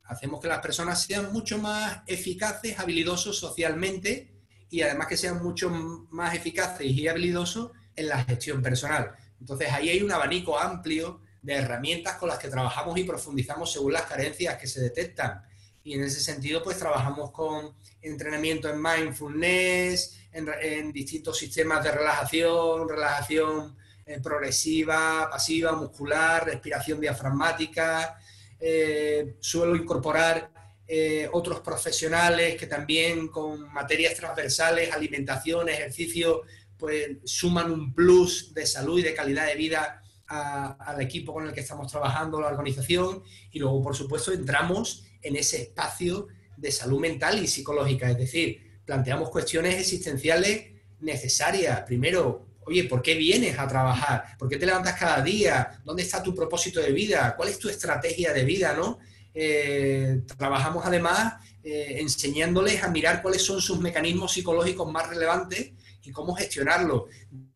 Hacemos 0.05 0.41
que 0.41 0.49
las 0.49 0.61
personas 0.61 1.03
sean 1.03 1.33
mucho 1.33 1.59
más 1.59 2.03
eficaces, 2.07 2.79
habilidosos 2.79 3.39
socialmente 3.39 4.35
y 4.69 4.83
además 4.83 5.07
que 5.07 5.17
sean 5.17 5.43
mucho 5.43 5.71
más 5.71 6.35
eficaces 6.35 6.87
y 6.87 7.09
habilidosos 7.09 7.73
en 7.97 8.09
la 8.09 8.23
gestión 8.25 8.61
personal. 8.61 9.13
Entonces 9.41 9.73
ahí 9.73 9.89
hay 9.89 10.03
un 10.03 10.13
abanico 10.13 10.59
amplio 10.59 11.23
de 11.41 11.55
herramientas 11.55 12.17
con 12.17 12.29
las 12.29 12.39
que 12.39 12.49
trabajamos 12.49 12.99
y 12.99 13.05
profundizamos 13.05 13.73
según 13.73 13.93
las 13.93 14.03
carencias 14.03 14.59
que 14.59 14.67
se 14.67 14.81
detectan. 14.81 15.43
Y 15.85 15.93
en 15.95 16.03
ese 16.03 16.21
sentido, 16.21 16.63
pues 16.63 16.79
trabajamos 16.79 17.31
con 17.31 17.75
entrenamiento 18.01 18.71
en 18.71 18.81
mindfulness, 18.81 20.19
en, 20.33 20.93
distintos 20.93 21.39
sistemas 21.39 21.85
de 21.85 21.93
relajación, 21.93 22.89
relajación 22.89 23.77
eh, 24.07 24.19
progresiva, 24.21 25.29
pasiva, 25.31 25.73
muscular, 25.73 26.47
respiración 26.47 27.01
diafragmática. 27.01 28.19
Eh, 28.59 29.37
suelo 29.41 29.77
incorporar 29.77 30.51
eh, 30.89 31.29
otros 31.33 31.61
profesionales 31.61 32.57
que 32.57 32.67
también 32.67 33.29
con 33.29 33.71
materias 33.71 34.15
transversales, 34.15 34.91
alimentación, 34.91 35.69
ejercicio, 35.69 36.43
pues 36.79 37.19
suman 37.25 37.71
un 37.71 37.95
plus 37.95 38.55
de 38.55 38.67
salud 38.67 38.99
y 38.99 39.03
de 39.03 39.15
calidad 39.15 39.47
de 39.47 39.55
vida 39.55 40.01
al 40.27 41.01
equipo 41.03 41.35
con 41.35 41.47
el 41.47 41.53
que 41.53 41.61
estamos 41.61 41.91
trabajando, 41.93 42.41
la 42.41 42.49
organización, 42.49 43.23
y 43.53 43.59
luego, 43.59 43.83
por 43.83 43.95
supuesto, 43.95 44.33
entramos 44.33 45.05
en 45.25 45.37
ese 45.37 45.63
espacio 45.63 46.29
de 46.57 46.71
salud 46.71 47.01
mental 47.01 47.43
y 47.43 47.49
psicológica, 47.49 48.11
es 48.11 48.19
decir, 48.19 48.81
planteamos 48.85 49.31
cuestiones 49.31 49.75
existenciales 49.75 50.67
necesarias. 51.01 51.81
Primero, 51.83 52.47
oye, 52.67 52.85
¿por 52.85 53.03
qué 53.03 53.15
vienes 53.15 53.59
a 53.59 53.67
trabajar? 53.67 54.37
¿Por 54.39 54.49
qué 54.49 54.57
te 54.57 54.67
levantas 54.67 54.99
cada 54.99 55.23
día? 55.23 55.81
¿Dónde 55.85 56.03
está 56.03 56.23
tu 56.23 56.35
propósito 56.35 56.81
de 56.81 56.93
vida? 56.93 57.35
¿Cuál 57.37 57.49
es 57.49 57.59
tu 57.59 57.69
estrategia 57.69 58.33
de 58.33 58.45
vida? 58.45 58.75
¿no? 58.75 58.99
Eh, 59.35 60.23
trabajamos 60.39 60.85
además 60.87 61.35
eh, 61.63 61.97
enseñándoles 61.99 62.83
a 62.83 62.89
mirar 62.89 63.23
cuáles 63.23 63.43
son 63.43 63.61
sus 63.61 63.81
mecanismos 63.81 64.33
psicológicos 64.33 64.91
más 64.91 65.09
relevantes 65.09 65.73
y 66.03 66.13
cómo 66.13 66.35
gestionarlo. 66.35 67.07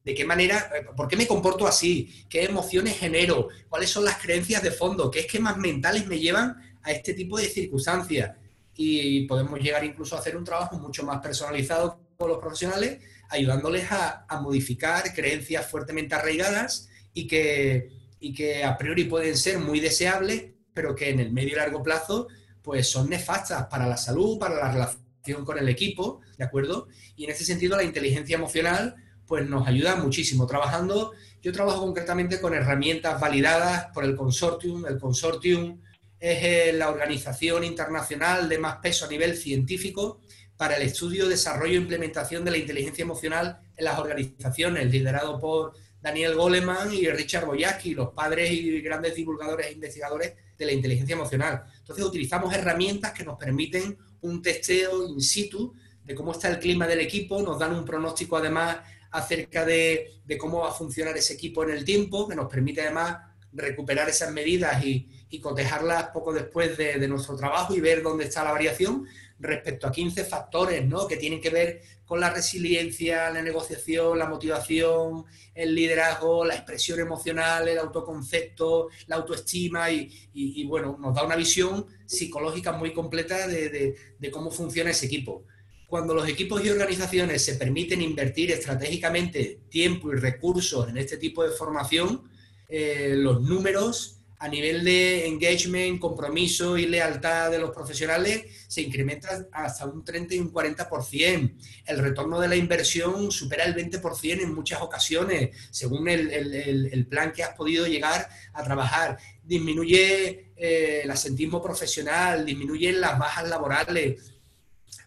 ¿De 0.03 0.15
qué 0.15 0.25
manera? 0.25 0.71
Eh, 0.75 0.87
¿Por 0.97 1.07
qué 1.07 1.17
me 1.17 1.27
comporto 1.27 1.67
así? 1.67 2.25
¿Qué 2.29 2.45
emociones 2.45 2.99
genero? 2.99 3.49
¿Cuáles 3.69 3.91
son 3.91 4.05
las 4.05 4.17
creencias 4.19 4.63
de 4.63 4.71
fondo? 4.71 5.11
¿Qué 5.11 5.21
esquemas 5.21 5.59
mentales 5.59 6.07
me 6.07 6.19
llevan 6.19 6.57
a 6.89 6.93
este 6.93 7.15
tipo 7.15 7.39
de 7.39 7.47
circunstancias? 7.47 8.37
Y 8.75 9.27
podemos 9.27 9.59
llegar 9.61 9.85
incluso 9.85 10.17
a 10.17 10.21
hacer 10.21 10.37
un 10.37 10.45
trabajo 10.45 10.79
mucho 10.79 11.05
más 11.05 11.21
personalizado 11.21 12.01
con 12.17 12.29
los 12.29 12.39
profesionales 12.39 12.99
ayudándoles 13.29 13.91
a, 13.91 14.27
modificar 14.41 15.13
creencias 15.15 15.67
fuertemente 15.67 16.15
arraigadas 16.15 16.89
y 17.13 17.27
que, 17.27 17.91
y 18.21 18.33
que 18.33 18.65
a 18.65 18.77
priori 18.79 19.05
pueden 19.05 19.37
ser 19.37 19.59
muy 19.59 19.81
deseables, 19.81 20.45
pero 20.73 20.95
que 20.95 21.11
en 21.11 21.21
el 21.21 21.33
medio 21.33 21.53
y 21.53 21.57
largo 21.57 21.83
plazo 21.83 22.29
pues 22.63 22.89
son 22.89 23.09
nefastas 23.09 23.67
para 23.67 23.87
la 23.87 23.97
salud, 23.97 24.39
para 24.39 24.55
la 24.55 24.73
relación 24.73 25.45
con 25.45 25.59
el 25.59 25.69
equipo, 25.69 26.21
¿de 26.37 26.45
acuerdo? 26.45 26.89
Y 27.17 27.25
en 27.25 27.31
ese 27.31 27.45
sentido 27.45 27.77
la 27.77 27.83
inteligencia 27.83 28.37
emocional 28.37 28.97
pues 29.27 29.47
nos 29.49 29.67
ayuda 29.67 29.97
muchísimo. 29.97 30.47
Trabajando, 30.47 31.13
yo 31.43 31.53
trabajo 31.53 31.81
concretamente 31.81 32.41
con 32.41 32.55
herramientas 32.55 33.21
validadas 33.21 33.89
por 33.93 34.05
el 34.05 34.17
consortium. 34.17 34.87
El 34.87 34.99
consortium 34.99 35.81
es 36.21 36.43
eh, 36.43 36.73
la 36.73 36.91
organización 36.91 37.65
internacional 37.65 38.49
de 38.49 38.59
más 38.59 38.79
peso 38.79 39.05
a 39.05 39.09
nivel 39.09 39.37
científico 39.37 40.21
para 40.57 40.77
el 40.77 40.83
estudio, 40.83 41.29
desarrollo 41.29 41.75
e 41.75 41.83
implementación 41.83 42.45
de 42.45 42.51
la 42.51 42.57
inteligencia 42.57 43.03
emocional 43.03 43.61
en 43.77 43.85
las 43.85 43.99
organizaciones, 43.99 44.91
liderado 44.91 45.39
por 45.39 45.73
Daniel 46.01 46.35
Goleman 46.35 46.93
y 46.93 47.09
Richard 47.09 47.47
Boyaski, 47.47 47.95
los 47.95 48.13
padres 48.13 48.51
y 48.51 48.81
grandes 48.81 49.15
divulgadores 49.15 49.69
e 49.69 49.73
investigadores 49.73 50.35
de 50.57 50.67
la 50.67 50.73
inteligencia 50.73 51.15
emocional. 51.15 51.63
Entonces 51.79 52.05
utilizamos 52.05 52.53
herramientas 52.53 53.13
que 53.13 53.25
nos 53.25 53.39
permiten 53.39 53.97
un 54.23 54.43
testeo 54.43 55.07
in 55.09 55.21
situ 55.21 55.75
de 56.05 56.15
cómo 56.15 56.33
está 56.33 56.49
el 56.49 56.59
clima 56.59 56.87
del 56.87 57.01
equipo, 57.01 57.41
nos 57.43 57.59
dan 57.59 57.75
un 57.75 57.85
pronóstico 57.85 58.37
además 58.37 58.79
acerca 59.11 59.65
de, 59.65 60.21
cómo 60.39 60.61
va 60.61 60.71
a 60.71 60.73
funcionar 60.73 61.17
ese 61.17 61.35
equipo 61.35 61.63
en 61.63 61.71
el 61.71 61.85
tiempo, 61.85 62.29
que 62.29 62.35
nos 62.35 62.51
permite 62.51 62.83
además 62.83 63.19
recuperar 63.53 64.09
esas 64.09 64.33
medidas 64.33 64.85
y, 64.85 65.09
cotejarlas 65.41 66.09
poco 66.09 66.33
después 66.33 66.77
de, 66.79 66.99
de, 66.99 67.09
nuestro 67.09 67.37
trabajo 67.37 67.75
y 67.75 67.81
ver 67.81 68.03
dónde 68.03 68.25
está 68.25 68.43
la 68.43 68.53
variación, 68.53 69.07
respecto 69.39 69.87
a 69.87 69.93
15 69.93 70.25
factores 70.25 70.85
¿no? 70.85 71.07
que 71.07 71.17
tienen 71.17 71.41
que 71.41 71.51
ver 71.51 71.83
con 72.05 72.21
la 72.21 72.31
resiliencia, 72.31 73.31
la 73.31 73.43
negociación, 73.43 74.19
la 74.19 74.27
motivación, 74.27 75.25
el 75.55 75.75
liderazgo, 75.75 76.45
la 76.45 76.55
expresión 76.55 76.99
emocional, 77.01 77.69
el 77.69 77.79
autoconcepto, 77.79 78.89
la 79.07 79.17
autoestima 79.17 79.91
y, 79.91 80.65
bueno, 80.65 80.97
nos 80.99 81.15
da 81.15 81.25
una 81.25 81.37
visión 81.37 81.87
psicológica 82.07 82.73
muy 82.73 82.95
completa 82.95 83.47
de, 83.47 83.95
cómo 84.33 84.51
funciona 84.51 84.91
ese 84.91 85.07
equipo. 85.07 85.45
Cuando 85.87 86.15
los 86.15 86.29
equipos 86.29 86.65
y 86.65 86.71
organizaciones 86.71 87.45
se 87.45 87.55
permiten 87.55 88.03
invertir 88.03 88.53
estratégicamente 88.53 89.61
tiempo 89.69 90.13
y 90.13 90.17
recursos 90.17 90.89
en 90.89 90.99
este 90.99 91.19
tipo 91.19 91.43
de 91.43 91.51
formación, 91.51 92.31
eh, 92.69 93.15
los 93.17 93.43
números 93.43 94.18
a 94.41 94.49
nivel 94.49 94.85
de 94.85 95.27
engagement, 95.27 95.99
compromiso 95.99 96.79
y 96.79 96.87
lealtad 96.87 97.51
de 97.51 97.59
los 97.59 97.71
profesionales 97.71 98.45
se 98.69 98.83
incrementa 98.83 99.49
hasta 99.53 99.87
un 99.87 100.05
30 100.05 100.35
y 100.35 100.39
un 100.39 100.53
40%. 100.53 101.55
El 101.87 101.99
retorno 101.99 102.39
de 102.39 102.49
la 102.49 102.57
inversión 102.57 103.33
supera 103.33 103.65
el 103.65 103.75
20% 103.75 104.43
en 104.43 104.55
muchas 104.55 104.81
ocasiones, 104.81 105.51
según 105.71 106.09
el, 106.09 107.07
plan 107.09 107.33
que 107.33 107.43
has 107.43 107.55
podido 107.55 107.87
llegar 107.87 108.29
a 108.53 108.63
trabajar. 108.63 109.19
Disminuye 109.43 110.53
eh, 110.57 111.01
el 111.03 111.11
asentismo 111.11 111.61
profesional, 111.61 112.45
disminuyen 112.45 113.01
las 113.01 113.19
bajas 113.19 113.49
laborales, 113.49 114.33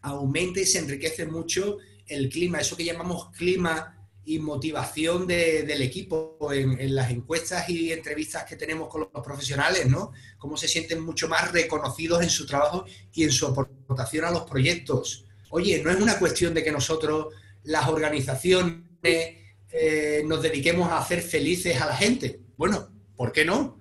aumenta 0.01 0.59
y 0.59 0.65
se 0.65 0.79
enriquece 0.79 1.25
mucho 1.25 1.77
el 2.07 2.27
clima, 2.27 2.59
eso 2.59 2.75
que 2.75 2.83
llamamos 2.83 3.29
clima 3.31 4.00
y 4.23 4.39
motivación 4.39 5.25
del 5.25 5.81
equipo 5.81 6.37
en, 6.53 6.93
las 6.93 7.09
encuestas 7.09 7.67
y 7.69 7.91
entrevistas 7.91 8.45
que 8.45 8.55
tenemos 8.55 8.87
con 8.87 9.01
los 9.01 9.23
profesionales, 9.23 9.87
¿no? 9.87 10.11
Cómo 10.37 10.57
se 10.57 10.67
sienten 10.67 11.01
mucho 11.01 11.27
más 11.27 11.51
reconocidos 11.51 12.21
en 12.21 12.29
su 12.29 12.45
trabajo 12.45 12.85
y 13.13 13.23
en 13.23 13.31
su 13.31 13.47
aportación 13.47 14.25
a 14.25 14.31
los 14.31 14.43
proyectos. 14.43 15.25
Oye, 15.49 15.81
no 15.83 15.89
es 15.89 15.99
una 15.99 16.19
cuestión 16.19 16.53
de 16.53 16.63
que 16.63 16.71
nosotros, 16.71 17.33
las 17.63 17.87
organizaciones, 17.87 18.83
eh, 19.03 20.23
nos 20.25 20.41
dediquemos 20.41 20.89
a 20.91 20.99
hacer 20.99 21.21
felices 21.21 21.81
a 21.81 21.87
la 21.87 21.95
gente. 21.95 22.41
Bueno, 22.57 22.89
¿por 23.15 23.31
qué 23.31 23.43
no? 23.43 23.79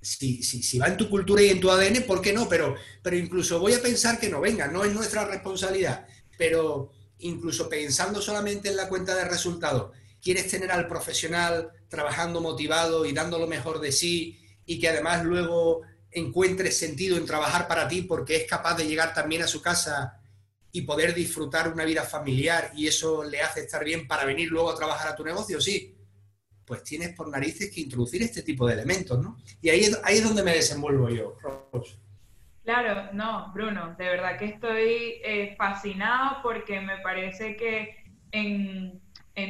Si, 0.00 0.42
si, 0.42 0.62
si, 0.62 0.78
va 0.78 0.86
en 0.86 0.96
tu 0.96 1.08
cultura 1.08 1.42
y 1.42 1.50
en 1.50 1.60
tu 1.60 1.70
ADN, 1.70 2.02
¿por 2.02 2.20
qué 2.20 2.32
no? 2.32 2.48
Pero, 2.48 2.74
pero 3.02 3.16
incluso 3.16 3.60
voy 3.60 3.74
a 3.74 3.82
pensar 3.82 4.18
que 4.18 4.28
no 4.28 4.40
venga, 4.40 4.66
no 4.68 4.84
es 4.84 4.92
nuestra 4.92 5.24
responsabilidad. 5.24 6.06
Pero 6.36 6.92
incluso 7.20 7.68
pensando 7.68 8.20
solamente 8.20 8.68
en 8.68 8.76
la 8.76 8.88
cuenta 8.88 9.14
de 9.14 9.24
resultados, 9.24 9.92
quieres 10.22 10.48
tener 10.48 10.70
al 10.70 10.86
profesional 10.86 11.70
trabajando 11.88 12.40
motivado 12.40 13.06
y 13.06 13.12
dando 13.12 13.38
lo 13.38 13.46
mejor 13.46 13.80
de 13.80 13.92
sí 13.92 14.38
y 14.66 14.78
que 14.78 14.88
además 14.88 15.24
luego 15.24 15.82
encuentre 16.10 16.70
sentido 16.70 17.16
en 17.16 17.26
trabajar 17.26 17.68
para 17.68 17.88
ti 17.88 18.02
porque 18.02 18.36
es 18.36 18.44
capaz 18.46 18.76
de 18.76 18.86
llegar 18.86 19.14
también 19.14 19.42
a 19.42 19.48
su 19.48 19.62
casa 19.62 20.20
y 20.72 20.82
poder 20.82 21.14
disfrutar 21.14 21.72
una 21.72 21.84
vida 21.84 22.02
familiar 22.02 22.72
y 22.74 22.86
eso 22.86 23.24
le 23.24 23.40
hace 23.40 23.60
estar 23.60 23.84
bien 23.84 24.06
para 24.06 24.24
venir 24.24 24.50
luego 24.50 24.70
a 24.70 24.76
trabajar 24.76 25.08
a 25.08 25.16
tu 25.16 25.24
negocio, 25.24 25.60
sí, 25.60 25.94
pues 26.64 26.82
tienes 26.82 27.14
por 27.14 27.28
narices 27.28 27.70
que 27.70 27.80
introducir 27.80 28.22
este 28.22 28.42
tipo 28.42 28.66
de 28.66 28.74
elementos, 28.74 29.18
¿no? 29.18 29.38
Y 29.62 29.70
ahí, 29.70 29.90
ahí 30.04 30.18
es 30.18 30.24
donde 30.24 30.42
me 30.42 30.52
desenvuelvo 30.52 31.08
yo, 31.08 31.36
Claro, 32.68 33.08
no, 33.14 33.50
Bruno, 33.54 33.94
de 33.96 34.04
verdad 34.04 34.36
que 34.36 34.44
estoy 34.44 35.22
eh, 35.24 35.54
fascinado 35.56 36.42
porque 36.42 36.82
me 36.82 36.98
parece 36.98 37.56
que 37.56 37.96
en, 38.30 39.00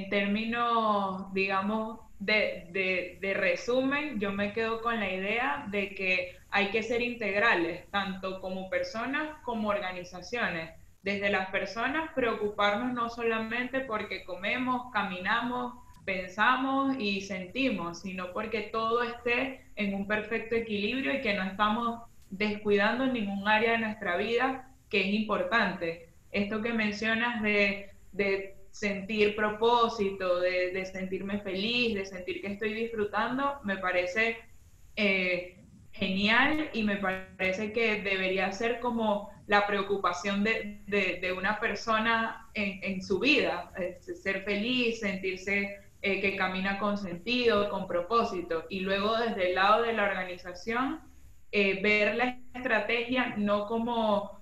términos, 0.09 1.35
digamos, 1.35 1.99
de, 2.21 3.19
de, 3.21 3.35
resumen, 3.35 4.21
yo 4.21 4.31
me 4.31 4.53
quedo 4.53 4.81
con 4.83 5.01
la 5.01 5.13
idea 5.13 5.67
de 5.69 5.97
que 5.97 6.37
hay 6.51 6.71
que 6.71 6.85
ser 6.85 7.03
integrales, 7.03 7.91
tanto 7.91 8.41
como 8.41 8.71
personas 8.71 9.43
como 9.43 9.71
organizaciones. 9.71 10.71
Desde 11.03 11.29
las 11.29 11.51
personas, 11.51 12.13
preocuparnos 12.15 12.93
no 12.93 13.09
solamente 13.09 13.81
porque 13.81 14.23
comemos, 14.23 14.93
caminamos, 14.93 15.75
pensamos 16.05 16.95
y 17.01 17.23
sentimos, 17.23 18.03
sino 18.03 18.33
porque 18.33 18.71
todo 18.71 19.03
esté 19.03 19.67
en 19.75 19.95
un 19.95 20.07
perfecto 20.07 20.55
equilibrio 20.55 21.15
y 21.15 21.21
que 21.21 21.35
no 21.35 21.43
estamos 21.43 22.09
descuidando 22.31 23.07
ningún 23.07 23.47
área 23.49 23.73
de 23.73 23.79
nuestra 23.79 24.17
vida 24.17 24.71
que 24.89 25.01
es 25.01 25.15
importante. 25.15 26.09
Esto 26.31 26.61
que 26.63 26.73
mencionas 26.73 27.43
de, 27.43 27.91
sentir 28.71 29.35
propósito, 29.35 30.41
de, 30.41 30.85
sentirme 30.87 31.41
feliz, 31.41 31.95
de 31.95 32.05
sentir 32.07 32.41
que 32.41 32.49
estoy 32.49 32.75
disfrutando, 32.75 33.61
me 33.65 33.79
parece 33.79 34.37
eh, 34.97 35.59
genial 35.93 36.71
y 36.73 36.83
me 36.85 36.97
parece 36.97 37.73
que 37.73 38.03
debería 38.03 38.53
ser 38.53 38.79
como 38.81 39.31
la 39.47 39.67
preocupación 39.67 40.45
de, 40.45 41.35
una 41.37 41.59
persona 41.59 42.49
en, 42.55 43.03
su 43.03 43.19
vida, 43.19 43.73
ser 44.23 44.45
feliz, 44.45 45.01
sentirse 45.01 45.79
eh, 46.03 46.21
que 46.21 46.37
camina 46.37 46.79
con 46.79 46.99
sentido, 46.99 47.71
con 47.71 47.89
propósito. 47.89 48.65
Y 48.69 48.81
luego 48.81 49.17
desde 49.17 49.49
el 49.49 49.55
lado 49.57 49.83
de 49.83 49.95
la 49.95 50.05
organización, 50.05 51.01
eh, 51.53 51.81
ver 51.83 52.17
la 52.17 52.39
estrategia 52.55 53.35
no 53.37 53.67
como 53.67 54.39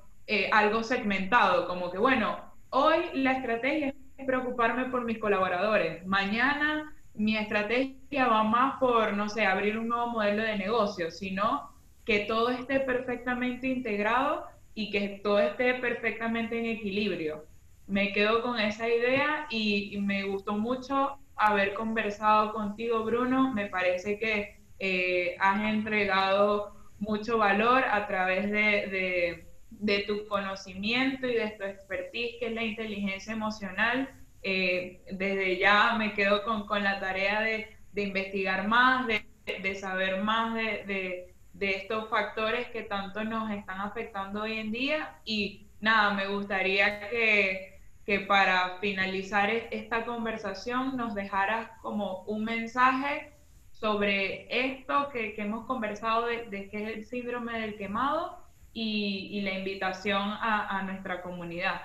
algo 0.50 0.82
segmentado, 0.82 1.68
como 1.68 1.88
que, 1.92 1.98
bueno, 1.98 2.36
hoy 2.70 2.96
la 3.14 3.32
estrategia 3.32 3.94
es 4.16 4.26
preocuparme 4.26 4.86
por 4.86 5.04
mis 5.04 5.18
colaboradores. 5.18 6.04
Mañana 6.04 6.92
mi 7.16 7.36
estrategia 7.36 8.28
va 8.28 8.44
más 8.44 8.78
por, 8.78 9.14
no 9.14 9.28
sé, 9.28 9.46
abrir 9.46 9.78
un 9.78 9.88
nuevo 9.88 10.08
modelo 10.08 10.42
de 10.42 10.58
negocio, 10.58 11.10
sino 11.10 11.70
que 12.04 12.20
todo 12.20 12.50
esté 12.50 12.80
perfectamente 12.80 13.66
integrado 13.66 14.46
y 14.74 14.90
que 14.90 15.20
todo 15.22 15.38
esté 15.40 15.74
perfectamente 15.74 16.58
en 16.58 16.66
equilibrio. 16.66 17.44
Me 17.86 18.12
quedo 18.12 18.42
con 18.42 18.60
esa 18.60 18.88
idea 18.88 19.46
y, 19.50 19.96
me 20.00 20.24
gustó 20.24 20.52
mucho 20.52 21.18
haber 21.36 21.74
conversado 21.74 22.52
contigo, 22.52 23.04
Bruno. 23.04 23.52
Me 23.52 23.66
parece 23.66 24.18
que 24.18 24.60
eh, 24.78 25.36
has 25.40 25.62
entregado 25.62 26.75
mucho 26.98 27.38
valor 27.38 27.84
a 27.84 28.06
través 28.06 28.50
de 28.50 29.46
de 29.70 30.04
tu 30.06 30.26
conocimiento 30.28 31.26
y 31.26 31.34
de 31.34 31.50
tu 31.50 31.64
expertise, 31.64 32.36
que 32.38 32.46
es 32.46 32.52
la 32.52 32.64
inteligencia 32.64 33.32
emocional. 33.32 34.08
Eh, 34.42 35.02
desde 35.12 35.58
ya 35.58 35.94
me 35.98 36.12
quedo 36.12 36.44
con, 36.44 36.66
con 36.66 36.84
la 36.84 37.00
tarea 37.00 37.40
de, 37.40 37.76
de, 37.92 38.02
investigar 38.02 38.68
más, 38.68 39.06
de, 39.06 39.26
de 39.62 39.74
saber 39.74 40.22
más 40.22 40.54
de, 40.54 41.34
de, 41.52 41.70
estos 41.70 42.08
factores 42.10 42.68
que 42.68 42.82
tanto 42.82 43.24
nos 43.24 43.50
están 43.50 43.80
afectando 43.80 44.42
hoy 44.42 44.58
en 44.58 44.72
día. 44.72 45.18
Y 45.24 45.66
nada, 45.80 46.14
me 46.14 46.28
gustaría 46.28 47.08
que, 47.08 47.80
que 48.04 48.20
para 48.20 48.78
finalizar 48.78 49.50
e, 49.50 49.68
esta 49.72 50.04
conversación 50.04 50.96
nos 50.96 51.14
dejaras 51.14 51.70
como 51.82 52.22
un 52.22 52.44
mensaje 52.44 53.32
sobre 53.80 54.46
esto 54.50 55.10
que, 55.12 55.34
que 55.34 55.42
hemos 55.42 55.66
conversado 55.66 56.26
de, 56.26 56.46
de 56.46 56.68
qué 56.68 56.82
es 56.82 56.96
el 56.96 57.06
síndrome 57.06 57.60
del 57.60 57.76
quemado 57.76 58.46
y, 58.76 59.40
la 59.40 59.58
invitación 59.58 60.20
a, 60.20 60.82
nuestra 60.84 61.22
comunidad. 61.22 61.80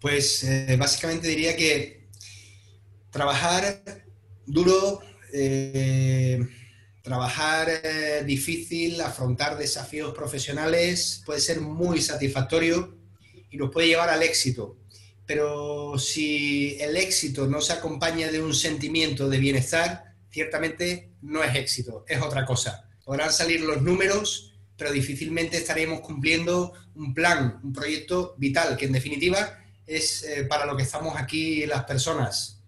Pues 0.00 0.44
eh, 0.44 0.76
básicamente 0.78 1.28
diría 1.28 1.56
que 1.56 2.08
trabajar 3.10 3.82
duro, 4.46 5.00
eh, 5.32 6.46
trabajar 7.02 7.68
eh, 7.82 8.22
difícil, 8.26 9.00
afrontar 9.00 9.56
desafíos 9.56 10.12
profesionales 10.12 11.22
puede 11.24 11.40
ser 11.40 11.60
muy 11.60 12.00
satisfactorio 12.02 12.98
y 13.50 13.56
nos 13.56 13.70
puede 13.70 13.88
llevar 13.88 14.10
al 14.10 14.22
éxito. 14.22 14.76
Pero 15.30 15.96
si 15.96 16.76
el 16.80 16.96
éxito 16.96 17.46
no 17.46 17.60
se 17.60 17.72
acompaña 17.72 18.32
de 18.32 18.42
un 18.42 18.52
sentimiento 18.52 19.28
de 19.28 19.38
bienestar, 19.38 20.16
ciertamente 20.28 21.12
no 21.22 21.44
es 21.44 21.54
éxito, 21.54 22.04
es 22.08 22.20
otra 22.20 22.44
cosa 22.44 22.90
podrán 23.10 23.32
salir 23.32 23.62
los 23.62 23.82
números, 23.82 24.52
pero 24.76 24.92
difícilmente 24.92 25.56
estaremos 25.56 25.98
cumpliendo 25.98 26.74
un 26.94 27.12
plan, 27.12 27.58
un 27.64 27.72
proyecto 27.72 28.36
vital, 28.38 28.76
que 28.76 28.86
en 28.86 28.92
definitiva 28.92 29.58
es 29.84 30.22
eh, 30.22 30.44
para 30.44 30.64
lo 30.64 30.76
que 30.76 30.84
estamos 30.84 31.16
aquí 31.16 31.66
las 31.66 31.82
personas. 31.86 32.62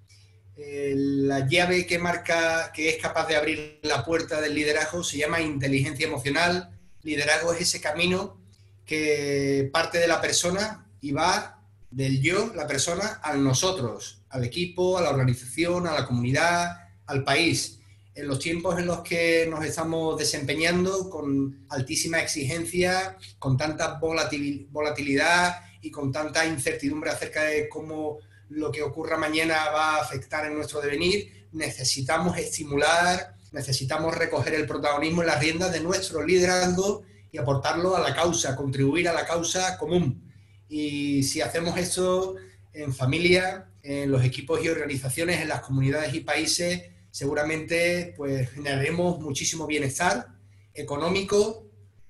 Eh, 0.56 0.94
la 0.96 1.46
llave 1.46 1.86
que 1.86 2.00
marca, 2.00 2.72
que 2.74 2.88
es 2.88 3.00
capaz 3.00 3.28
de 3.28 3.36
abrir 3.36 3.78
la 3.82 4.04
puerta 4.04 4.40
del 4.40 4.56
liderazgo 4.56 5.04
se 5.04 5.18
llama 5.18 5.40
inteligencia 5.40 6.08
emocional. 6.08 6.76
Liderazgo 7.02 7.52
es 7.52 7.60
ese 7.60 7.80
camino 7.80 8.40
que 8.84 9.70
parte 9.72 9.98
de 9.98 10.08
la 10.08 10.20
persona 10.20 10.90
y 11.00 11.12
va 11.12 11.61
del 11.92 12.20
yo, 12.20 12.52
la 12.54 12.66
persona, 12.66 13.20
al 13.22 13.44
nosotros, 13.44 14.22
al 14.30 14.44
equipo, 14.44 14.98
a 14.98 15.02
la 15.02 15.10
organización, 15.10 15.86
a 15.86 15.94
la 15.94 16.06
comunidad, 16.06 16.78
al 17.06 17.22
país 17.22 17.78
en 18.14 18.28
los 18.28 18.38
tiempos 18.38 18.78
en 18.78 18.86
los 18.86 19.00
que 19.00 19.46
nos 19.48 19.64
estamos 19.64 20.18
desempeñando 20.18 21.08
con 21.08 21.64
altísima 21.70 22.20
exigencia, 22.20 23.16
con 23.38 23.56
tanta 23.56 23.98
volatilidad 23.98 25.60
y 25.80 25.90
con 25.90 26.12
tanta 26.12 26.44
incertidumbre 26.44 27.10
acerca 27.10 27.44
de 27.44 27.68
cómo 27.68 28.18
lo 28.50 28.70
que 28.70 28.82
ocurra 28.82 29.16
mañana 29.16 29.70
va 29.70 29.96
a 29.96 30.02
afectar 30.02 30.44
en 30.46 30.54
nuestro 30.54 30.80
devenir, 30.80 31.48
necesitamos 31.52 32.36
estimular, 32.36 33.34
necesitamos 33.50 34.14
recoger 34.14 34.54
el 34.54 34.66
protagonismo 34.66 35.22
en 35.22 35.28
las 35.28 35.40
riendas 35.40 35.72
de 35.72 35.80
nuestro 35.80 36.22
liderazgo 36.22 37.02
y 37.30 37.38
aportarlo 37.38 37.96
a 37.96 38.00
la 38.00 38.14
causa, 38.14 38.54
contribuir 38.54 39.08
a 39.08 39.14
la 39.14 39.24
causa 39.24 39.78
común. 39.78 40.31
Y 40.74 41.22
si 41.24 41.42
hacemos 41.42 41.76
eso 41.76 42.36
en 42.72 42.94
familia, 42.94 43.68
en 43.82 44.10
los 44.10 44.24
equipos 44.24 44.64
y 44.64 44.70
organizaciones, 44.70 45.38
en 45.42 45.48
las 45.48 45.60
comunidades 45.60 46.14
y 46.14 46.20
países, 46.20 46.84
seguramente 47.10 48.14
pues 48.16 48.50
generaremos 48.52 49.20
muchísimo 49.20 49.66
bienestar 49.66 50.28
económico, 50.72 51.66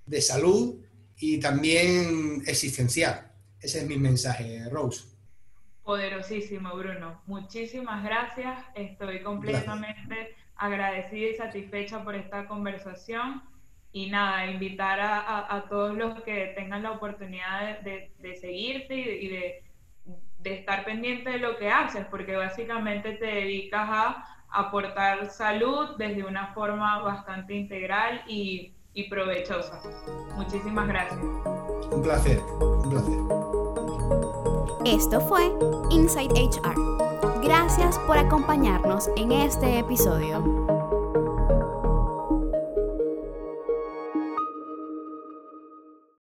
de 0.06 0.20
salud 0.20 0.76
y 1.18 1.40
también 1.40 2.44
existencial. 2.46 3.32
Ese 3.60 3.80
es 3.80 3.86
mi 3.88 3.96
mensaje, 3.96 4.68
Rose. 4.70 5.06
Poderosísimo, 5.82 6.72
Bruno. 6.76 7.20
Muchísimas 7.26 8.04
gracias. 8.04 8.64
Estoy 8.76 9.24
completamente 9.24 10.36
agradecida 10.54 11.30
y 11.30 11.34
satisfecha 11.34 12.04
por 12.04 12.14
esta 12.14 12.46
conversación. 12.46 13.42
Y 13.93 14.09
nada, 14.09 14.47
invitar 14.47 14.99
a, 15.01 15.64
todos 15.68 15.95
los 15.97 16.22
que 16.22 16.53
tengan 16.57 16.82
la 16.82 16.93
oportunidad 16.93 17.80
de, 17.80 18.36
seguirte 18.40 18.95
y, 18.95 19.28
de, 19.28 19.64
de 20.38 20.55
estar 20.55 20.84
pendiente 20.84 21.30
de 21.30 21.38
lo 21.38 21.59
que 21.59 21.68
haces, 21.68 22.07
porque 22.07 22.34
básicamente 22.36 23.12
te 23.12 23.26
dedicas 23.26 23.88
a 23.90 24.24
aportar 24.49 25.30
salud 25.30 25.97
desde 25.99 26.24
una 26.24 26.55
forma 26.55 27.01
bastante 27.01 27.55
integral 27.55 28.22
y, 28.26 28.72
y 28.95 29.09
provechosa. 29.09 29.80
Muchísimas 30.36 30.88
gracias. 30.88 31.20
Un 31.20 32.03
placer, 32.03 32.40
un 32.40 32.90
placer. 32.90 33.18
Esto 34.84 35.20
fue 35.20 35.53
Inside 35.90 36.32
HR. 36.32 36.74
Gracias 37.43 37.99
por 38.01 38.18
acompañarnos 38.18 39.09
en 39.16 39.32
este 39.32 39.78
episodio. 39.78 40.71